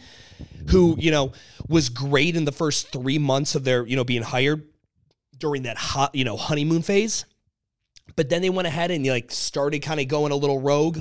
who, 0.70 0.96
you 0.98 1.12
know, 1.12 1.32
was 1.68 1.88
great 1.88 2.36
in 2.36 2.44
the 2.44 2.52
first 2.52 2.92
three 2.92 3.18
months 3.18 3.54
of 3.54 3.62
their, 3.62 3.86
you 3.86 3.94
know, 3.94 4.04
being 4.04 4.22
hired 4.22 4.66
during 5.38 5.62
that 5.62 5.76
hot, 5.76 6.14
you 6.14 6.24
know, 6.24 6.36
honeymoon 6.36 6.82
phase, 6.82 7.24
but 8.16 8.28
then 8.28 8.42
they 8.42 8.50
went 8.50 8.66
ahead 8.66 8.90
and 8.90 9.06
like 9.06 9.30
started 9.30 9.80
kind 9.80 10.00
of 10.00 10.08
going 10.08 10.32
a 10.32 10.36
little 10.36 10.60
rogue, 10.60 10.98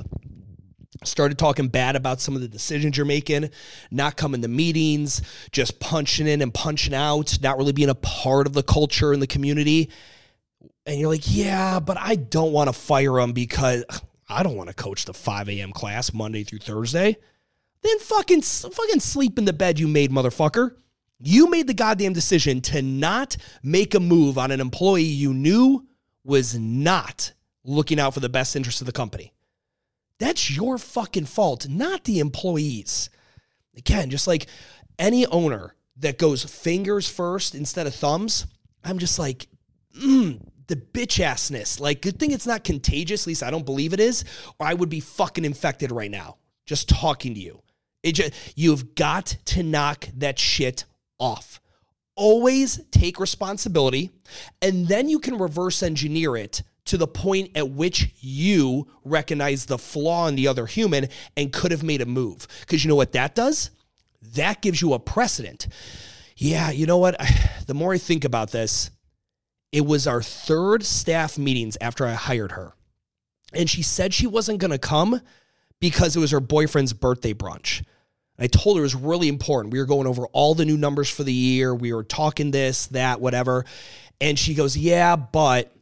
started 1.02 1.38
talking 1.38 1.66
bad 1.66 1.96
about 1.96 2.20
some 2.20 2.36
of 2.36 2.40
the 2.40 2.48
decisions 2.48 2.96
you're 2.96 3.04
making, 3.04 3.50
not 3.90 4.16
coming 4.16 4.42
to 4.42 4.48
meetings, 4.48 5.22
just 5.50 5.80
punching 5.80 6.28
in 6.28 6.40
and 6.40 6.54
punching 6.54 6.94
out, 6.94 7.36
not 7.42 7.58
really 7.58 7.72
being 7.72 7.88
a 7.88 7.94
part 7.96 8.46
of 8.46 8.52
the 8.52 8.62
culture 8.62 9.12
and 9.12 9.20
the 9.20 9.26
community. 9.26 9.90
And 10.86 11.00
you're 11.00 11.10
like, 11.10 11.24
yeah, 11.24 11.80
but 11.80 11.96
I 11.98 12.14
don't 12.14 12.52
want 12.52 12.68
to 12.68 12.72
fire 12.72 13.14
them 13.14 13.32
because 13.32 13.84
I 14.28 14.42
don't 14.42 14.56
want 14.56 14.68
to 14.68 14.74
coach 14.74 15.04
the 15.04 15.14
5 15.14 15.48
a.m. 15.48 15.72
class 15.72 16.12
Monday 16.12 16.44
through 16.44 16.58
Thursday. 16.58 17.16
Then 17.82 17.98
fucking 18.00 18.42
fucking 18.42 19.00
sleep 19.00 19.38
in 19.38 19.44
the 19.44 19.52
bed 19.52 19.78
you 19.78 19.86
made, 19.86 20.10
motherfucker. 20.10 20.76
You 21.18 21.48
made 21.48 21.66
the 21.66 21.74
goddamn 21.74 22.12
decision 22.12 22.60
to 22.62 22.82
not 22.82 23.36
make 23.62 23.94
a 23.94 24.00
move 24.00 24.36
on 24.36 24.50
an 24.50 24.60
employee 24.60 25.02
you 25.04 25.32
knew 25.32 25.86
was 26.24 26.58
not 26.58 27.32
looking 27.64 28.00
out 28.00 28.14
for 28.14 28.20
the 28.20 28.28
best 28.28 28.56
interest 28.56 28.80
of 28.80 28.86
the 28.86 28.92
company. 28.92 29.32
That's 30.18 30.54
your 30.54 30.78
fucking 30.78 31.26
fault, 31.26 31.68
not 31.68 32.04
the 32.04 32.20
employees. 32.20 33.10
Again, 33.76 34.10
just 34.10 34.26
like 34.26 34.46
any 34.98 35.26
owner 35.26 35.74
that 35.98 36.18
goes 36.18 36.44
fingers 36.44 37.08
first 37.08 37.54
instead 37.54 37.86
of 37.86 37.94
thumbs, 37.94 38.46
I'm 38.82 38.98
just 38.98 39.18
like, 39.18 39.46
mm, 39.98 40.40
the 40.66 40.76
bitch 40.76 41.22
assness. 41.24 41.80
Like, 41.80 42.02
good 42.02 42.18
thing 42.18 42.32
it's 42.32 42.46
not 42.46 42.64
contagious. 42.64 43.22
At 43.22 43.26
least 43.28 43.42
I 43.42 43.50
don't 43.50 43.66
believe 43.66 43.92
it 43.92 44.00
is, 44.00 44.24
or 44.58 44.66
I 44.66 44.74
would 44.74 44.88
be 44.88 45.00
fucking 45.00 45.44
infected 45.44 45.92
right 45.92 46.10
now 46.10 46.36
just 46.66 46.88
talking 46.88 47.34
to 47.34 47.40
you. 47.40 47.62
It 48.02 48.12
just, 48.12 48.32
you've 48.56 48.94
got 48.94 49.36
to 49.46 49.62
knock 49.62 50.08
that 50.16 50.38
shit 50.38 50.84
off. 51.18 51.60
Always 52.14 52.80
take 52.90 53.20
responsibility, 53.20 54.10
and 54.62 54.88
then 54.88 55.08
you 55.08 55.18
can 55.18 55.38
reverse 55.38 55.82
engineer 55.82 56.36
it 56.36 56.62
to 56.86 56.96
the 56.96 57.06
point 57.06 57.50
at 57.56 57.70
which 57.70 58.14
you 58.20 58.86
recognize 59.04 59.66
the 59.66 59.78
flaw 59.78 60.28
in 60.28 60.36
the 60.36 60.48
other 60.48 60.66
human 60.66 61.08
and 61.36 61.52
could 61.52 61.72
have 61.72 61.82
made 61.82 62.00
a 62.00 62.06
move. 62.06 62.46
Because 62.60 62.84
you 62.84 62.88
know 62.88 62.96
what 62.96 63.12
that 63.12 63.34
does? 63.34 63.70
That 64.34 64.62
gives 64.62 64.80
you 64.80 64.94
a 64.94 64.98
precedent. 64.98 65.68
Yeah, 66.36 66.70
you 66.70 66.86
know 66.86 66.98
what? 66.98 67.16
The 67.66 67.74
more 67.74 67.92
I 67.92 67.98
think 67.98 68.24
about 68.24 68.52
this, 68.52 68.92
it 69.72 69.84
was 69.84 70.06
our 70.06 70.22
third 70.22 70.84
staff 70.84 71.38
meetings 71.38 71.76
after 71.80 72.06
I 72.06 72.12
hired 72.12 72.52
her. 72.52 72.72
And 73.52 73.68
she 73.68 73.82
said 73.82 74.12
she 74.12 74.26
wasn't 74.26 74.58
going 74.58 74.70
to 74.70 74.78
come 74.78 75.20
because 75.80 76.16
it 76.16 76.20
was 76.20 76.30
her 76.30 76.40
boyfriend's 76.40 76.92
birthday 76.92 77.34
brunch. 77.34 77.84
I 78.38 78.48
told 78.48 78.76
her 78.76 78.82
it 78.82 78.84
was 78.84 78.94
really 78.94 79.28
important. 79.28 79.72
We 79.72 79.78
were 79.78 79.86
going 79.86 80.06
over 80.06 80.26
all 80.28 80.54
the 80.54 80.64
new 80.64 80.76
numbers 80.76 81.08
for 81.08 81.24
the 81.24 81.32
year. 81.32 81.74
We 81.74 81.92
were 81.92 82.04
talking 82.04 82.50
this, 82.50 82.86
that, 82.88 83.20
whatever. 83.20 83.64
And 84.20 84.38
she 84.38 84.54
goes, 84.54 84.76
Yeah, 84.76 85.16
but 85.16 85.74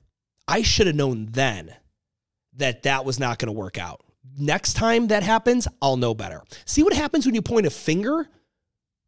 I 0.46 0.62
should 0.62 0.86
have 0.86 0.96
known 0.96 1.26
then 1.30 1.74
that 2.56 2.84
that 2.84 3.04
was 3.04 3.18
not 3.18 3.38
going 3.38 3.52
to 3.52 3.58
work 3.58 3.78
out. 3.78 4.02
Next 4.36 4.74
time 4.74 5.08
that 5.08 5.22
happens, 5.22 5.66
I'll 5.82 5.96
know 5.96 6.14
better. 6.14 6.42
See 6.64 6.82
what 6.82 6.92
happens 6.92 7.26
when 7.26 7.34
you 7.34 7.42
point 7.42 7.66
a 7.66 7.70
finger, 7.70 8.28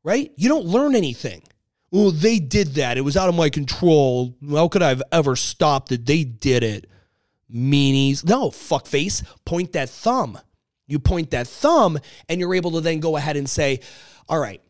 right? 0.02 0.32
You 0.36 0.48
don't 0.48 0.66
learn 0.66 0.94
anything 0.94 1.42
well, 1.90 2.10
they 2.10 2.38
did 2.38 2.74
that. 2.74 2.98
It 2.98 3.02
was 3.02 3.16
out 3.16 3.28
of 3.28 3.34
my 3.34 3.48
control. 3.48 4.36
How 4.50 4.68
could 4.68 4.82
I 4.82 4.88
have 4.88 5.02
ever 5.12 5.36
stopped 5.36 5.92
it? 5.92 6.06
They 6.06 6.24
did 6.24 6.62
it. 6.62 6.90
Meanies. 7.52 8.24
No, 8.24 8.50
fuckface. 8.50 9.24
Point 9.44 9.72
that 9.72 9.88
thumb. 9.88 10.38
You 10.88 10.98
point 10.98 11.30
that 11.32 11.48
thumb, 11.48 11.98
and 12.28 12.40
you're 12.40 12.54
able 12.54 12.72
to 12.72 12.80
then 12.80 13.00
go 13.00 13.16
ahead 13.16 13.36
and 13.36 13.48
say, 13.48 13.80
all 14.28 14.38
right, 14.38 14.62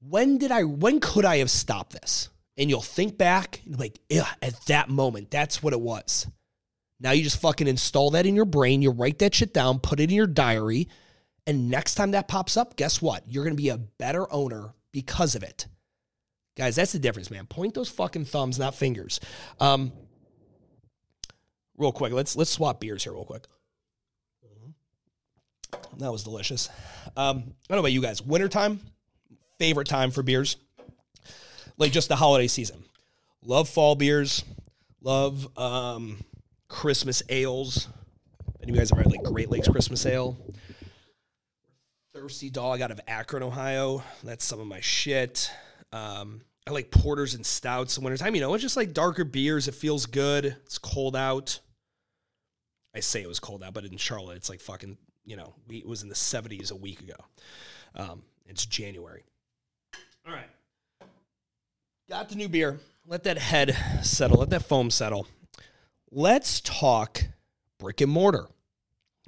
when 0.00 0.36
did 0.36 0.50
I, 0.50 0.64
when 0.64 1.00
could 1.00 1.24
I 1.24 1.38
have 1.38 1.50
stopped 1.50 1.92
this? 1.92 2.28
And 2.56 2.68
you'll 2.68 2.82
think 2.82 3.16
back, 3.18 3.62
and 3.64 3.78
like, 3.78 3.98
yeah, 4.08 4.28
at 4.42 4.60
that 4.66 4.88
moment, 4.88 5.30
that's 5.30 5.62
what 5.62 5.72
it 5.72 5.80
was. 5.80 6.26
Now 7.00 7.10
you 7.12 7.22
just 7.22 7.40
fucking 7.40 7.66
install 7.66 8.10
that 8.12 8.26
in 8.26 8.36
your 8.36 8.44
brain. 8.44 8.82
You 8.82 8.90
write 8.90 9.18
that 9.18 9.34
shit 9.34 9.52
down, 9.52 9.80
put 9.80 10.00
it 10.00 10.10
in 10.10 10.16
your 10.16 10.26
diary. 10.26 10.88
And 11.46 11.68
next 11.68 11.96
time 11.96 12.12
that 12.12 12.28
pops 12.28 12.56
up, 12.56 12.76
guess 12.76 13.02
what? 13.02 13.24
You're 13.26 13.44
going 13.44 13.56
to 13.56 13.62
be 13.62 13.70
a 13.70 13.76
better 13.76 14.30
owner 14.32 14.74
because 14.92 15.34
of 15.34 15.42
it. 15.42 15.66
Guys, 16.56 16.76
that's 16.76 16.92
the 16.92 16.98
difference, 16.98 17.30
man. 17.30 17.46
Point 17.46 17.74
those 17.74 17.88
fucking 17.88 18.26
thumbs, 18.26 18.58
not 18.58 18.74
fingers. 18.74 19.18
Um, 19.60 19.92
real 21.76 21.92
quick, 21.92 22.12
let's 22.12 22.36
let's 22.36 22.50
swap 22.50 22.80
beers 22.80 23.02
here, 23.04 23.12
real 23.12 23.24
quick. 23.24 23.44
That 25.98 26.12
was 26.12 26.22
delicious. 26.22 26.68
Um, 27.16 27.38
I 27.38 27.42
don't 27.68 27.76
know 27.76 27.78
about 27.78 27.92
you 27.92 28.02
guys. 28.02 28.22
Wintertime, 28.22 28.80
favorite 29.58 29.88
time 29.88 30.10
for 30.10 30.22
beers. 30.22 30.56
Like 31.76 31.92
just 31.92 32.08
the 32.08 32.16
holiday 32.16 32.46
season. 32.46 32.84
Love 33.42 33.68
fall 33.68 33.94
beers. 33.94 34.44
Love 35.00 35.48
um, 35.58 36.24
Christmas 36.68 37.22
ales. 37.28 37.88
Any 38.62 38.70
of 38.70 38.76
you 38.76 38.80
guys 38.80 38.92
ever 38.92 39.02
had 39.02 39.10
like 39.10 39.22
Great 39.22 39.50
Lakes 39.50 39.68
Christmas 39.68 40.06
Ale? 40.06 40.36
Thirsty 42.14 42.48
Dog 42.48 42.80
out 42.80 42.90
of 42.90 43.00
Akron, 43.08 43.42
Ohio. 43.42 44.02
That's 44.22 44.44
some 44.44 44.60
of 44.60 44.66
my 44.66 44.80
shit. 44.80 45.50
Um, 45.94 46.40
I 46.66 46.72
like 46.72 46.90
porters 46.90 47.34
and 47.34 47.46
stouts 47.46 47.96
in 47.96 48.02
wintertime. 48.02 48.34
You 48.34 48.40
know, 48.40 48.52
it's 48.54 48.62
just 48.62 48.76
like 48.76 48.92
darker 48.92 49.22
beers. 49.22 49.68
It 49.68 49.74
feels 49.76 50.06
good. 50.06 50.56
It's 50.64 50.76
cold 50.76 51.14
out. 51.14 51.60
I 52.96 53.00
say 53.00 53.22
it 53.22 53.28
was 53.28 53.38
cold 53.38 53.62
out, 53.62 53.74
but 53.74 53.84
in 53.84 53.96
Charlotte, 53.96 54.36
it's 54.36 54.50
like 54.50 54.60
fucking, 54.60 54.98
you 55.24 55.36
know, 55.36 55.54
we, 55.68 55.78
it 55.78 55.86
was 55.86 56.02
in 56.02 56.08
the 56.08 56.14
70s 56.16 56.72
a 56.72 56.76
week 56.76 57.00
ago. 57.00 57.14
Um, 57.94 58.22
it's 58.46 58.66
January. 58.66 59.22
All 60.26 60.32
right. 60.32 60.48
Got 62.08 62.28
the 62.28 62.34
new 62.34 62.48
beer. 62.48 62.80
Let 63.06 63.22
that 63.24 63.38
head 63.38 63.76
settle. 64.02 64.38
Let 64.38 64.50
that 64.50 64.64
foam 64.64 64.90
settle. 64.90 65.28
Let's 66.10 66.60
talk 66.60 67.22
brick 67.78 68.00
and 68.00 68.10
mortar. 68.10 68.46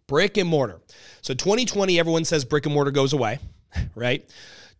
Brick 0.08 0.36
and 0.36 0.48
mortar. 0.48 0.80
So 1.20 1.32
2020, 1.32 1.98
everyone 1.98 2.24
says 2.24 2.44
brick 2.44 2.66
and 2.66 2.74
mortar 2.74 2.90
goes 2.90 3.12
away, 3.12 3.38
right? 3.94 4.28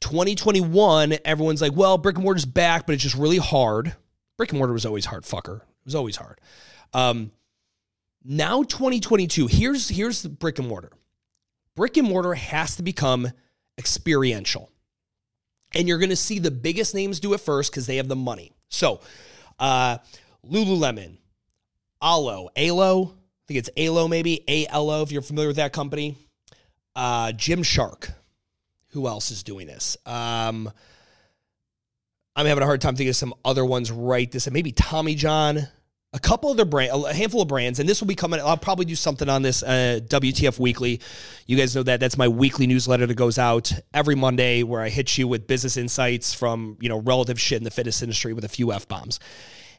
2021, 0.01 1.19
everyone's 1.25 1.63
like, 1.63 1.75
well, 1.75 1.99
brick 1.99 2.17
and 2.17 2.25
mortar's 2.25 2.45
back, 2.45 2.87
but 2.87 2.95
it's 2.95 3.03
just 3.03 3.17
really 3.17 3.39
hard. 3.39 3.95
Brick 4.37 4.51
and 4.51 4.59
mortar 4.59 4.73
was 4.73 4.87
always 4.87 5.07
hard, 5.07 5.25
fucker. 5.25 5.61
It 5.61 5.85
was 5.85 5.95
always 5.95 6.17
hard. 6.17 6.41
Um, 6.93 7.33
now 8.25 8.63
2022, 8.65 9.47
here's 9.47 9.89
here's 9.89 10.23
the 10.23 10.29
brick 10.29 10.59
and 10.59 10.69
mortar. 10.69 10.91
Brick 11.77 11.97
and 11.97 12.09
mortar 12.09 12.35
has 12.35 12.77
to 12.77 12.83
become 12.83 13.31
experiential. 13.79 14.71
And 15.75 15.87
you're 15.87 15.99
gonna 15.99 16.17
see 16.17 16.39
the 16.39 16.51
biggest 16.51 16.95
names 16.95 17.21
do 17.21 17.35
it 17.35 17.41
first 17.41 17.71
because 17.71 17.87
they 17.87 17.97
have 17.97 18.09
the 18.09 18.17
money. 18.17 18.53
So 18.69 19.01
uh 19.59 19.99
Lululemon, 20.45 21.19
Alo, 22.03 22.49
Alo, 22.57 23.05
I 23.05 23.43
think 23.47 23.59
it's 23.59 23.71
Alo 23.77 24.09
maybe, 24.09 24.43
A-L-O 24.49 25.03
if 25.03 25.13
you're 25.13 25.23
familiar 25.23 25.49
with 25.49 25.57
that 25.57 25.73
company. 25.73 26.17
Uh 26.95 27.29
Gymshark, 27.29 28.13
who 28.97 29.07
else 29.07 29.31
is 29.31 29.43
doing 29.43 29.67
this? 29.67 29.99
Um, 30.07 30.73
I'm 32.35 32.47
having 32.47 32.63
a 32.63 32.67
hard 32.67 32.81
time 32.81 32.97
thinking 32.97 33.11
of 33.11 33.17
some 33.17 33.35
other 33.45 33.65
ones 33.65 33.93
right 33.93 34.31
this, 34.31 34.47
and 34.47 34.55
maybe 34.55 34.73
Tommy 34.73 35.15
John, 35.15 35.69
a 36.15 36.19
couple 36.19 36.51
other 36.51 36.65
brand, 36.65 36.93
a 37.05 37.12
handful 37.12 37.43
of 37.43 37.49
brands, 37.49 37.79
and 37.79 37.87
this 37.87 38.01
will 38.01 38.09
be 38.09 38.14
coming. 38.14 38.41
I'll 38.41 38.57
probably 38.57 38.87
do 38.87 38.95
something 38.95 39.29
on 39.29 39.43
this 39.43 39.62
uh, 39.62 40.01
WTF 40.07 40.59
Weekly. 40.59 41.01
You 41.47 41.59
guys 41.59 41.77
know 41.77 41.83
that 41.83 42.01
that's 42.01 42.16
my 42.16 42.27
weekly 42.27 42.66
newsletter 42.66 43.07
that 43.07 43.14
goes 43.14 43.39
out 43.39 43.70
every 43.93 44.14
Monday, 44.14 44.62
where 44.62 44.81
I 44.81 44.89
hit 44.89 45.18
you 45.18 45.29
with 45.29 45.47
business 45.47 45.77
insights 45.77 46.33
from 46.33 46.79
you 46.81 46.89
know 46.89 46.99
relative 46.99 47.39
shit 47.39 47.59
in 47.59 47.64
the 47.64 47.70
fitness 47.70 48.01
industry 48.01 48.33
with 48.33 48.45
a 48.45 48.49
few 48.49 48.73
f 48.73 48.89
bombs, 48.89 49.20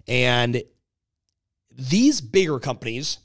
and 0.08 0.62
these 1.72 2.22
bigger 2.22 2.60
companies 2.60 3.18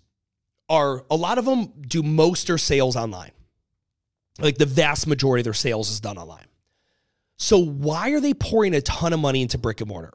are 0.71 1.05
a 1.11 1.17
lot 1.17 1.37
of 1.37 1.45
them 1.45 1.71
do 1.87 2.03
most 2.03 2.47
their 2.47 2.57
sales 2.57 2.97
online. 2.97 3.33
Like 4.39 4.59
the 4.59 4.67
vast 4.67 5.07
majority 5.07 5.41
of 5.41 5.45
their 5.45 5.55
sales 5.55 5.91
is 5.91 6.01
done 6.01 6.19
online. 6.19 6.47
So 7.39 7.59
why 7.59 8.11
are 8.11 8.21
they 8.21 8.35
pouring 8.35 8.75
a 8.75 8.81
ton 8.81 9.13
of 9.13 9.21
money 9.21 9.43
into 9.43 9.59
brick 9.59 9.81
and 9.81 9.89
mortar? 9.89 10.13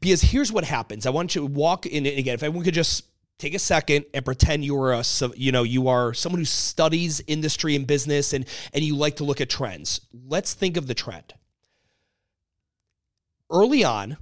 Because 0.00 0.22
here's 0.22 0.50
what 0.50 0.64
happens. 0.64 1.06
I 1.06 1.10
want 1.10 1.34
you 1.34 1.42
to 1.42 1.46
walk 1.46 1.86
in 1.86 2.06
again. 2.06 2.34
If 2.34 2.42
everyone 2.42 2.64
could 2.64 2.74
just 2.74 3.04
take 3.38 3.54
a 3.54 3.58
second 3.58 4.04
and 4.14 4.24
pretend 4.24 4.64
you 4.64 4.76
are 4.80 4.92
a 4.92 5.04
you 5.36 5.52
know 5.52 5.62
you 5.62 5.88
are 5.88 6.14
someone 6.14 6.40
who 6.40 6.44
studies 6.44 7.20
industry 7.26 7.74
and 7.74 7.86
business 7.86 8.32
and 8.32 8.46
and 8.72 8.84
you 8.84 8.94
like 8.96 9.16
to 9.16 9.24
look 9.24 9.40
at 9.40 9.50
trends 9.50 10.00
let's 10.28 10.54
think 10.54 10.76
of 10.76 10.86
the 10.86 10.94
trend 10.94 11.34
early 13.50 13.82
on 13.82 14.16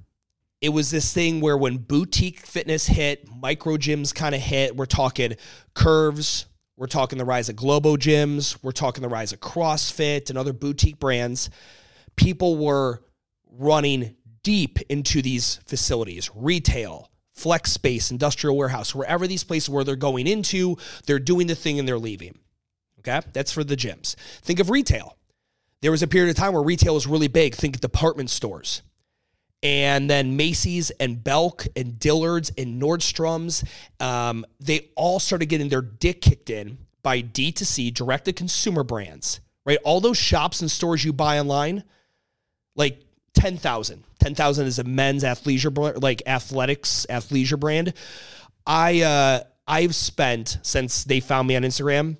it 0.60 0.70
was 0.70 0.90
this 0.90 1.12
thing 1.12 1.40
where 1.40 1.58
when 1.58 1.76
boutique 1.76 2.40
fitness 2.46 2.86
hit 2.86 3.28
micro 3.36 3.76
gyms 3.76 4.14
kind 4.14 4.34
of 4.34 4.40
hit 4.40 4.74
we're 4.76 4.86
talking 4.86 5.34
curves 5.74 6.46
we're 6.82 6.86
talking 6.88 7.16
the 7.16 7.24
rise 7.24 7.48
of 7.48 7.56
globo 7.56 7.96
gyms 7.96 8.58
we're 8.62 8.72
talking 8.72 9.02
the 9.02 9.08
rise 9.08 9.32
of 9.32 9.40
crossfit 9.40 10.28
and 10.28 10.36
other 10.36 10.52
boutique 10.52 10.98
brands 10.98 11.48
people 12.16 12.58
were 12.58 13.02
running 13.50 14.16
deep 14.42 14.78
into 14.88 15.22
these 15.22 15.60
facilities 15.66 16.28
retail 16.34 17.08
flex 17.32 17.72
space, 17.72 18.10
industrial 18.10 18.56
warehouse, 18.56 18.94
wherever 18.94 19.26
these 19.26 19.44
places 19.44 19.68
where 19.68 19.84
they're 19.84 19.96
going 19.96 20.26
into, 20.26 20.76
they're 21.06 21.18
doing 21.18 21.46
the 21.46 21.54
thing 21.54 21.78
and 21.78 21.88
they're 21.88 21.98
leaving. 21.98 22.38
Okay? 23.00 23.20
That's 23.32 23.52
for 23.52 23.64
the 23.64 23.76
gyms. 23.76 24.14
Think 24.42 24.60
of 24.60 24.70
retail. 24.70 25.16
There 25.80 25.90
was 25.90 26.02
a 26.02 26.06
period 26.06 26.30
of 26.30 26.36
time 26.36 26.52
where 26.52 26.62
retail 26.62 26.94
was 26.94 27.06
really 27.06 27.28
big. 27.28 27.54
Think 27.54 27.80
department 27.80 28.30
stores. 28.30 28.82
And 29.62 30.10
then 30.10 30.36
Macy's 30.36 30.90
and 30.90 31.22
Belk 31.22 31.66
and 31.76 31.98
Dillard's 31.98 32.50
and 32.58 32.82
Nordstrom's, 32.82 33.62
um, 34.00 34.44
they 34.58 34.90
all 34.96 35.20
started 35.20 35.46
getting 35.46 35.68
their 35.68 35.82
dick 35.82 36.20
kicked 36.20 36.50
in 36.50 36.78
by 37.02 37.22
D2C, 37.22 37.94
direct 37.94 38.24
to 38.24 38.32
consumer 38.32 38.82
brands, 38.82 39.40
right? 39.64 39.78
All 39.84 40.00
those 40.00 40.18
shops 40.18 40.60
and 40.60 40.70
stores 40.70 41.04
you 41.04 41.12
buy 41.12 41.38
online, 41.38 41.84
like 42.74 43.04
10,000. 43.34 44.04
10,000 44.18 44.66
is 44.66 44.78
a 44.78 44.84
men's 44.84 45.24
athleisure 45.24 46.00
like 46.02 46.22
athletics 46.26 47.06
athleisure 47.08 47.58
brand. 47.58 47.92
I 48.66 49.02
uh 49.02 49.40
I've 49.66 49.94
spent 49.94 50.58
since 50.62 51.04
they 51.04 51.20
found 51.20 51.48
me 51.48 51.56
on 51.56 51.62
Instagram, 51.62 52.16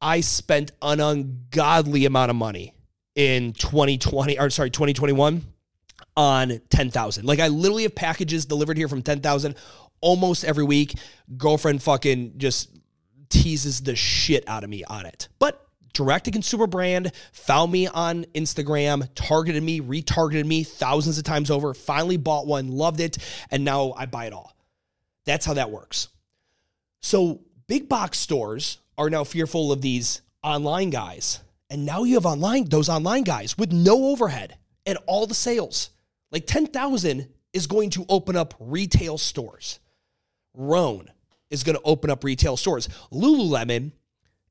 I 0.00 0.20
spent 0.20 0.72
an 0.80 1.00
ungodly 1.00 2.04
amount 2.04 2.30
of 2.30 2.36
money 2.36 2.74
in 3.14 3.52
2020 3.52 4.38
or 4.38 4.48
sorry, 4.50 4.70
2021 4.70 5.42
on 6.18 6.60
10,000. 6.70 7.24
Like 7.24 7.38
I 7.38 7.46
literally 7.46 7.84
have 7.84 7.94
packages 7.94 8.44
delivered 8.44 8.76
here 8.76 8.88
from 8.88 9.02
10,000 9.02 9.54
almost 10.00 10.44
every 10.44 10.64
week. 10.64 10.94
Girlfriend 11.36 11.80
fucking 11.80 12.34
just 12.38 12.76
teases 13.28 13.82
the 13.82 13.94
shit 13.94 14.42
out 14.48 14.64
of 14.64 14.70
me 14.70 14.82
on 14.82 15.06
it. 15.06 15.28
But 15.38 15.64
direct 15.94 16.24
to 16.24 16.32
consumer 16.32 16.66
brand, 16.66 17.12
found 17.30 17.70
me 17.70 17.86
on 17.86 18.24
Instagram, 18.34 19.08
targeted 19.14 19.62
me, 19.62 19.80
retargeted 19.80 20.44
me 20.44 20.64
thousands 20.64 21.18
of 21.18 21.24
times 21.24 21.52
over, 21.52 21.72
finally 21.72 22.16
bought 22.16 22.48
one, 22.48 22.66
loved 22.66 22.98
it, 22.98 23.18
and 23.52 23.64
now 23.64 23.94
I 23.96 24.06
buy 24.06 24.26
it 24.26 24.32
all. 24.32 24.56
That's 25.24 25.46
how 25.46 25.54
that 25.54 25.70
works. 25.70 26.08
So 27.00 27.42
big 27.68 27.88
box 27.88 28.18
stores 28.18 28.78
are 28.96 29.08
now 29.08 29.22
fearful 29.22 29.70
of 29.70 29.82
these 29.82 30.22
online 30.42 30.90
guys. 30.90 31.40
And 31.70 31.86
now 31.86 32.02
you 32.02 32.14
have 32.14 32.26
online 32.26 32.64
those 32.64 32.88
online 32.88 33.22
guys 33.22 33.56
with 33.56 33.72
no 33.72 34.06
overhead 34.06 34.56
and 34.84 34.98
all 35.06 35.28
the 35.28 35.34
sales. 35.34 35.90
Like 36.30 36.46
10,000 36.46 37.28
is 37.52 37.66
going 37.66 37.90
to 37.90 38.04
open 38.08 38.36
up 38.36 38.54
retail 38.58 39.18
stores. 39.18 39.80
Rhone 40.54 41.10
is 41.50 41.62
going 41.62 41.76
to 41.76 41.82
open 41.84 42.10
up 42.10 42.24
retail 42.24 42.56
stores. 42.56 42.88
Lululemon 43.12 43.92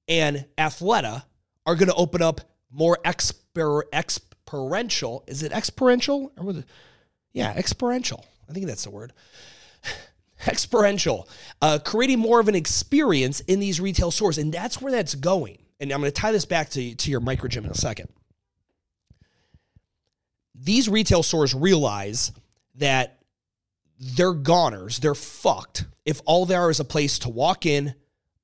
and 0.07 0.45
Athleta 0.57 1.23
are 1.65 1.75
going 1.75 1.89
to 1.89 1.95
open 1.95 2.21
up 2.21 2.41
more 2.71 2.97
exper- 3.05 3.83
experiential. 3.93 5.23
Is 5.27 5.43
it 5.43 5.51
experiential? 5.51 6.31
Or 6.37 6.43
was 6.45 6.57
it? 6.57 6.65
Yeah, 7.33 7.53
experiential. 7.53 8.25
I 8.49 8.53
think 8.53 8.65
that's 8.65 8.83
the 8.83 8.89
word. 8.89 9.13
experiential, 10.47 11.27
uh, 11.61 11.79
creating 11.83 12.19
more 12.19 12.39
of 12.39 12.47
an 12.47 12.55
experience 12.55 13.41
in 13.41 13.59
these 13.59 13.79
retail 13.79 14.11
stores. 14.11 14.37
And 14.37 14.51
that's 14.51 14.81
where 14.81 14.91
that's 14.91 15.15
going. 15.15 15.59
And 15.79 15.91
I'm 15.91 15.99
going 15.99 16.11
to 16.11 16.19
tie 16.19 16.31
this 16.31 16.45
back 16.45 16.69
to, 16.71 16.95
to 16.95 17.11
your 17.11 17.19
micro 17.19 17.47
gym 17.47 17.65
in 17.65 17.71
a 17.71 17.75
second. 17.75 18.09
These 20.59 20.89
retail 20.89 21.23
stores 21.23 21.53
realize 21.53 22.31
that 22.75 23.19
they're 23.99 24.33
goners, 24.33 24.99
they're 24.99 25.15
fucked 25.15 25.85
if 26.05 26.21
all 26.25 26.45
there 26.45 26.69
is 26.69 26.79
a 26.79 26.85
place 26.85 27.19
to 27.19 27.29
walk 27.29 27.65
in, 27.65 27.93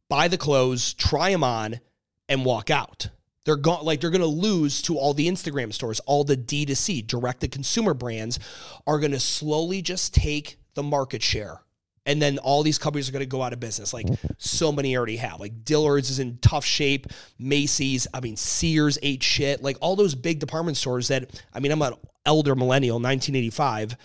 buy 0.09 0.27
the 0.27 0.37
clothes, 0.37 0.93
try 0.93 1.31
them 1.31 1.43
on, 1.43 1.79
and 2.27 2.43
walk 2.43 2.69
out. 2.69 3.09
They're 3.45 3.55
going 3.55 3.85
like 3.85 3.99
they're 3.99 4.09
going 4.09 4.21
to 4.21 4.27
lose 4.27 4.81
to 4.83 4.97
all 4.97 5.13
the 5.13 5.27
Instagram 5.27 5.73
stores, 5.73 5.99
all 6.01 6.23
the 6.23 6.37
D2C, 6.37 7.07
direct 7.07 7.41
to 7.41 7.47
consumer 7.47 7.93
brands 7.93 8.39
are 8.85 8.99
going 8.99 9.11
to 9.11 9.19
slowly 9.19 9.81
just 9.81 10.13
take 10.13 10.57
the 10.75 10.83
market 10.83 11.21
share. 11.21 11.61
And 12.05 12.21
then 12.21 12.37
all 12.39 12.63
these 12.63 12.77
companies 12.77 13.07
are 13.07 13.13
going 13.13 13.21
to 13.21 13.25
go 13.25 13.41
out 13.41 13.53
of 13.53 13.59
business. 13.59 13.93
Like 13.93 14.07
so 14.37 14.71
many 14.71 14.95
already 14.97 15.15
have. 15.17 15.39
Like 15.39 15.63
Dillard's 15.63 16.09
is 16.09 16.19
in 16.19 16.37
tough 16.39 16.65
shape. 16.65 17.07
Macy's, 17.39 18.07
I 18.13 18.19
mean, 18.19 18.35
Sears 18.35 18.97
ate 19.01 19.23
shit. 19.23 19.63
Like 19.63 19.77
all 19.79 19.95
those 19.95 20.13
big 20.13 20.39
department 20.39 20.75
stores 20.75 21.07
that, 21.07 21.29
I 21.53 21.59
mean, 21.59 21.71
I'm 21.71 21.81
an 21.81 21.93
elder 22.25 22.55
millennial, 22.55 22.95
1985. 22.95 23.95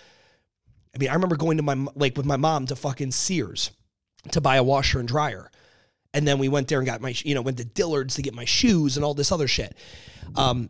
I 0.95 0.99
mean, 0.99 1.09
I 1.09 1.15
remember 1.15 1.37
going 1.37 1.57
to 1.57 1.63
my, 1.63 1.87
like 1.97 2.17
with 2.17 2.27
my 2.27 2.37
mom 2.37 2.67
to 2.67 2.77
fucking 2.77 3.11
Sears 3.11 3.73
to 4.31 4.41
buy 4.41 4.57
a 4.57 4.63
washer 4.63 5.01
and 5.01 5.09
dryer. 5.09 5.51
And 6.15 6.27
then 6.27 6.39
we 6.39 6.49
went 6.49 6.69
there 6.69 6.79
and 6.79 6.87
got 6.87 7.01
my, 7.01 7.15
you 7.25 7.35
know, 7.35 7.43
went 7.43 7.59
to 7.59 7.65
Dillard's 7.65 8.15
to 8.15 8.23
get 8.23 8.35
my 8.35 8.45
shoes 8.45 8.97
and 8.97 9.05
all 9.05 9.15
this 9.15 9.33
other 9.33 9.49
shit. 9.49 9.77
Um, 10.37 10.69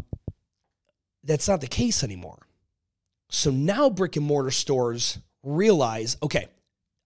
that's 1.24 1.48
not 1.48 1.60
the 1.60 1.68
case 1.68 2.02
anymore. 2.02 2.46
So 3.30 3.50
now 3.50 3.90
brick 3.90 4.16
and 4.16 4.24
mortar 4.24 4.50
stores 4.50 5.18
realize, 5.42 6.16
okay, 6.22 6.48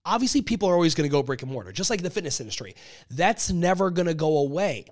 obviously 0.05 0.41
people 0.41 0.69
are 0.69 0.73
always 0.73 0.95
going 0.95 1.09
to 1.09 1.11
go 1.11 1.23
brick 1.23 1.41
and 1.41 1.51
mortar, 1.51 1.71
just 1.71 1.89
like 1.89 2.01
the 2.01 2.09
fitness 2.09 2.39
industry. 2.39 2.75
That's 3.09 3.51
never 3.51 3.89
going 3.89 4.07
to 4.07 4.13
go 4.13 4.39
away. 4.39 4.85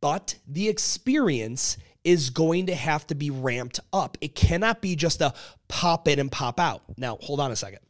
But 0.00 0.36
the 0.48 0.68
experience 0.68 1.76
is 2.04 2.30
going 2.30 2.66
to 2.66 2.74
have 2.74 3.06
to 3.08 3.14
be 3.14 3.30
ramped 3.30 3.80
up. 3.92 4.18
It 4.20 4.34
cannot 4.34 4.80
be 4.80 4.96
just 4.96 5.20
a 5.20 5.32
pop 5.68 6.08
in 6.08 6.18
and 6.18 6.30
pop 6.30 6.58
out. 6.58 6.82
Now, 6.96 7.18
hold 7.20 7.40
on 7.40 7.52
a 7.52 7.56
second. 7.56 7.80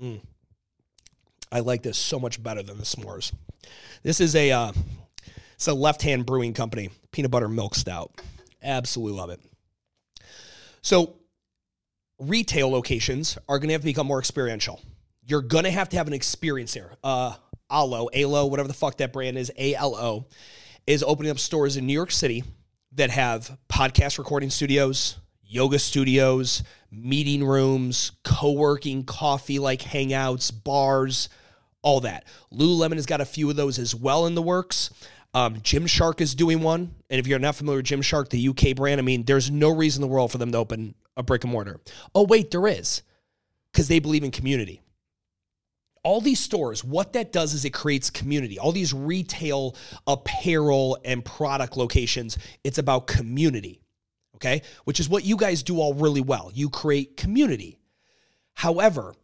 Mm. 0.00 0.20
I 1.52 1.60
like 1.60 1.82
this 1.82 1.98
so 1.98 2.18
much 2.18 2.42
better 2.42 2.62
than 2.62 2.78
the 2.78 2.84
s'mores. 2.84 3.32
This 4.02 4.20
is 4.20 4.34
a 4.34 4.50
uh, 4.50 4.72
it's 5.54 5.68
a 5.68 5.74
left 5.74 6.02
hand 6.02 6.26
brewing 6.26 6.52
company, 6.52 6.90
peanut 7.12 7.30
butter 7.30 7.48
milk 7.48 7.74
stout. 7.74 8.20
Absolutely 8.62 9.18
love 9.18 9.30
it. 9.30 9.40
So 10.82 11.16
retail 12.18 12.70
locations 12.70 13.38
are 13.48 13.58
going 13.58 13.68
to 13.68 13.72
have 13.72 13.82
to 13.82 13.86
become 13.86 14.06
more 14.06 14.18
experiential. 14.18 14.80
You're 15.26 15.42
going 15.42 15.64
to 15.64 15.70
have 15.70 15.88
to 15.90 15.96
have 15.96 16.06
an 16.06 16.12
experience 16.12 16.74
here. 16.74 16.92
Uh, 17.02 17.34
Alo, 17.70 18.08
Alo, 18.12 18.46
whatever 18.46 18.68
the 18.68 18.74
fuck 18.74 18.98
that 18.98 19.12
brand 19.12 19.38
is, 19.38 19.50
A 19.56 19.74
L 19.74 19.96
O, 19.96 20.26
is 20.86 21.02
opening 21.02 21.30
up 21.30 21.38
stores 21.38 21.76
in 21.76 21.86
New 21.86 21.92
York 21.92 22.10
City 22.10 22.44
that 22.92 23.10
have 23.10 23.56
podcast 23.68 24.18
recording 24.18 24.50
studios, 24.50 25.16
yoga 25.42 25.78
studios, 25.78 26.62
meeting 26.90 27.44
rooms, 27.44 28.12
co 28.22 28.52
working, 28.52 29.04
coffee 29.04 29.58
like 29.58 29.80
hangouts, 29.80 30.52
bars, 30.52 31.28
all 31.82 32.00
that. 32.00 32.24
Lululemon 32.52 32.94
has 32.94 33.06
got 33.06 33.20
a 33.20 33.26
few 33.26 33.50
of 33.50 33.56
those 33.56 33.78
as 33.78 33.94
well 33.94 34.26
in 34.26 34.34
the 34.34 34.42
works. 34.42 34.90
Um, 35.32 35.56
Gymshark 35.56 36.20
is 36.20 36.34
doing 36.34 36.60
one. 36.60 36.94
And 37.10 37.18
if 37.18 37.26
you're 37.26 37.40
not 37.40 37.56
familiar 37.56 37.78
with 37.78 37.86
Gymshark, 37.86 38.28
the 38.28 38.48
UK 38.48 38.76
brand, 38.76 39.00
I 39.00 39.02
mean, 39.02 39.24
there's 39.24 39.50
no 39.50 39.70
reason 39.70 40.02
in 40.02 40.08
the 40.08 40.14
world 40.14 40.30
for 40.30 40.38
them 40.38 40.52
to 40.52 40.58
open 40.58 40.94
a 41.16 41.22
brick 41.22 41.44
and 41.44 41.52
mortar. 41.52 41.80
Oh, 42.14 42.24
wait, 42.24 42.50
there 42.50 42.66
is. 42.66 43.02
Because 43.72 43.88
they 43.88 43.98
believe 43.98 44.24
in 44.24 44.30
community. 44.30 44.80
All 46.02 46.20
these 46.20 46.40
stores, 46.40 46.84
what 46.84 47.14
that 47.14 47.32
does 47.32 47.54
is 47.54 47.64
it 47.64 47.70
creates 47.70 48.10
community. 48.10 48.58
All 48.58 48.72
these 48.72 48.92
retail 48.92 49.74
apparel 50.06 50.98
and 51.04 51.24
product 51.24 51.76
locations, 51.76 52.36
it's 52.62 52.78
about 52.78 53.06
community. 53.06 53.80
Okay. 54.36 54.62
Which 54.84 55.00
is 55.00 55.08
what 55.08 55.24
you 55.24 55.36
guys 55.36 55.62
do 55.62 55.78
all 55.78 55.94
really 55.94 56.20
well. 56.20 56.50
You 56.52 56.68
create 56.68 57.16
community. 57.16 57.78
However, 58.52 59.14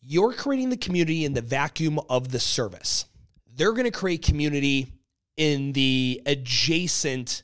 you're 0.00 0.32
creating 0.32 0.70
the 0.70 0.76
community 0.76 1.24
in 1.24 1.34
the 1.34 1.42
vacuum 1.42 2.00
of 2.08 2.32
the 2.32 2.40
service. 2.40 3.04
They're 3.54 3.72
going 3.72 3.84
to 3.84 3.90
create 3.90 4.22
community 4.22 4.92
in 5.36 5.72
the 5.72 6.22
adjacent 6.26 7.42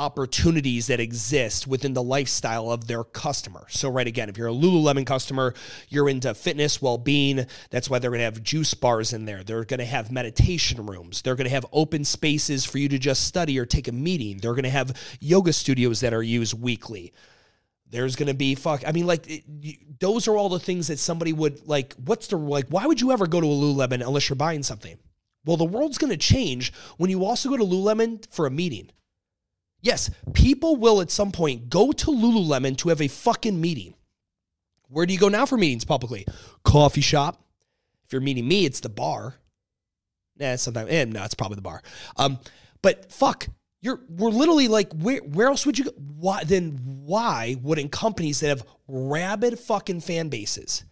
opportunities 0.00 0.86
that 0.86 0.98
exist 0.98 1.66
within 1.66 1.92
the 1.92 2.02
lifestyle 2.02 2.70
of 2.70 2.86
their 2.86 3.04
customer. 3.04 3.66
So, 3.68 3.90
right 3.90 4.06
again, 4.06 4.30
if 4.30 4.38
you're 4.38 4.48
a 4.48 4.52
Lululemon 4.52 5.04
customer, 5.04 5.52
you're 5.90 6.08
into 6.08 6.32
fitness, 6.32 6.80
well 6.80 6.96
being. 6.96 7.46
That's 7.68 7.90
why 7.90 7.98
they're 7.98 8.10
going 8.10 8.20
to 8.20 8.24
have 8.24 8.42
juice 8.42 8.72
bars 8.72 9.12
in 9.12 9.26
there. 9.26 9.44
They're 9.44 9.66
going 9.66 9.78
to 9.78 9.84
have 9.84 10.10
meditation 10.10 10.86
rooms. 10.86 11.20
They're 11.20 11.34
going 11.34 11.44
to 11.44 11.54
have 11.54 11.66
open 11.70 12.06
spaces 12.06 12.64
for 12.64 12.78
you 12.78 12.88
to 12.88 12.98
just 12.98 13.24
study 13.24 13.58
or 13.58 13.66
take 13.66 13.88
a 13.88 13.92
meeting. 13.92 14.38
They're 14.38 14.54
going 14.54 14.64
to 14.64 14.70
have 14.70 14.96
yoga 15.20 15.52
studios 15.52 16.00
that 16.00 16.14
are 16.14 16.22
used 16.22 16.58
weekly. 16.58 17.12
There's 17.90 18.16
going 18.16 18.28
to 18.28 18.34
be 18.34 18.54
fuck. 18.54 18.82
I 18.86 18.92
mean, 18.92 19.06
like, 19.06 19.28
it, 19.28 19.44
you, 19.60 19.74
those 19.98 20.28
are 20.28 20.36
all 20.36 20.48
the 20.48 20.58
things 20.58 20.88
that 20.88 20.98
somebody 20.98 21.34
would 21.34 21.68
like. 21.68 21.94
What's 22.02 22.28
the, 22.28 22.38
like, 22.38 22.68
why 22.68 22.86
would 22.86 23.02
you 23.02 23.12
ever 23.12 23.26
go 23.26 23.40
to 23.40 23.46
a 23.46 23.50
Lululemon 23.50 24.00
unless 24.06 24.30
you're 24.30 24.36
buying 24.36 24.62
something? 24.62 24.96
Well, 25.44 25.58
the 25.58 25.64
world's 25.64 25.98
going 25.98 26.10
to 26.10 26.16
change 26.16 26.72
when 26.96 27.10
you 27.10 27.26
also 27.26 27.50
go 27.50 27.58
to 27.58 27.64
Lululemon 27.64 28.24
for 28.32 28.46
a 28.46 28.50
meeting. 28.50 28.90
Yes, 29.82 30.10
people 30.34 30.76
will 30.76 31.00
at 31.00 31.10
some 31.10 31.32
point 31.32 31.70
go 31.70 31.92
to 31.92 32.06
Lululemon 32.06 32.76
to 32.78 32.90
have 32.90 33.00
a 33.00 33.08
fucking 33.08 33.60
meeting. 33.60 33.94
Where 34.88 35.06
do 35.06 35.12
you 35.12 35.18
go 35.18 35.28
now 35.28 35.46
for 35.46 35.56
meetings 35.56 35.84
publicly? 35.84 36.26
Coffee 36.64 37.00
shop. 37.00 37.42
If 38.04 38.12
you're 38.12 38.20
meeting 38.20 38.46
me, 38.46 38.64
it's 38.64 38.80
the 38.80 38.88
bar. 38.88 39.36
Nah, 40.36 40.56
sometimes, 40.56 40.90
eh, 40.90 41.04
no, 41.04 41.22
it's 41.22 41.34
probably 41.34 41.56
the 41.56 41.62
bar. 41.62 41.82
Um, 42.16 42.38
but 42.82 43.12
fuck, 43.12 43.46
you're 43.80 44.00
we're 44.08 44.30
literally 44.30 44.68
like, 44.68 44.92
where 44.92 45.20
where 45.20 45.46
else 45.46 45.64
would 45.64 45.78
you 45.78 45.84
go? 45.86 45.92
Why 45.92 46.44
then? 46.44 46.80
Why 46.82 47.56
wouldn't 47.62 47.92
companies 47.92 48.40
that 48.40 48.48
have 48.48 48.66
rabid 48.88 49.58
fucking 49.58 50.00
fan 50.00 50.28
bases 50.28 50.84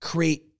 create 0.00 0.51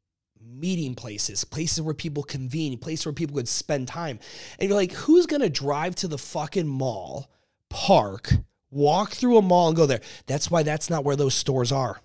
meeting 0.53 0.95
places, 0.95 1.45
places 1.45 1.81
where 1.83 1.95
people 1.95 2.23
convene, 2.23 2.79
places 2.79 3.07
where 3.07 3.13
people 3.13 3.37
could 3.37 3.49
spend 3.49 3.89
time? 3.89 4.19
And 4.59 4.69
you're 4.69 4.79
like, 4.79 4.93
who's 4.93 5.27
gonna 5.27 5.49
drive 5.49 5.95
to 5.97 6.09
the 6.09 6.19
fucking 6.19 6.67
mall, 6.67 7.31
park, 7.69 8.33
walk 8.71 9.13
through 9.13 9.39
a 9.39 9.43
mall, 9.43 9.69
and 9.69 9.77
go 9.77 9.87
there? 9.87 10.01
That's 10.27 10.51
why 10.51 10.63
that's 10.63 10.91
not 10.91 11.05
where 11.05 11.17
those 11.17 11.35
stores 11.35 11.73
are 11.73 12.01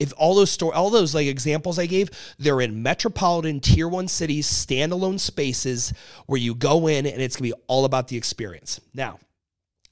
if 0.00 0.14
all 0.16 0.34
those 0.34 0.50
store 0.50 0.74
all 0.74 0.90
those 0.90 1.14
like 1.14 1.26
examples 1.26 1.78
I 1.78 1.86
gave, 1.86 2.10
they're 2.38 2.62
in 2.62 2.82
metropolitan 2.82 3.60
tier 3.60 3.86
one 3.86 4.08
cities, 4.08 4.48
standalone 4.48 5.20
spaces 5.20 5.92
where 6.26 6.40
you 6.40 6.54
go 6.54 6.88
in 6.88 7.06
and 7.06 7.20
it's 7.20 7.36
gonna 7.36 7.50
be 7.50 7.62
all 7.68 7.84
about 7.84 8.08
the 8.08 8.16
experience. 8.16 8.80
Now, 8.94 9.20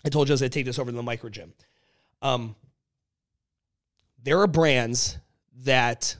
I 0.04 0.08
told 0.08 0.28
you 0.28 0.32
I 0.32 0.34
was 0.34 0.40
gonna 0.40 0.48
take 0.48 0.64
this 0.64 0.78
over 0.78 0.90
to 0.90 0.96
the 0.96 1.02
micro 1.02 1.28
gym. 1.28 1.52
Um, 2.22 2.56
there 4.22 4.40
are 4.40 4.46
brands 4.46 5.18
that 5.62 6.16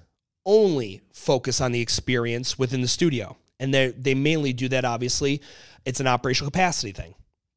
only 0.49 1.03
focus 1.12 1.61
on 1.61 1.70
the 1.70 1.80
experience 1.80 2.59
within 2.59 2.80
the 2.80 2.88
studio. 2.88 3.36
And 3.61 3.72
they 3.72 3.88
they 3.88 4.14
mainly 4.14 4.53
do 4.53 4.68
that, 4.70 4.84
obviously. 4.84 5.42
It's 5.84 6.01
an 6.01 6.09
operational 6.09 6.51
capacity 6.51 6.92
thing. 6.92 7.14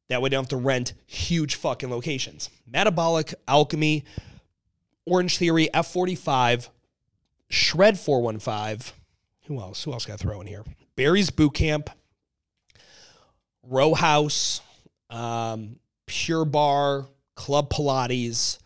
That 0.08 0.20
way 0.20 0.28
they 0.28 0.36
don't 0.36 0.44
have 0.44 0.50
to 0.50 0.56
rent 0.56 0.92
huge 1.06 1.54
fucking 1.56 1.90
locations. 1.90 2.50
Metabolic, 2.66 3.34
Alchemy, 3.48 4.04
Orange 5.06 5.38
Theory, 5.38 5.68
F45, 5.72 6.68
Shred 7.48 7.98
415. 7.98 8.94
Who 9.46 9.60
else? 9.60 9.82
Who 9.84 9.92
else 9.92 10.04
got 10.04 10.20
throw 10.20 10.40
in 10.40 10.46
here? 10.46 10.64
Barry's 10.96 11.30
Boot 11.30 11.54
Camp, 11.54 11.88
Row 13.62 13.94
House, 13.94 14.60
um, 15.08 15.76
Pure 16.06 16.46
Barre, 16.46 17.06
Club 17.34 17.70
Pilates, 17.70 18.58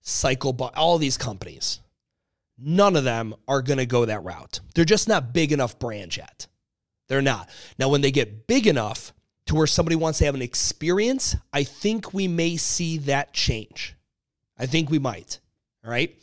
Cycle 0.00 0.52
Bar, 0.52 0.70
all 0.76 0.98
these 0.98 1.18
companies. 1.18 1.80
None 2.58 2.96
of 2.96 3.04
them 3.04 3.34
are 3.48 3.62
going 3.62 3.78
to 3.78 3.86
go 3.86 4.04
that 4.04 4.22
route. 4.22 4.60
They're 4.74 4.84
just 4.84 5.08
not 5.08 5.32
big 5.32 5.52
enough 5.52 5.78
brands 5.78 6.16
yet. 6.16 6.46
They're 7.08 7.22
not. 7.22 7.50
Now, 7.78 7.88
when 7.88 8.00
they 8.00 8.10
get 8.10 8.46
big 8.46 8.66
enough 8.66 9.12
to 9.46 9.54
where 9.54 9.66
somebody 9.66 9.96
wants 9.96 10.20
to 10.20 10.24
have 10.24 10.34
an 10.34 10.42
experience, 10.42 11.36
I 11.52 11.64
think 11.64 12.14
we 12.14 12.28
may 12.28 12.56
see 12.56 12.98
that 12.98 13.32
change. 13.32 13.94
I 14.58 14.66
think 14.66 14.88
we 14.90 14.98
might. 14.98 15.40
All 15.84 15.90
right. 15.90 16.16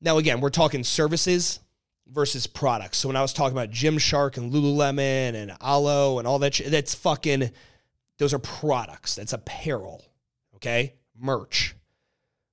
Now, 0.00 0.18
again, 0.18 0.40
we're 0.40 0.50
talking 0.50 0.84
services 0.84 1.60
versus 2.08 2.46
products. 2.46 2.98
So 2.98 3.08
when 3.08 3.16
I 3.16 3.22
was 3.22 3.32
talking 3.32 3.56
about 3.56 3.70
Gymshark 3.70 4.36
and 4.36 4.52
Lululemon 4.52 5.34
and 5.34 5.56
Alo 5.62 6.18
and 6.18 6.28
all 6.28 6.38
that, 6.40 6.60
that's 6.66 6.94
fucking, 6.94 7.50
those 8.18 8.34
are 8.34 8.38
products. 8.38 9.14
That's 9.14 9.32
apparel. 9.32 10.04
Okay. 10.56 10.94
Merch. 11.18 11.74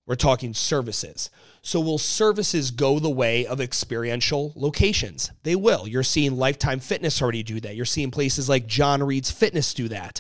We're 0.06 0.16
talking 0.16 0.54
services. 0.54 1.30
So 1.66 1.80
will 1.80 1.98
services 1.98 2.72
go 2.72 3.00
the 3.00 3.10
way 3.10 3.46
of 3.46 3.62
experiential 3.62 4.52
locations? 4.56 5.32
They 5.44 5.56
will. 5.56 5.88
You're 5.88 6.04
seeing 6.04 6.36
Lifetime 6.36 6.82
Fitness 6.82 7.22
already 7.22 7.42
do 7.42 7.62
that. 7.62 7.76
You're 7.76 7.86
seeing 7.86 8.12
places 8.12 8.50
like 8.50 8.68
John 8.68 9.02
Reed's 9.02 9.32
Fitness 9.32 9.74
do 9.74 9.88
that. 9.88 10.20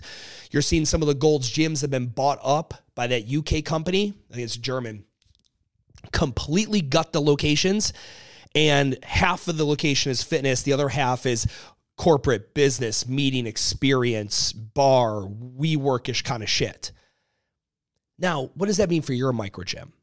You're 0.52 0.62
seeing 0.62 0.86
some 0.86 1.02
of 1.02 1.08
the 1.08 1.14
Gold's 1.14 1.52
gyms 1.52 1.82
have 1.82 1.92
been 1.92 2.08
bought 2.08 2.40
up 2.42 2.74
by 2.96 3.08
that 3.08 3.30
UK 3.30 3.66
company. 3.66 4.14
I 4.32 4.34
think 4.34 4.46
it's 4.46 4.56
German 4.56 5.04
completely 6.12 6.82
gut 6.82 7.14
the 7.14 7.22
locations 7.22 7.94
and 8.56 8.98
half 9.04 9.48
of 9.48 9.58
the 9.58 9.66
location 9.66 10.12
is 10.12 10.22
fitness 10.22 10.62
the 10.64 10.74
other 10.74 10.90
half 10.90 11.26
is 11.26 11.48
corporate 11.98 12.54
business 12.54 13.08
meeting 13.08 13.48
experience 13.48 14.52
bar 14.52 15.26
we 15.26 15.78
workish 15.78 16.24
kind 16.24 16.44
of 16.44 16.50
shit 16.50 16.92
now 18.20 18.50
what 18.56 18.66
does 18.66 18.78
that 18.78 18.90
mean 18.90 19.02
for 19.02 19.14
your 19.14 19.32
micro 19.32 19.64
gym 19.64 19.94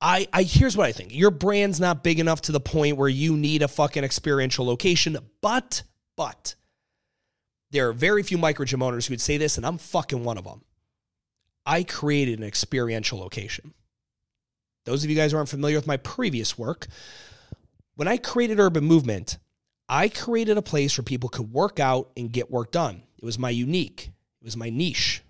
I, 0.00 0.28
I 0.32 0.42
here's 0.44 0.76
what 0.76 0.86
I 0.86 0.92
think. 0.92 1.14
Your 1.14 1.30
brand's 1.30 1.80
not 1.80 2.04
big 2.04 2.20
enough 2.20 2.42
to 2.42 2.52
the 2.52 2.60
point 2.60 2.96
where 2.96 3.08
you 3.08 3.36
need 3.36 3.62
a 3.62 3.68
fucking 3.68 4.04
experiential 4.04 4.64
location, 4.64 5.18
but 5.40 5.82
but 6.16 6.54
there 7.70 7.88
are 7.88 7.92
very 7.92 8.22
few 8.22 8.38
micro 8.38 8.64
gym 8.64 8.82
owners 8.82 9.06
who 9.06 9.12
would 9.12 9.20
say 9.20 9.36
this, 9.36 9.56
and 9.56 9.66
I'm 9.66 9.78
fucking 9.78 10.24
one 10.24 10.38
of 10.38 10.44
them. 10.44 10.62
I 11.66 11.82
created 11.82 12.38
an 12.38 12.46
experiential 12.46 13.18
location. 13.18 13.74
Those 14.84 15.04
of 15.04 15.10
you 15.10 15.16
guys 15.16 15.32
who 15.32 15.36
aren't 15.36 15.50
familiar 15.50 15.76
with 15.76 15.86
my 15.86 15.98
previous 15.98 16.56
work, 16.56 16.86
when 17.94 18.08
I 18.08 18.16
created 18.16 18.58
Urban 18.58 18.84
Movement, 18.84 19.36
I 19.88 20.08
created 20.08 20.56
a 20.56 20.62
place 20.62 20.96
where 20.96 21.04
people 21.04 21.28
could 21.28 21.52
work 21.52 21.78
out 21.78 22.10
and 22.16 22.32
get 22.32 22.50
work 22.50 22.70
done. 22.70 23.02
It 23.18 23.24
was 23.24 23.38
my 23.38 23.50
unique, 23.50 24.12
it 24.40 24.44
was 24.44 24.56
my 24.56 24.70
niche. 24.70 25.22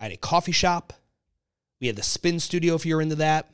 I 0.00 0.04
had 0.04 0.12
a 0.12 0.16
coffee 0.16 0.52
shop. 0.52 0.92
We 1.80 1.86
had 1.86 1.96
the 1.96 2.02
spin 2.02 2.40
studio 2.40 2.74
if 2.74 2.84
you're 2.84 3.00
into 3.00 3.16
that. 3.16 3.50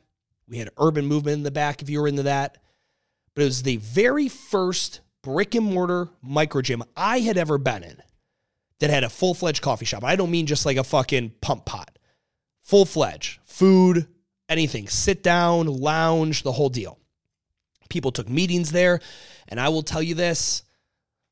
We 0.47 0.57
had 0.57 0.69
urban 0.77 1.05
movement 1.05 1.37
in 1.37 1.43
the 1.43 1.51
back 1.51 1.81
if 1.81 1.89
you 1.89 2.01
were 2.01 2.07
into 2.07 2.23
that. 2.23 2.57
But 3.33 3.43
it 3.43 3.45
was 3.45 3.63
the 3.63 3.77
very 3.77 4.29
first 4.29 5.01
brick 5.21 5.55
and 5.55 5.65
mortar 5.65 6.09
micro 6.21 6.61
gym 6.61 6.83
I 6.95 7.19
had 7.19 7.37
ever 7.37 7.57
been 7.57 7.83
in 7.83 8.01
that 8.79 8.89
had 8.89 9.03
a 9.03 9.09
full 9.09 9.33
fledged 9.33 9.61
coffee 9.61 9.85
shop. 9.85 10.03
I 10.03 10.15
don't 10.15 10.31
mean 10.31 10.45
just 10.45 10.65
like 10.65 10.77
a 10.77 10.83
fucking 10.83 11.33
pump 11.41 11.65
pot, 11.65 11.97
full 12.61 12.85
fledged 12.85 13.39
food, 13.43 14.07
anything, 14.49 14.87
sit 14.87 15.23
down, 15.23 15.67
lounge, 15.67 16.43
the 16.43 16.51
whole 16.51 16.69
deal. 16.69 16.99
People 17.89 18.11
took 18.11 18.29
meetings 18.29 18.71
there. 18.71 18.99
And 19.47 19.59
I 19.59 19.69
will 19.69 19.83
tell 19.83 20.01
you 20.01 20.15
this 20.15 20.63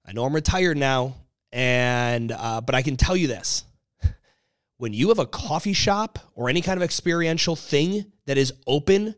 I 0.05 0.13
know 0.13 0.25
I'm 0.25 0.35
retired 0.35 0.77
now, 0.77 1.15
and 1.51 2.31
uh, 2.31 2.61
but 2.61 2.75
I 2.75 2.81
can 2.81 2.97
tell 2.97 3.15
you 3.15 3.27
this. 3.27 3.63
When 4.83 4.91
you 4.91 5.07
have 5.07 5.19
a 5.19 5.25
coffee 5.25 5.71
shop 5.71 6.19
or 6.35 6.49
any 6.49 6.59
kind 6.59 6.77
of 6.77 6.83
experiential 6.83 7.55
thing 7.55 8.11
that 8.25 8.37
is 8.37 8.51
open 8.67 9.15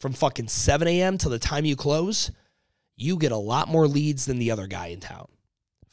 from 0.00 0.12
fucking 0.12 0.48
7 0.48 0.88
a.m. 0.88 1.18
to 1.18 1.28
the 1.28 1.38
time 1.38 1.64
you 1.64 1.76
close, 1.76 2.32
you 2.96 3.16
get 3.16 3.30
a 3.30 3.36
lot 3.36 3.68
more 3.68 3.86
leads 3.86 4.26
than 4.26 4.40
the 4.40 4.50
other 4.50 4.66
guy 4.66 4.88
in 4.88 4.98
town. 4.98 5.28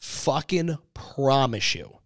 Fucking 0.00 0.76
promise 0.92 1.76
you 1.76 1.98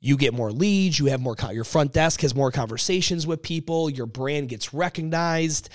you 0.00 0.16
get 0.16 0.32
more 0.32 0.50
leads, 0.50 0.98
you 0.98 1.06
have 1.08 1.20
more, 1.20 1.36
your 1.52 1.62
front 1.64 1.92
desk 1.92 2.22
has 2.22 2.34
more 2.34 2.50
conversations 2.50 3.26
with 3.26 3.42
people, 3.42 3.90
your 3.90 4.06
brand 4.06 4.48
gets 4.48 4.72
recognized. 4.72 5.68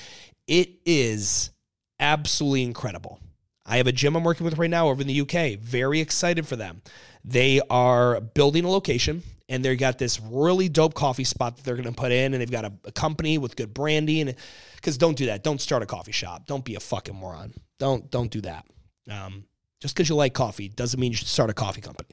It 0.48 0.80
is 0.84 1.52
absolutely 2.00 2.64
incredible. 2.64 3.20
I 3.68 3.78
have 3.78 3.86
a 3.86 3.92
gym 3.92 4.16
I'm 4.16 4.24
working 4.24 4.46
with 4.46 4.58
right 4.58 4.68
now 4.68 4.88
over 4.90 5.04
in 5.04 5.08
the 5.08 5.22
UK. 5.22 5.60
Very 5.60 6.00
excited 6.00 6.48
for 6.48 6.56
them. 6.56 6.82
They 7.24 7.62
are 7.70 8.20
building 8.20 8.66
a 8.66 8.72
location 8.72 9.22
and 9.48 9.64
they've 9.64 9.78
got 9.78 9.98
this 9.98 10.20
really 10.20 10.70
dope 10.70 10.94
coffee 10.94 11.24
spot 11.24 11.56
that 11.56 11.64
they're 11.64 11.76
going 11.76 11.88
to 11.88 11.92
put 11.94 12.12
in 12.12 12.34
and 12.34 12.42
they've 12.42 12.52
got 12.52 12.66
a, 12.66 12.74
a 12.86 12.92
company 12.92 13.38
with 13.38 13.56
good 13.56 13.74
branding 13.74 14.34
because 14.76 14.98
don't 14.98 15.18
do 15.18 15.28
that 15.28 15.44
don't 15.44 15.62
start 15.62 15.84
a 15.84 15.86
coffee 15.86 16.12
shop 16.12 16.46
don't 16.46 16.66
be 16.66 16.76
a 16.76 16.80
fucking 16.80 17.16
moron 17.16 17.54
don't 17.80 18.10
don't 18.12 18.32
do 18.32 18.42
that 18.42 18.66
um, 19.10 19.46
just 19.80 19.96
because 19.96 20.10
you 20.10 20.16
like 20.16 20.34
coffee 20.34 20.68
doesn't 20.68 21.00
mean 21.00 21.12
you 21.12 21.18
should 21.18 21.28
start 21.28 21.50
a 21.50 21.54
coffee 21.54 21.82
company 21.82 22.10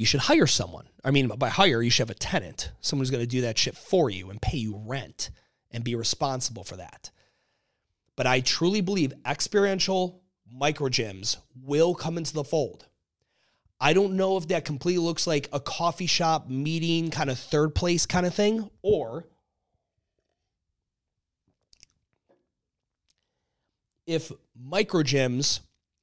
you 0.00 0.06
should 0.06 0.20
hire 0.20 0.46
someone. 0.46 0.88
I 1.04 1.10
mean, 1.10 1.28
by 1.28 1.50
hire, 1.50 1.82
you 1.82 1.90
should 1.90 2.08
have 2.08 2.16
a 2.16 2.18
tenant, 2.18 2.72
someone 2.80 3.02
who's 3.02 3.10
going 3.10 3.22
to 3.22 3.26
do 3.26 3.42
that 3.42 3.58
shit 3.58 3.76
for 3.76 4.08
you 4.08 4.30
and 4.30 4.40
pay 4.40 4.56
you 4.56 4.82
rent 4.86 5.28
and 5.70 5.84
be 5.84 5.94
responsible 5.94 6.64
for 6.64 6.76
that. 6.76 7.10
But 8.16 8.26
I 8.26 8.40
truly 8.40 8.80
believe 8.80 9.12
experiential 9.26 10.22
micro 10.50 10.88
gyms 10.88 11.36
will 11.54 11.94
come 11.94 12.16
into 12.16 12.32
the 12.32 12.44
fold. 12.44 12.86
I 13.80 13.94
don't 13.94 14.14
know 14.14 14.36
if 14.36 14.48
that 14.48 14.64
completely 14.64 15.02
looks 15.02 15.26
like 15.26 15.48
a 15.52 15.60
coffee 15.60 16.06
shop 16.06 16.48
meeting 16.48 17.10
kind 17.10 17.30
of 17.30 17.38
third 17.38 17.74
place 17.74 18.04
kind 18.04 18.26
of 18.26 18.34
thing 18.34 18.68
or 18.82 19.24
if 24.06 24.30
micro 24.54 25.02
gyms 25.02 25.60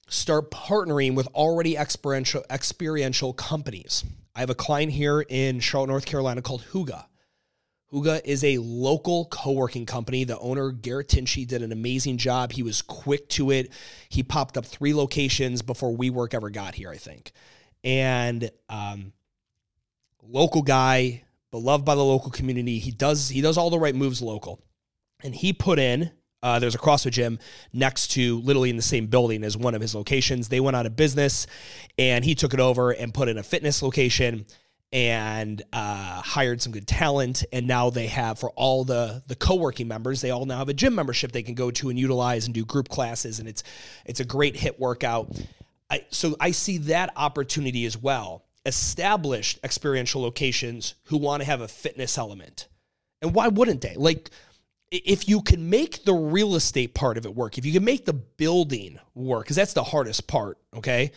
start 0.07 0.49
partnering 0.49 1.13
with 1.13 1.27
already 1.35 1.77
experiential 1.77 2.43
experiential 2.49 3.33
companies. 3.33 4.03
I 4.35 4.39
have 4.39 4.49
a 4.49 4.55
client 4.55 4.93
here 4.93 5.21
in 5.21 5.59
Charlotte, 5.59 5.89
North 5.89 6.05
Carolina 6.05 6.41
called 6.41 6.63
Hygge. 6.71 7.03
Hygge 7.91 8.21
is 8.23 8.43
a 8.43 8.57
local 8.59 9.25
co-working 9.25 9.85
company. 9.85 10.23
The 10.23 10.39
owner, 10.39 10.71
Garrett 10.71 11.09
Tinchy, 11.09 11.47
did 11.47 11.61
an 11.61 11.71
amazing 11.71 12.17
job. 12.17 12.51
He 12.51 12.63
was 12.63 12.81
quick 12.81 13.27
to 13.29 13.51
it. 13.51 13.71
He 14.09 14.23
popped 14.23 14.57
up 14.57 14.65
three 14.65 14.93
locations 14.93 15.61
before 15.61 15.95
WeWork 15.95 16.33
ever 16.33 16.49
got 16.49 16.75
here, 16.75 16.89
I 16.89 16.97
think. 16.97 17.31
And 17.87 18.51
um, 18.67 19.13
local 20.21 20.61
guy, 20.61 21.23
beloved 21.51 21.85
by 21.85 21.95
the 21.95 22.03
local 22.03 22.29
community. 22.29 22.79
He 22.79 22.91
does 22.91 23.29
he 23.29 23.39
does 23.41 23.57
all 23.57 23.69
the 23.69 23.79
right 23.79 23.95
moves 23.95 24.21
local. 24.21 24.61
And 25.23 25.33
he 25.33 25.53
put 25.53 25.79
in 25.79 26.11
uh, 26.43 26.59
there's 26.59 26.75
a 26.75 26.79
CrossFit 26.79 27.11
gym 27.11 27.39
next 27.73 28.09
to, 28.09 28.39
literally 28.41 28.69
in 28.69 28.75
the 28.75 28.81
same 28.81 29.07
building 29.07 29.43
as 29.43 29.57
one 29.57 29.73
of 29.73 29.81
his 29.81 29.95
locations. 29.95 30.49
They 30.49 30.59
went 30.59 30.75
out 30.77 30.85
of 30.85 30.95
business, 30.95 31.47
and 31.97 32.23
he 32.23 32.35
took 32.35 32.53
it 32.53 32.59
over 32.59 32.91
and 32.91 33.13
put 33.13 33.27
in 33.27 33.37
a 33.37 33.43
fitness 33.43 33.81
location. 33.81 34.45
and 34.93 35.61
uh, 35.73 36.21
hired 36.21 36.61
some 36.61 36.71
good 36.71 36.87
talent 36.87 37.43
and 37.51 37.67
now 37.67 37.89
they 37.89 38.07
have 38.07 38.39
for 38.39 38.51
all 38.51 38.85
the 38.85 39.21
the 39.27 39.35
co-working 39.35 39.85
members 39.85 40.21
they 40.21 40.31
all 40.31 40.45
now 40.45 40.59
have 40.59 40.69
a 40.69 40.73
gym 40.73 40.95
membership 40.95 41.33
they 41.33 41.43
can 41.43 41.55
go 41.55 41.69
to 41.69 41.89
and 41.89 41.99
utilize 41.99 42.45
and 42.45 42.53
do 42.53 42.63
group 42.63 42.87
classes 42.87 43.39
and 43.39 43.49
it's 43.49 43.63
it's 44.05 44.21
a 44.21 44.23
great 44.23 44.55
hit 44.55 44.79
workout 44.79 45.29
I, 45.89 46.05
so 46.09 46.35
i 46.39 46.51
see 46.51 46.77
that 46.79 47.11
opportunity 47.15 47.85
as 47.85 47.97
well. 47.97 48.45
Established 48.65 49.59
experiential 49.63 50.21
locations 50.21 50.95
who 51.05 51.17
want 51.17 51.41
to 51.41 51.45
have 51.45 51.61
a 51.61 51.67
fitness 51.67 52.17
element. 52.17 52.67
And 53.21 53.33
why 53.33 53.47
wouldn't 53.47 53.81
they? 53.81 53.95
Like 53.95 54.29
if 54.91 55.27
you 55.27 55.41
can 55.41 55.69
make 55.69 56.03
the 56.05 56.13
real 56.13 56.55
estate 56.55 56.93
part 56.93 57.17
of 57.17 57.25
it 57.25 57.35
work 57.35 57.57
if 57.57 57.65
you 57.65 57.73
can 57.73 57.83
make 57.83 58.05
the 58.05 58.13
building 58.13 58.97
work 59.15 59.43
because 59.43 59.57
that's 59.57 59.73
the 59.73 59.83
hardest 59.83 60.27
part 60.27 60.57
okay? 60.75 61.11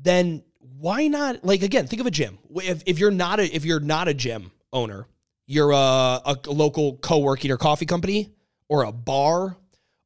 Then 0.00 0.42
why 0.78 1.08
not 1.08 1.44
like 1.44 1.62
again 1.62 1.86
think 1.86 2.00
of 2.00 2.06
a 2.06 2.10
gym. 2.10 2.38
If, 2.56 2.82
if 2.86 2.98
you're 2.98 3.10
not 3.10 3.40
a 3.40 3.54
if 3.54 3.64
you're 3.64 3.80
not 3.80 4.08
a 4.08 4.14
gym 4.14 4.50
owner 4.72 5.06
you're 5.46 5.70
a, 5.70 6.20
a 6.24 6.36
local 6.46 6.96
co-working 6.98 7.50
or 7.50 7.56
coffee 7.56 7.86
company 7.86 8.30
or 8.68 8.82
a 8.84 8.92
bar 8.92 9.56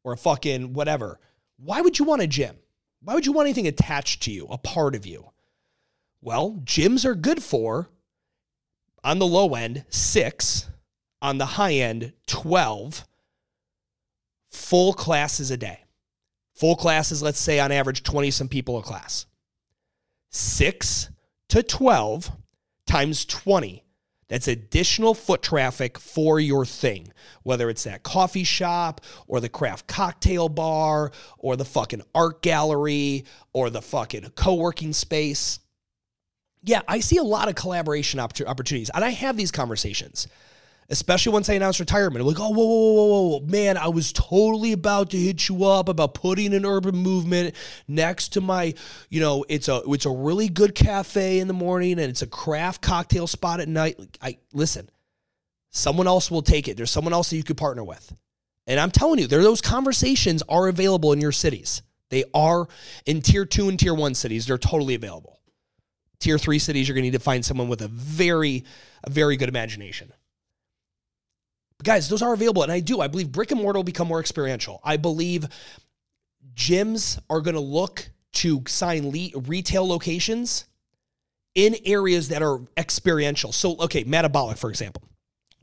or 0.05 0.13
a 0.13 0.17
fucking 0.17 0.73
whatever 0.73 1.19
why 1.57 1.81
would 1.81 1.99
you 1.99 2.05
want 2.05 2.23
a 2.23 2.27
gym 2.27 2.57
why 3.03 3.15
would 3.15 3.27
you 3.27 3.33
want 3.33 3.47
anything 3.47 3.67
attached 3.67 4.23
to 4.23 4.31
you 4.31 4.47
a 4.51 4.59
part 4.59 4.95
of 4.95 5.07
you 5.07 5.31
well 6.21 6.61
gyms 6.65 7.05
are 7.05 7.15
good 7.15 7.43
for 7.43 7.89
on 9.05 9.19
the 9.19 9.27
low 9.27 9.55
end 9.55 9.85
six 9.89 10.69
on 11.21 11.39
the 11.39 11.47
high 11.47 11.75
end 11.75 12.13
12 12.27 13.07
full 14.51 14.93
classes 14.93 15.51
a 15.51 15.57
day 15.57 15.85
full 16.55 16.77
classes 16.77 17.23
let's 17.23 17.39
say 17.39 17.59
on 17.59 17.73
average 17.73 18.03
20 18.03 18.31
some 18.31 18.49
people 18.49 18.79
a 18.79 18.83
class 18.83 19.27
6 20.33 21.11
to 21.51 21.63
12 21.63 22.31
times 22.87 23.25
20. 23.27 23.82
That's 24.33 24.49
additional 24.49 25.13
foot 25.13 25.43
traffic 25.43 25.99
for 25.99 26.41
your 26.41 26.65
thing, 26.65 27.13
whether 27.43 27.69
it's 27.69 27.85
that 27.85 28.03
coffee 28.03 28.45
shop 28.45 29.03
or 29.27 29.41
the 29.41 29.51
craft 29.51 29.87
cocktail 29.87 30.49
bar 30.49 31.13
or 31.37 31.55
the 31.55 31.67
fucking 31.67 32.01
art 32.15 32.41
gallery 32.41 33.27
or 33.53 33.69
the 33.69 33.83
fucking 33.83 34.33
co 34.35 34.55
working 34.55 34.95
space. 34.95 35.59
Yeah, 36.63 36.81
I 36.89 37.01
see 37.01 37.19
a 37.19 37.23
lot 37.23 37.51
of 37.51 37.57
collaboration 37.57 38.21
opportunities, 38.21 38.89
and 38.95 39.05
I 39.05 39.11
have 39.11 39.37
these 39.37 39.51
conversations 39.51 40.29
especially 40.89 41.33
once 41.33 41.49
I 41.49 41.55
announced 41.55 41.81
retirement. 41.81 42.25
Like, 42.25 42.41
oh, 42.41 42.51
whoa, 42.51 42.65
whoa, 42.65 42.93
whoa, 42.93 43.07
whoa, 43.07 43.39
whoa, 43.39 43.47
man, 43.47 43.77
I 43.77 43.89
was 43.89 44.13
totally 44.13 44.73
about 44.73 45.11
to 45.11 45.17
hit 45.17 45.49
you 45.49 45.65
up 45.65 45.89
about 45.89 46.15
putting 46.15 46.55
an 46.55 46.67
urban 46.67 46.97
movement 46.97 47.55
next 47.89 48.31
to 48.35 48.41
my, 48.41 48.75
you 49.09 49.21
know, 49.21 49.45
it's 49.49 49.69
a 49.69 49.83
it's 49.87 50.07
a 50.07 50.11
really 50.11 50.49
good 50.49 50.75
cafe 50.75 51.39
in 51.39 51.49
the 51.49 51.55
morning 51.55 51.93
and 51.93 52.11
it's 52.11 52.23
a 52.23 52.27
craft 52.27 52.83
cocktail 52.83 53.27
spot 53.27 53.61
at 53.61 53.69
night. 53.69 53.99
I 54.21 54.39
listen, 54.53 54.91
someone 55.71 56.07
else 56.07 56.31
will 56.31 56.43
take 56.43 56.69
it. 56.69 56.77
There's 56.77 56.91
someone 56.91 57.13
else 57.13 57.31
that 57.31 57.37
you 57.37 57.45
could 57.45 57.57
partner 57.57 57.85
with. 57.85 58.15
And 58.67 58.79
I'm 58.79 58.91
telling 58.91 59.19
you, 59.19 59.27
there 59.27 59.43
those 59.43 59.61
conversations 59.61 60.43
are 60.49 60.69
available 60.69 61.13
in 61.13 61.21
your 61.21 61.33
cities. 61.33 61.83
They 62.11 62.25
are 62.35 62.69
in 63.07 63.23
tier 63.23 63.47
two 63.47 63.69
and 63.69 63.79
tier 63.79 63.95
one 63.95 64.15
cities. 64.15 64.47
They're 64.47 64.59
totally 64.59 64.95
available. 64.95 65.41
Tier 66.21 66.39
three 66.39 66.61
cities, 66.61 66.87
you're 66.87 66.95
going 66.95 67.03
to 67.03 67.11
need 67.11 67.17
to 67.17 67.25
find 67.25 67.45
someone 67.45 67.69
with 67.69 67.83
a 67.83 67.89
very, 67.89 68.65
a 69.03 69.11
very 69.11 69.37
good 69.37 69.49
imagination 69.49 70.13
guys, 71.83 72.09
those 72.09 72.23
are 72.23 72.33
available. 72.33 72.63
And 72.63 72.73
I 72.73 72.81
do. 72.81 73.01
I 73.01 73.09
believe 73.09 73.33
brick 73.33 73.51
and 73.51 73.61
mortar 73.61 73.79
will 73.79 73.85
become 73.85 74.09
more 74.09 74.21
experiential. 74.21 74.81
I 74.85 74.97
believe 74.97 75.47
gyms 76.55 77.19
are 77.31 77.41
going 77.41 77.55
to 77.55 77.61
look 77.61 78.11
to 78.33 78.63
sign 78.67 79.11
le- 79.11 79.41
retail 79.41 79.87
locations 79.87 80.65
in 81.55 81.77
areas 81.85 82.29
that 82.29 82.43
are 82.43 82.61
experiential. 82.77 83.53
So, 83.53 83.77
okay, 83.81 84.05
Metabolic, 84.05 84.57
for 84.57 84.71
example. 84.71 85.03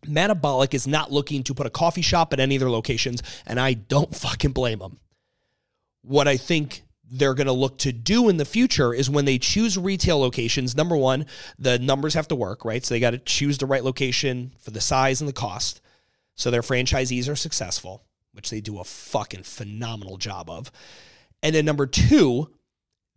Metabolic 0.08 0.74
is 0.74 0.88
not 0.88 1.12
looking 1.12 1.44
to 1.44 1.54
put 1.54 1.68
a 1.68 1.72
coffee 1.72 2.02
shop 2.02 2.32
at 2.32 2.40
any 2.40 2.56
of 2.56 2.60
their 2.62 2.70
locations, 2.70 3.22
and 3.46 3.60
I 3.60 3.74
don't 3.74 4.16
fucking 4.16 4.52
blame 4.52 4.80
them. 4.80 5.00
What 6.02 6.28
I 6.28 6.38
think 6.38 6.84
they're 7.12 7.34
going 7.34 7.48
to 7.48 7.54
look 7.54 7.80
to 7.80 7.92
do 7.92 8.30
in 8.30 8.38
the 8.38 8.46
future 8.46 8.94
is 8.94 9.10
when 9.10 9.26
they 9.26 9.40
choose 9.40 9.78
retail 9.78 10.20
locations, 10.20 10.78
number 10.78 10.96
one, 10.96 11.26
the 11.58 11.80
numbers 11.80 12.14
have 12.14 12.28
to 12.28 12.36
work, 12.36 12.64
right? 12.64 12.86
So 12.86 12.94
they 12.94 13.00
got 13.00 13.12
to 13.12 13.18
choose 13.18 13.58
the 13.58 13.66
right 13.66 13.84
location 13.84 14.52
for 14.60 14.72
the 14.72 14.80
size 14.80 15.20
and 15.20 15.28
the 15.28 15.34
cost 15.34 15.82
so 16.40 16.50
their 16.50 16.62
franchisees 16.62 17.30
are 17.30 17.36
successful, 17.36 18.06
which 18.32 18.50
they 18.50 18.62
do 18.62 18.80
a 18.80 18.86
fucking 18.86 19.44
phenomenal 19.44 20.16
job 20.16 20.50
of. 20.50 20.72
And 21.44 21.54
then 21.54 21.66
number 21.66 21.86
two, 21.86 22.50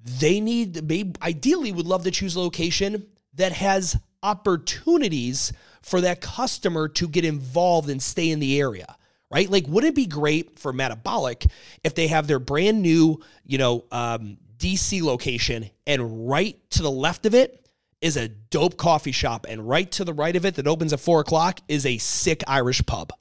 they 0.04 0.40
need 0.40 0.74
they 0.74 1.12
ideally 1.22 1.70
would 1.70 1.86
love 1.86 2.02
to 2.02 2.10
choose 2.10 2.34
a 2.34 2.40
location 2.40 3.06
that 3.34 3.52
has 3.52 3.96
opportunities 4.24 5.52
for 5.82 6.00
that 6.00 6.20
customer 6.20 6.88
to 6.88 7.06
get 7.06 7.24
involved 7.24 7.88
and 7.88 8.02
stay 8.02 8.28
in 8.28 8.40
the 8.40 8.58
area 8.60 8.96
right 9.30 9.48
like 9.48 9.66
wouldn't 9.68 9.92
it 9.92 9.96
be 9.96 10.06
great 10.06 10.58
for 10.58 10.72
metabolic 10.72 11.46
if 11.84 11.94
they 11.94 12.08
have 12.08 12.26
their 12.26 12.38
brand 12.40 12.82
new 12.82 13.20
you 13.44 13.58
know 13.58 13.84
um, 13.92 14.36
dc 14.58 15.00
location 15.02 15.70
and 15.86 16.28
right 16.28 16.58
to 16.70 16.82
the 16.82 16.90
left 16.90 17.26
of 17.26 17.34
it 17.34 17.61
is 18.02 18.16
a 18.16 18.28
dope 18.28 18.76
coffee 18.76 19.12
shop, 19.12 19.46
and 19.48 19.66
right 19.66 19.90
to 19.92 20.04
the 20.04 20.12
right 20.12 20.36
of 20.36 20.44
it 20.44 20.56
that 20.56 20.66
opens 20.66 20.92
at 20.92 21.00
four 21.00 21.20
o'clock 21.20 21.60
is 21.68 21.86
a 21.86 21.98
sick 21.98 22.42
Irish 22.46 22.84
pub. 22.84 23.12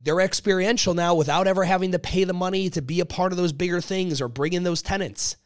They're 0.00 0.20
experiential 0.20 0.94
now 0.94 1.14
without 1.16 1.48
ever 1.48 1.64
having 1.64 1.92
to 1.92 1.98
pay 1.98 2.24
the 2.24 2.32
money 2.32 2.70
to 2.70 2.82
be 2.82 3.00
a 3.00 3.06
part 3.06 3.32
of 3.32 3.38
those 3.38 3.52
bigger 3.52 3.80
things 3.80 4.20
or 4.20 4.28
bring 4.28 4.52
in 4.52 4.62
those 4.62 4.82
tenants. 4.82 5.36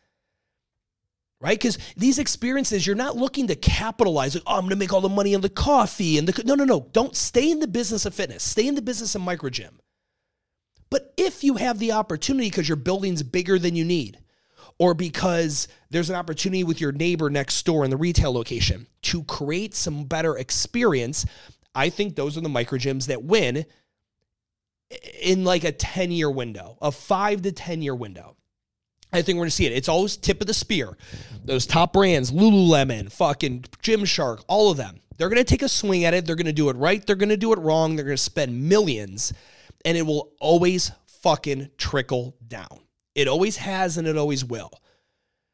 Right? 1.41 1.59
Because 1.59 1.79
these 1.97 2.19
experiences, 2.19 2.87
you're 2.87 2.95
not 2.95 3.17
looking 3.17 3.49
to 3.49 3.57
capitalize. 3.57 4.35
Like, 4.35 4.45
oh, 4.47 4.55
I'm 4.55 4.61
going 4.61 4.71
to 4.71 4.77
make 4.77 4.93
all 4.93 5.01
the 5.01 5.09
money 5.09 5.35
on 5.35 5.41
the 5.41 5.49
coffee 5.49 6.19
and 6.19 6.29
the. 6.29 6.45
No, 6.45 6.55
no, 6.55 6.65
no. 6.65 6.89
Don't 6.93 7.17
stay 7.17 7.51
in 7.51 7.59
the 7.59 7.67
business 7.67 8.07
of 8.07 8.15
fitness. 8.15 8.45
Stay 8.45 8.69
in 8.69 8.77
the 8.77 8.83
business 8.83 9.15
of 9.15 9.23
micro 9.23 9.51
gym. 9.51 9.81
But 10.89 11.13
if 11.17 11.43
you 11.43 11.55
have 11.55 11.79
the 11.79 11.93
opportunity 11.93 12.49
because 12.49 12.69
your 12.69 12.77
building's 12.77 13.23
bigger 13.23 13.59
than 13.59 13.75
you 13.75 13.85
need, 13.85 14.19
or 14.83 14.95
because 14.95 15.69
there's 15.91 16.11
an 16.11 16.17
opportunity 16.17 16.65
with 16.65 16.81
your 16.81 16.91
neighbor 16.91 17.31
next 17.31 17.65
door 17.65 17.85
in 17.85 17.91
the 17.91 17.97
retail 17.97 18.33
location 18.33 18.85
to 19.01 19.23
create 19.23 19.77
some 19.77 20.03
better 20.03 20.37
experience, 20.37 21.25
I 21.73 21.89
think 21.89 22.17
those 22.17 22.37
are 22.37 22.41
the 22.41 22.49
micro 22.49 22.79
gyms 22.79 23.07
that 23.07 23.23
win 23.23 23.65
in 25.23 25.45
like 25.45 25.63
a 25.63 25.71
10 25.71 26.11
year 26.11 26.29
window, 26.29 26.79
a 26.83 26.91
five 26.91 27.43
to 27.43 27.53
10 27.53 27.81
year 27.81 27.95
window. 27.95 28.35
I 29.13 29.23
think 29.23 29.37
we're 29.37 29.45
gonna 29.45 29.53
see 29.53 29.67
it. 29.67 29.73
It's 29.73 29.89
always 29.89 30.17
tip 30.17 30.41
of 30.41 30.49
the 30.49 30.55
spear. 30.55 30.99
Those 31.45 31.65
top 31.65 31.93
brands, 31.93 32.33
Lululemon, 32.33 33.13
fucking 33.13 33.67
Gymshark, 33.85 34.43
all 34.49 34.73
of 34.73 34.79
them. 34.79 34.99
They're 35.17 35.29
gonna 35.29 35.45
take 35.45 35.63
a 35.63 35.69
swing 35.69 36.05
at 36.05 36.13
it. 36.13 36.27
They're 36.27 36.35
gonna 36.35 36.53
do 36.53 36.71
it 36.71 36.77
right. 36.77 37.07
They're 37.07 37.15
gonna 37.15 37.37
do 37.37 37.53
it 37.53 37.61
wrong. 37.61 37.95
They're 37.95 38.05
gonna 38.05 38.17
spend 38.17 38.69
millions, 38.69 39.33
and 39.85 39.97
it 39.97 40.03
will 40.03 40.33
always 40.41 40.91
fucking 41.07 41.71
trickle 41.79 42.35
down. 42.49 42.82
It 43.15 43.29
always 43.29 43.59
has 43.59 43.99
and 43.99 44.07
it 44.07 44.17
always 44.17 44.45
will. 44.45 44.71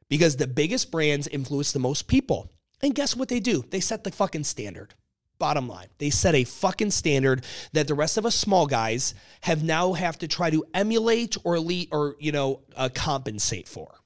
Because 0.08 0.36
the 0.36 0.46
biggest 0.46 0.90
brands 0.90 1.28
influence 1.28 1.72
the 1.72 1.78
most 1.78 2.08
people. 2.08 2.50
And 2.80 2.94
guess 2.94 3.16
what 3.16 3.28
they 3.28 3.40
do? 3.40 3.64
They 3.68 3.80
set 3.80 4.04
the 4.04 4.10
fucking 4.10 4.44
standard. 4.44 4.94
Bottom 5.38 5.68
line, 5.68 5.86
they 5.98 6.10
set 6.10 6.34
a 6.34 6.42
fucking 6.42 6.90
standard 6.90 7.44
that 7.72 7.86
the 7.86 7.94
rest 7.94 8.18
of 8.18 8.26
us 8.26 8.34
small 8.34 8.66
guys 8.66 9.14
have 9.42 9.62
now 9.62 9.92
have 9.92 10.18
to 10.18 10.26
try 10.26 10.50
to 10.50 10.64
emulate 10.74 11.36
or 11.44 11.54
elite 11.54 11.90
or 11.92 12.16
you 12.18 12.32
know 12.32 12.62
uh, 12.74 12.88
compensate 12.92 13.68
for, 13.68 14.00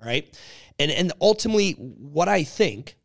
right? 0.00 0.32
And 0.78 0.92
and 0.92 1.12
ultimately, 1.20 1.72
what 1.72 2.28
I 2.28 2.44
think 2.44 2.96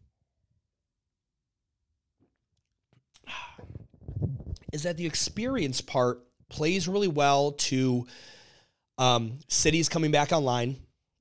is 4.71 4.83
that 4.83 4.97
the 4.97 5.07
experience 5.07 5.81
part 5.81 6.19
plays 6.49 6.87
really 6.87 7.07
well 7.07 7.53
to 7.53 8.05
um, 8.97 9.39
cities 9.47 9.89
coming 9.89 10.11
back 10.11 10.31
online. 10.31 10.77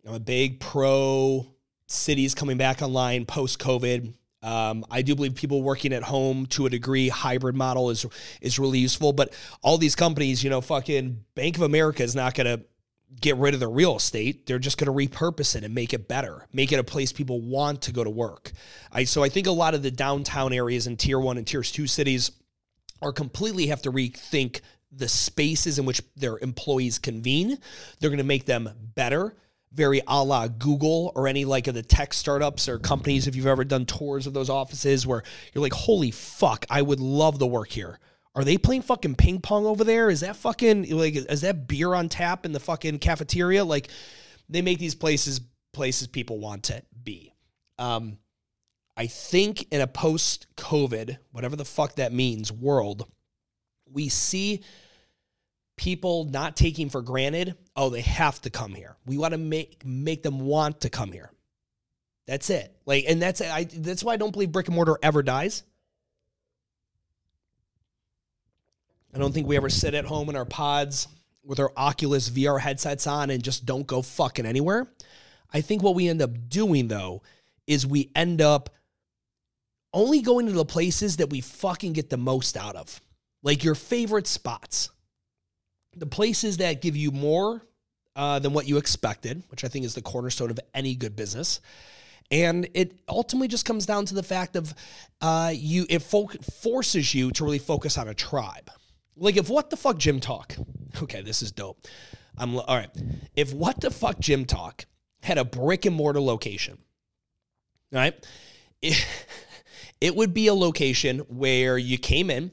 I'm 0.06 0.14
a 0.14 0.20
big 0.20 0.60
pro 0.60 1.46
cities 1.86 2.34
coming 2.34 2.56
back 2.56 2.82
online 2.82 3.26
post 3.26 3.58
COVID. 3.58 4.14
Um, 4.42 4.84
I 4.90 5.02
do 5.02 5.14
believe 5.14 5.36
people 5.36 5.62
working 5.62 5.92
at 5.92 6.02
home 6.02 6.46
to 6.46 6.66
a 6.66 6.70
degree, 6.70 7.08
hybrid 7.08 7.54
model 7.54 7.90
is 7.90 8.04
is 8.40 8.58
really 8.58 8.80
useful. 8.80 9.12
But 9.12 9.32
all 9.62 9.78
these 9.78 9.94
companies, 9.94 10.42
you 10.42 10.50
know, 10.50 10.60
fucking 10.60 11.24
Bank 11.34 11.56
of 11.56 11.62
America 11.62 12.02
is 12.02 12.16
not 12.16 12.34
going 12.34 12.46
to 12.46 12.64
get 13.20 13.36
rid 13.36 13.54
of 13.54 13.60
the 13.60 13.68
real 13.68 13.96
estate. 13.96 14.46
They're 14.46 14.58
just 14.58 14.78
going 14.78 14.86
to 14.86 15.16
repurpose 15.16 15.54
it 15.54 15.64
and 15.64 15.74
make 15.74 15.92
it 15.92 16.08
better, 16.08 16.46
make 16.52 16.72
it 16.72 16.78
a 16.78 16.84
place 16.84 17.12
people 17.12 17.40
want 17.40 17.82
to 17.82 17.92
go 17.92 18.02
to 18.02 18.10
work. 18.10 18.52
I 18.90 19.04
so 19.04 19.22
I 19.22 19.28
think 19.28 19.46
a 19.46 19.52
lot 19.52 19.74
of 19.74 19.82
the 19.82 19.90
downtown 19.90 20.52
areas 20.52 20.86
in 20.86 20.96
tier 20.96 21.20
one 21.20 21.38
and 21.38 21.46
tier 21.46 21.62
two 21.62 21.86
cities 21.86 22.32
are 23.00 23.12
completely 23.12 23.66
have 23.68 23.82
to 23.82 23.92
rethink 23.92 24.60
the 24.94 25.08
spaces 25.08 25.78
in 25.78 25.84
which 25.84 26.02
their 26.16 26.38
employees 26.38 26.98
convene. 26.98 27.58
They're 27.98 28.10
going 28.10 28.18
to 28.18 28.24
make 28.24 28.44
them 28.44 28.70
better, 28.94 29.34
very 29.72 30.02
a 30.06 30.22
la 30.22 30.48
Google 30.48 31.12
or 31.14 31.26
any 31.26 31.44
like 31.44 31.66
of 31.66 31.74
the 31.74 31.82
tech 31.82 32.12
startups 32.12 32.68
or 32.68 32.78
companies. 32.78 33.26
If 33.26 33.34
you've 33.34 33.46
ever 33.46 33.64
done 33.64 33.86
tours 33.86 34.26
of 34.26 34.34
those 34.34 34.50
offices 34.50 35.06
where 35.06 35.22
you're 35.52 35.62
like, 35.62 35.72
holy 35.72 36.10
fuck, 36.10 36.66
I 36.68 36.82
would 36.82 37.00
love 37.00 37.38
the 37.38 37.46
work 37.46 37.70
here. 37.70 37.98
Are 38.34 38.44
they 38.44 38.56
playing 38.56 38.82
fucking 38.82 39.16
ping 39.16 39.40
pong 39.40 39.66
over 39.66 39.84
there? 39.84 40.08
Is 40.08 40.20
that 40.20 40.36
fucking 40.36 40.90
like 40.90 41.16
is 41.16 41.42
that 41.42 41.68
beer 41.68 41.94
on 41.94 42.08
tap 42.08 42.46
in 42.46 42.52
the 42.52 42.60
fucking 42.60 42.98
cafeteria? 42.98 43.64
Like 43.64 43.88
they 44.48 44.62
make 44.62 44.78
these 44.78 44.94
places 44.94 45.40
places 45.72 46.06
people 46.06 46.38
want 46.38 46.64
to 46.64 46.82
be. 47.02 47.34
Um, 47.78 48.18
I 48.96 49.06
think 49.06 49.66
in 49.72 49.80
a 49.80 49.86
post 49.86 50.46
COVID, 50.56 51.18
whatever 51.30 51.56
the 51.56 51.64
fuck 51.64 51.96
that 51.96 52.12
means, 52.12 52.52
world, 52.52 53.06
we 53.90 54.08
see 54.08 54.62
people 55.76 56.24
not 56.24 56.56
taking 56.56 56.90
for 56.90 57.02
granted, 57.02 57.56
oh, 57.76 57.90
they 57.90 58.02
have 58.02 58.40
to 58.42 58.50
come 58.50 58.74
here. 58.74 58.96
We 59.06 59.18
want 59.18 59.32
to 59.32 59.38
make 59.38 59.84
make 59.84 60.22
them 60.22 60.40
want 60.40 60.82
to 60.82 60.90
come 60.90 61.12
here. 61.12 61.30
That's 62.26 62.50
it. 62.50 62.74
Like, 62.86 63.04
and 63.08 63.20
that's 63.20 63.40
I 63.40 63.64
that's 63.64 64.04
why 64.04 64.14
I 64.14 64.16
don't 64.16 64.32
believe 64.32 64.52
brick 64.52 64.68
and 64.68 64.76
mortar 64.76 64.98
ever 65.02 65.22
dies. 65.22 65.64
I 69.14 69.18
don't 69.18 69.32
think 69.32 69.46
we 69.46 69.56
ever 69.56 69.68
sit 69.68 69.94
at 69.94 70.06
home 70.06 70.30
in 70.30 70.36
our 70.36 70.46
pods 70.46 71.06
with 71.44 71.60
our 71.60 71.72
Oculus 71.76 72.30
VR 72.30 72.58
headsets 72.58 73.06
on 73.06 73.30
and 73.30 73.42
just 73.42 73.66
don't 73.66 73.86
go 73.86 74.00
fucking 74.00 74.46
anywhere. 74.46 74.90
I 75.52 75.60
think 75.60 75.82
what 75.82 75.94
we 75.94 76.08
end 76.08 76.22
up 76.22 76.48
doing 76.48 76.88
though 76.88 77.22
is 77.66 77.86
we 77.86 78.10
end 78.14 78.40
up 78.40 78.70
only 79.92 80.22
going 80.22 80.46
to 80.46 80.52
the 80.52 80.64
places 80.64 81.18
that 81.18 81.30
we 81.30 81.40
fucking 81.40 81.92
get 81.92 82.08
the 82.08 82.16
most 82.16 82.56
out 82.56 82.76
of. 82.76 83.00
Like 83.42 83.64
your 83.64 83.74
favorite 83.74 84.26
spots. 84.26 84.90
The 85.96 86.06
places 86.06 86.56
that 86.58 86.80
give 86.80 86.96
you 86.96 87.10
more 87.10 87.62
uh, 88.16 88.38
than 88.38 88.52
what 88.52 88.66
you 88.66 88.76
expected, 88.76 89.42
which 89.48 89.64
I 89.64 89.68
think 89.68 89.84
is 89.84 89.94
the 89.94 90.02
cornerstone 90.02 90.50
of 90.50 90.60
any 90.74 90.94
good 90.94 91.16
business. 91.16 91.60
And 92.30 92.68
it 92.74 93.00
ultimately 93.08 93.48
just 93.48 93.64
comes 93.64 93.84
down 93.84 94.06
to 94.06 94.14
the 94.14 94.22
fact 94.22 94.56
of 94.56 94.74
uh, 95.20 95.52
you 95.54 95.86
it 95.90 96.00
fo- 96.00 96.30
forces 96.62 97.14
you 97.14 97.30
to 97.32 97.44
really 97.44 97.58
focus 97.58 97.98
on 97.98 98.08
a 98.08 98.14
tribe. 98.14 98.70
Like 99.16 99.36
if 99.36 99.50
what 99.50 99.70
the 99.70 99.76
fuck 99.76 99.98
gym 99.98 100.20
talk, 100.20 100.56
okay, 101.02 101.20
this 101.22 101.42
is 101.42 101.52
dope. 101.52 101.86
I'm 102.36 102.56
all 102.56 102.64
right. 102.68 102.90
If 103.36 103.52
what 103.52 103.80
the 103.80 103.90
fuck 103.90 104.18
gym 104.18 104.46
talk 104.46 104.86
had 105.22 105.38
a 105.38 105.44
brick 105.44 105.84
and 105.84 105.94
mortar 105.94 106.20
location, 106.20 106.78
right? 107.92 108.14
It, 108.80 109.06
it 110.00 110.16
would 110.16 110.32
be 110.32 110.46
a 110.46 110.54
location 110.54 111.20
where 111.28 111.76
you 111.76 111.98
came 111.98 112.30
in, 112.30 112.50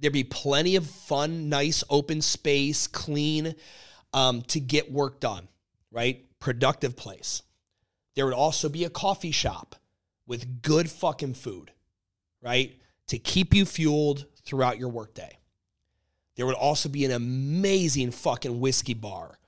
there'd 0.00 0.12
be 0.12 0.24
plenty 0.24 0.76
of 0.76 0.86
fun, 0.86 1.48
nice, 1.48 1.84
open 1.90 2.22
space, 2.22 2.86
clean 2.86 3.54
um, 4.12 4.42
to 4.42 4.58
get 4.58 4.90
work 4.90 5.20
done, 5.20 5.48
right? 5.92 6.24
Productive 6.40 6.96
place. 6.96 7.42
There 8.16 8.24
would 8.24 8.34
also 8.34 8.68
be 8.68 8.84
a 8.84 8.90
coffee 8.90 9.30
shop 9.30 9.76
with 10.26 10.62
good 10.62 10.90
fucking 10.90 11.34
food, 11.34 11.70
right? 12.42 12.76
To 13.08 13.18
keep 13.18 13.54
you 13.54 13.64
fueled 13.64 14.26
throughout 14.44 14.78
your 14.78 14.88
workday. 14.88 15.38
There 16.36 16.46
would 16.46 16.54
also 16.54 16.88
be 16.88 17.04
an 17.04 17.10
amazing 17.10 18.12
fucking 18.12 18.60
whiskey 18.60 18.94
bar 18.94 19.38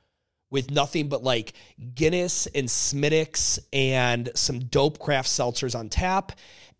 with 0.50 0.70
nothing 0.70 1.08
but 1.08 1.24
like 1.24 1.54
Guinness 1.94 2.46
and 2.48 2.70
Smithwick's 2.70 3.58
and 3.72 4.30
some 4.34 4.60
dope 4.60 4.98
craft 4.98 5.28
seltzers 5.28 5.74
on 5.74 5.88
tap. 5.88 6.32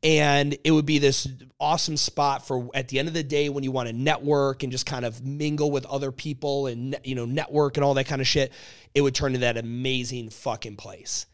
And 0.02 0.56
it 0.64 0.72
would 0.72 0.86
be 0.86 0.98
this 0.98 1.28
awesome 1.60 1.96
spot 1.96 2.44
for 2.44 2.68
at 2.74 2.88
the 2.88 2.98
end 2.98 3.06
of 3.06 3.14
the 3.14 3.22
day 3.22 3.48
when 3.48 3.62
you 3.62 3.70
want 3.70 3.88
to 3.88 3.92
network 3.92 4.64
and 4.64 4.72
just 4.72 4.84
kind 4.84 5.04
of 5.04 5.24
mingle 5.24 5.70
with 5.70 5.86
other 5.86 6.10
people 6.10 6.66
and 6.66 6.96
you 7.04 7.14
know 7.14 7.24
network 7.24 7.76
and 7.76 7.84
all 7.84 7.94
that 7.94 8.06
kind 8.06 8.20
of 8.20 8.26
shit. 8.26 8.52
It 8.94 9.00
would 9.00 9.14
turn 9.14 9.28
into 9.28 9.40
that 9.40 9.56
amazing 9.56 10.30
fucking 10.30 10.76
place. 10.76 11.26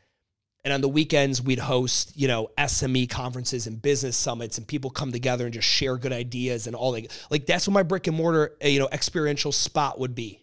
And 0.64 0.74
on 0.74 0.80
the 0.80 0.88
weekends, 0.88 1.40
we'd 1.40 1.60
host, 1.60 2.12
you 2.14 2.28
know, 2.28 2.50
SME 2.58 3.08
conferences 3.08 3.66
and 3.66 3.80
business 3.80 4.16
summits, 4.16 4.58
and 4.58 4.66
people 4.66 4.90
come 4.90 5.12
together 5.12 5.44
and 5.44 5.54
just 5.54 5.66
share 5.66 5.96
good 5.96 6.12
ideas 6.12 6.66
and 6.66 6.76
all 6.76 6.92
that. 6.92 7.10
Like 7.30 7.46
that's 7.46 7.66
what 7.66 7.72
my 7.72 7.84
brick 7.84 8.06
and 8.06 8.16
mortar, 8.16 8.56
you 8.60 8.78
know, 8.78 8.88
experiential 8.92 9.52
spot 9.52 9.98
would 9.98 10.14
be. 10.14 10.40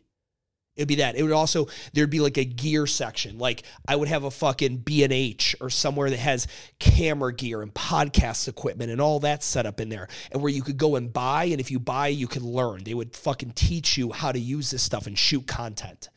It'd 0.76 0.88
be 0.88 0.96
that. 0.96 1.16
It 1.16 1.24
would 1.24 1.32
also 1.32 1.68
there'd 1.94 2.10
be 2.10 2.20
like 2.20 2.38
a 2.38 2.44
gear 2.44 2.86
section. 2.86 3.38
Like 3.38 3.64
I 3.88 3.96
would 3.96 4.08
have 4.08 4.24
a 4.24 4.32
fucking 4.32 4.78
B 4.78 5.04
and 5.04 5.14
H 5.14 5.56
or 5.62 5.70
somewhere 5.70 6.10
that 6.10 6.20
has 6.20 6.48
camera 6.80 7.34
gear 7.34 7.62
and 7.62 7.74
podcast 7.74 8.48
equipment 8.48 8.92
and 8.92 9.00
all 9.00 9.20
that 9.22 9.44
set 9.44 9.66
up 9.66 9.80
in 9.80 9.90
there, 9.90 10.08
and 10.32 10.42
where 10.42 10.52
you 10.52 10.62
could 10.62 10.78
go 10.78 10.96
and 10.96 11.14
buy. 11.14 11.46
And 11.46 11.62
if 11.62 11.72
you 11.72 11.80
buy, 11.80 12.10
you 12.10 12.28
could 12.28 12.42
learn. 12.42 12.84
They 12.84 12.94
would 12.94 13.16
fucking 13.16 13.52
teach 13.52 13.98
you 13.98 14.12
how 14.12 14.32
to 14.32 14.40
use 14.40 14.72
this 14.72 14.84
stuff 14.84 15.08
and 15.08 15.18
shoot 15.18 15.48
content. 15.48 16.10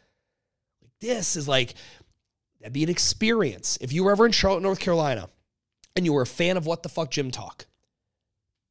This 1.00 1.36
is 1.36 1.46
like 1.46 1.74
That'd 2.61 2.72
be 2.72 2.82
an 2.82 2.88
experience. 2.88 3.78
If 3.80 3.92
you 3.92 4.04
were 4.04 4.12
ever 4.12 4.26
in 4.26 4.32
Charlotte, 4.32 4.62
North 4.62 4.80
Carolina, 4.80 5.28
and 5.94 6.04
you 6.04 6.12
were 6.12 6.22
a 6.22 6.26
fan 6.26 6.56
of 6.56 6.66
what 6.66 6.82
the 6.82 6.88
fuck 6.88 7.11
Gym 7.11 7.30
Talk, 7.30 7.66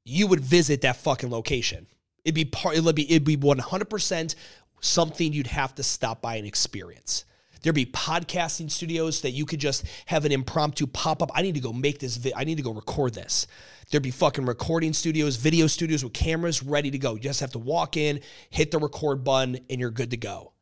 you 0.04 0.28
would 0.28 0.42
visit 0.42 0.82
that 0.82 0.98
fucking 0.98 1.30
location. 1.30 1.88
It'd 2.26 2.36
be 2.36 2.46
part. 2.46 2.76
It'd 2.76 2.96
be 2.96 3.10
it'd 3.10 3.24
be 3.24 3.38
one 3.38 3.60
hundred 3.60 3.90
percent 3.90 4.36
something 4.80 5.34
you'd 5.34 5.48
have 5.48 5.76
to 5.76 5.84
stop 5.84 6.22
by 6.22 6.36
and 6.36 6.48
experience. 6.48 7.26
There'd 7.62 7.76
be 7.76 7.86
podcasting 7.86 8.70
studios 8.72 9.22
that 9.22 9.32
you 9.32 9.46
could 9.46 9.60
just 9.60 9.86
have 10.06 10.26
an 10.26 10.32
impromptu 10.32 10.88
pop 10.88 11.22
up. 11.22 11.32
I 11.34 11.42
need 11.42 11.56
to 11.56 11.60
go 11.60 11.74
make 11.74 12.00
this. 12.00 12.18
Vi- 12.18 12.34
I 12.36 12.44
need 12.44 12.58
to 12.58 12.64
go 12.64 12.72
record 12.72 13.14
this. 13.14 13.48
There'd 13.90 14.04
be 14.04 14.12
fucking 14.12 14.46
recording 14.46 14.94
studios, 14.94 15.38
video 15.38 15.68
studios 15.68 16.04
with 16.04 16.14
cameras 16.14 16.62
ready 16.62 16.92
to 16.92 16.98
go. 16.98 17.16
You 17.16 17.20
just 17.20 17.40
have 17.40 17.52
to 17.54 17.60
walk 17.60 17.98
in, 17.98 18.22
hit 18.50 18.72
the 18.72 18.80
record 18.80 19.24
button, 19.24 19.60
and 19.70 19.80
you're 19.80 19.92
good 19.92 20.12
to 20.12 20.18
go. 20.18 20.54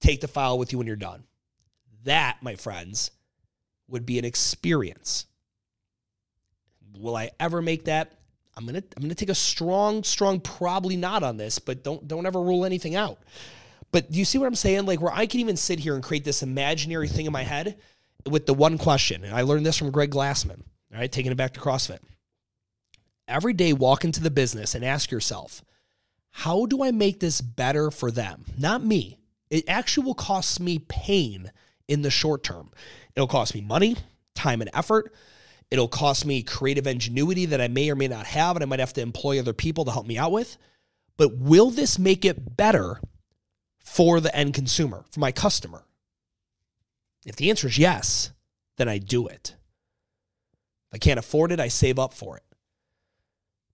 Take 0.00 0.20
the 0.20 0.28
file 0.28 0.58
with 0.58 0.72
you 0.72 0.78
when 0.78 0.86
you're 0.86 0.96
done. 0.96 1.24
That, 2.04 2.38
my 2.40 2.56
friends, 2.56 3.10
would 3.88 4.06
be 4.06 4.18
an 4.18 4.24
experience. 4.24 5.26
Will 6.98 7.16
I 7.16 7.30
ever 7.38 7.60
make 7.60 7.84
that? 7.84 8.15
I'm 8.56 8.64
gonna 8.64 8.82
I'm 8.96 9.02
gonna 9.02 9.14
take 9.14 9.28
a 9.28 9.34
strong, 9.34 10.02
strong 10.02 10.40
probably 10.40 10.96
not 10.96 11.22
on 11.22 11.36
this, 11.36 11.58
but 11.58 11.84
don't 11.84 12.06
don't 12.08 12.26
ever 12.26 12.40
rule 12.40 12.64
anything 12.64 12.94
out. 12.94 13.18
But 13.92 14.10
do 14.10 14.18
you 14.18 14.24
see 14.24 14.38
what 14.38 14.46
I'm 14.46 14.54
saying? 14.54 14.86
Like 14.86 15.00
where 15.00 15.12
I 15.12 15.26
can 15.26 15.40
even 15.40 15.56
sit 15.56 15.78
here 15.78 15.94
and 15.94 16.02
create 16.02 16.24
this 16.24 16.42
imaginary 16.42 17.08
thing 17.08 17.26
in 17.26 17.32
my 17.32 17.42
head 17.42 17.78
with 18.24 18.46
the 18.46 18.54
one 18.54 18.78
question. 18.78 19.24
And 19.24 19.34
I 19.34 19.42
learned 19.42 19.66
this 19.66 19.76
from 19.76 19.90
Greg 19.90 20.10
Glassman, 20.10 20.62
all 20.92 20.98
right, 20.98 21.10
taking 21.10 21.32
it 21.32 21.36
back 21.36 21.54
to 21.54 21.60
CrossFit. 21.60 21.98
Every 23.28 23.52
day 23.52 23.72
walk 23.72 24.04
into 24.04 24.22
the 24.22 24.30
business 24.30 24.74
and 24.74 24.84
ask 24.84 25.10
yourself, 25.10 25.62
how 26.30 26.66
do 26.66 26.82
I 26.82 26.90
make 26.90 27.20
this 27.20 27.40
better 27.40 27.90
for 27.90 28.10
them? 28.10 28.44
Not 28.58 28.84
me. 28.84 29.18
It 29.50 29.64
actually 29.68 30.06
will 30.06 30.14
cost 30.14 30.60
me 30.60 30.78
pain 30.78 31.50
in 31.88 32.02
the 32.02 32.10
short 32.10 32.44
term. 32.44 32.70
It'll 33.14 33.26
cost 33.26 33.54
me 33.54 33.60
money, 33.60 33.96
time, 34.34 34.60
and 34.60 34.70
effort. 34.74 35.12
It'll 35.70 35.88
cost 35.88 36.24
me 36.24 36.42
creative 36.42 36.86
ingenuity 36.86 37.46
that 37.46 37.60
I 37.60 37.68
may 37.68 37.90
or 37.90 37.96
may 37.96 38.08
not 38.08 38.26
have, 38.26 38.56
and 38.56 38.62
I 38.62 38.66
might 38.66 38.80
have 38.80 38.92
to 38.94 39.00
employ 39.00 39.38
other 39.38 39.52
people 39.52 39.84
to 39.84 39.90
help 39.90 40.06
me 40.06 40.16
out 40.16 40.32
with. 40.32 40.56
But 41.16 41.36
will 41.36 41.70
this 41.70 41.98
make 41.98 42.24
it 42.24 42.56
better 42.56 43.00
for 43.80 44.20
the 44.20 44.34
end 44.34 44.54
consumer, 44.54 45.04
for 45.10 45.20
my 45.20 45.32
customer? 45.32 45.84
If 47.24 47.36
the 47.36 47.50
answer 47.50 47.66
is 47.66 47.78
yes, 47.78 48.30
then 48.76 48.88
I 48.88 48.98
do 48.98 49.26
it. 49.26 49.56
If 50.90 50.94
I 50.94 50.98
can't 50.98 51.18
afford 51.18 51.50
it, 51.50 51.58
I 51.58 51.68
save 51.68 51.98
up 51.98 52.14
for 52.14 52.36
it. 52.36 52.44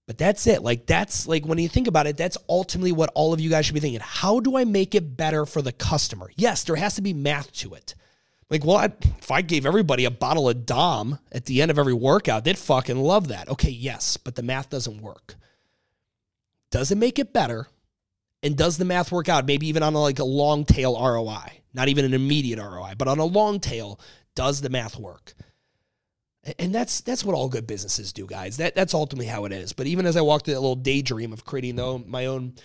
But 0.07 0.19
that's 0.19 0.47
it. 0.47 0.63
Like, 0.63 0.87
that's 0.87 1.29
like 1.29 1.47
when 1.47 1.59
you 1.59 1.69
think 1.69 1.87
about 1.87 2.07
it, 2.07 2.17
that's 2.17 2.39
ultimately 2.49 2.93
what 2.93 3.11
all 3.15 3.33
of 3.33 3.41
you 3.41 3.51
guys 3.51 3.67
should 3.67 3.75
be 3.75 3.81
thinking. 3.81 4.01
How 4.01 4.41
do 4.41 4.57
I 4.57 4.65
make 4.65 4.95
it 4.95 5.17
better 5.17 5.47
for 5.47 5.63
the 5.63 5.73
customer? 5.73 6.31
Yes, 6.37 6.65
there 6.65 6.77
has 6.77 6.95
to 6.97 7.03
be 7.03 7.13
math 7.13 7.53
to 7.55 7.75
it. 7.75 7.95
Like, 8.53 8.67
well, 8.67 8.77
I, 8.77 8.93
if 9.19 9.31
I 9.31 9.41
gave 9.41 9.65
everybody 9.65 10.05
a 10.05 10.11
bottle 10.11 10.47
of 10.47 10.67
Dom 10.67 11.19
at 11.33 11.47
the 11.47 11.63
end 11.63 11.71
of 11.71 11.79
every 11.79 11.95
workout, 11.95 12.45
they'd 12.45 12.59
fucking 12.59 12.99
love 12.99 13.29
that. 13.29 13.49
Okay, 13.49 13.71
yes, 13.71 14.19
but 14.19 14.35
the 14.35 14.43
math 14.43 14.69
doesn't 14.69 15.01
work. 15.01 15.37
Does 16.71 16.91
it 16.91 16.99
make 16.99 17.19
it 17.19 17.33
better? 17.33 17.69
And 18.43 18.55
does 18.55 18.77
the 18.77 18.85
math 18.85 19.11
work 19.11 19.31
out? 19.31 19.47
Maybe 19.47 19.69
even 19.69 19.83
on 19.83 19.95
a, 19.95 20.01
like 20.03 20.19
a 20.19 20.25
long 20.25 20.67
tail 20.67 20.93
ROI, 21.03 21.63
not 21.73 21.89
even 21.89 22.05
an 22.05 22.13
immediate 22.13 22.59
ROI, 22.59 22.93
but 22.99 23.09
on 23.09 23.19
a 23.19 23.25
long 23.25 23.59
tail, 23.59 23.99
does 24.35 24.61
the 24.61 24.69
math 24.69 24.99
work? 24.99 25.33
And 26.59 26.75
that's 26.75 27.01
that's 27.01 27.25
what 27.25 27.35
all 27.35 27.49
good 27.49 27.67
businesses 27.67 28.13
do, 28.13 28.27
guys. 28.27 28.59
That 28.59 28.75
that's 28.75 28.93
ultimately 28.93 29.29
how 29.29 29.47
it 29.47 29.53
is. 29.53 29.73
But 29.73 29.87
even 29.87 30.05
as 30.05 30.17
I 30.17 30.21
walked 30.21 30.45
through 30.45 30.55
that 30.55 30.61
little 30.61 30.77
daydream 30.77 31.33
of 31.33 31.47
creating 31.47 31.77
my 32.07 32.27
own 32.27 32.57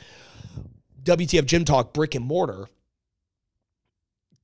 WTF 1.04 1.46
Gym 1.46 1.64
Talk 1.64 1.94
brick 1.94 2.14
and 2.14 2.26
mortar, 2.26 2.68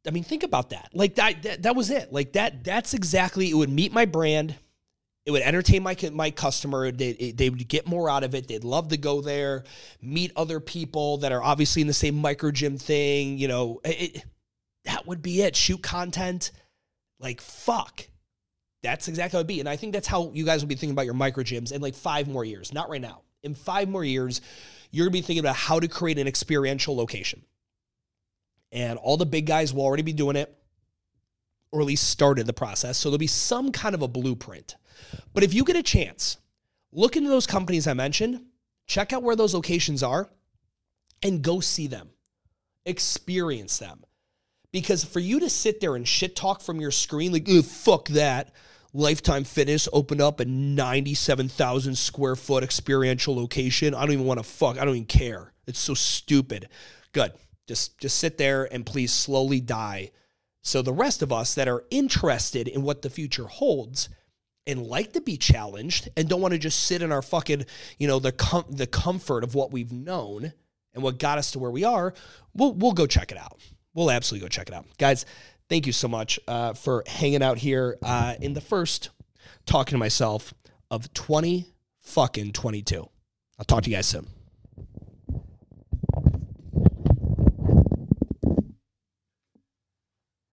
I 0.06 0.12
mean, 0.12 0.24
think 0.24 0.44
about 0.44 0.72
that. 0.72 0.90
Like 0.94 1.16
that, 1.16 1.44
that, 1.44 1.64
that 1.64 1.76
was 1.76 1.90
it. 1.90 2.12
Like 2.12 2.34
that, 2.34 2.64
that's 2.64 2.94
exactly, 2.94 3.50
it 3.50 3.54
would 3.54 3.70
meet 3.70 3.94
my 3.94 4.06
brand. 4.06 4.56
It 5.26 5.32
would 5.32 5.42
entertain 5.42 5.84
my 5.84 5.96
my 6.12 6.32
customer. 6.32 6.92
They, 6.92 7.34
they 7.34 7.50
would 7.50 7.66
get 7.70 7.88
more 7.88 8.10
out 8.10 8.26
of 8.26 8.36
it. 8.36 8.50
They'd 8.50 8.66
love 8.66 8.90
to 8.90 8.98
go 8.98 9.22
there, 9.22 9.64
meet 10.02 10.34
other 10.36 10.60
people 10.60 11.20
that 11.20 11.32
are 11.32 11.42
obviously 11.42 11.82
in 11.82 11.88
the 11.88 11.94
same 11.94 12.16
micro 12.16 12.52
gym 12.52 12.78
thing. 12.78 13.38
You 13.38 13.48
know, 13.48 13.80
it, 13.86 14.26
that 14.84 15.08
would 15.08 15.22
be 15.22 15.42
it. 15.44 15.56
Shoot 15.56 15.82
content. 15.82 16.52
Like, 17.22 17.40
fuck. 17.40 18.06
That's 18.82 19.08
exactly 19.08 19.38
how 19.38 19.40
it'd 19.40 19.48
be. 19.48 19.62
And 19.62 19.70
I 19.70 19.78
think 19.78 19.94
that's 19.94 20.08
how 20.08 20.30
you 20.34 20.44
guys 20.44 20.62
will 20.62 20.68
be 20.68 20.76
thinking 20.76 20.92
about 20.92 21.06
your 21.06 21.14
micro 21.14 21.46
gyms 21.46 21.72
in 21.72 21.82
like 21.82 21.96
five 21.96 22.28
more 22.28 22.44
years. 22.44 22.74
Not 22.74 22.90
right 22.90 23.00
now. 23.00 23.22
In 23.44 23.56
five 23.56 23.88
more 23.88 24.04
years, 24.04 24.42
you're 24.92 25.06
gonna 25.06 25.14
be 25.14 25.22
thinking 25.22 25.40
about 25.40 25.56
how 25.56 25.80
to 25.80 25.88
create 25.88 26.20
an 26.20 26.28
experiential 26.28 26.98
location 26.98 27.44
and 28.74 28.98
all 28.98 29.16
the 29.16 29.26
big 29.26 29.46
guys 29.46 29.74
will 29.74 29.84
already 29.84 30.04
be 30.04 30.12
doing 30.12 30.36
it 30.36 30.54
or 31.72 31.82
at 31.82 31.88
least 31.88 32.10
started 32.10 32.46
the 32.46 32.54
process. 32.54 32.98
So 32.98 33.10
there'll 33.10 33.18
be 33.20 33.28
some 33.28 33.72
kind 33.72 33.96
of 33.96 34.02
a 34.02 34.08
blueprint. 34.08 34.76
But 35.34 35.44
if 35.44 35.54
you 35.54 35.64
get 35.64 35.76
a 35.76 35.84
chance, 35.84 36.38
look 36.92 37.16
into 37.16 37.30
those 37.30 37.48
companies 37.48 37.88
I 37.88 37.94
mentioned, 37.94 38.46
check 38.86 39.14
out 39.14 39.24
where 39.24 39.36
those 39.36 39.54
locations 39.56 40.04
are, 40.04 40.30
and 41.24 41.42
go 41.42 41.62
see 41.62 41.88
them, 41.88 42.10
experience 42.86 43.80
them. 43.80 44.04
Because 44.72 45.04
for 45.04 45.20
you 45.20 45.40
to 45.40 45.50
sit 45.50 45.80
there 45.80 45.96
and 45.96 46.08
shit 46.08 46.36
talk 46.36 46.62
from 46.62 46.82
your 46.82 46.92
screen, 46.92 47.32
like, 47.32 47.48
fuck 47.64 48.10
that, 48.10 48.54
Lifetime 48.94 49.44
Fitness 49.44 49.88
opened 49.92 50.22
up 50.22 50.40
a 50.40 50.46
97,000 50.46 51.98
square 51.98 52.36
foot 52.36 52.64
experiential 52.64 53.36
location. 53.36 53.96
I 53.96 54.02
don't 54.02 54.14
even 54.14 54.26
want 54.26 54.40
to 54.40 54.44
fuck. 54.44 54.78
I 54.78 54.86
don't 54.86 54.96
even 54.96 55.06
care. 55.06 55.54
It's 55.66 55.80
so 55.80 55.96
stupid. 55.96 56.70
Good. 57.12 57.34
Just 57.68 57.98
just 57.98 58.18
sit 58.18 58.38
there 58.38 58.68
and 58.72 58.86
please 58.86 59.12
slowly 59.12 59.60
die. 59.60 60.12
So 60.62 60.82
the 60.82 60.94
rest 60.94 61.22
of 61.22 61.32
us 61.32 61.56
that 61.56 61.68
are 61.68 61.84
interested 61.92 62.68
in 62.68 62.84
what 62.84 63.02
the 63.02 63.10
future 63.10 63.48
holds 63.48 64.10
and 64.66 64.82
like 64.82 65.14
to 65.14 65.22
be 65.22 65.38
challenged 65.38 66.10
and 66.16 66.30
don't 66.30 66.42
want 66.42 66.54
to 66.54 66.58
just 66.58 66.84
sit 66.84 67.02
in 67.02 67.12
our 67.12 67.22
fucking, 67.22 67.66
you 67.98 68.08
know, 68.08 68.20
the 68.20 68.32
com- 68.32 68.66
the 68.70 68.88
comfort 68.88 69.44
of 69.44 69.56
what 69.56 69.72
we've 69.72 69.92
known 69.92 70.54
and 70.94 71.04
what 71.04 71.20
got 71.20 71.38
us 71.38 71.52
to 71.52 71.60
where 71.60 71.72
we 71.72 71.84
are, 71.84 72.14
we'll 72.54 72.74
we'll 72.74 72.94
go 72.94 73.06
check 73.06 73.32
it 73.32 73.38
out. 73.38 73.60
We'll 73.94 74.12
absolutely 74.12 74.46
go 74.46 74.50
check 74.50 74.70
it 74.70 74.74
out. 74.74 74.86
Guys, 74.98 75.26
thank 75.70 75.86
you 75.86 75.94
so 75.94 76.08
much 76.08 76.40
uh, 76.48 76.74
for 76.74 77.04
hanging 77.08 77.44
out 77.44 77.58
here 77.58 77.98
uh, 78.02 78.36
in 78.42 78.54
the 78.54 78.62
first 78.62 79.10
talking 79.66 79.92
to 79.92 79.98
myself 79.98 80.54
of 80.90 81.14
20 81.14 81.68
fucking 82.02 82.52
22. 82.54 83.10
I'll 83.60 83.66
talk 83.66 83.84
to 83.84 83.90
you 83.90 83.96
guys 83.96 84.08
soon. 84.08 84.33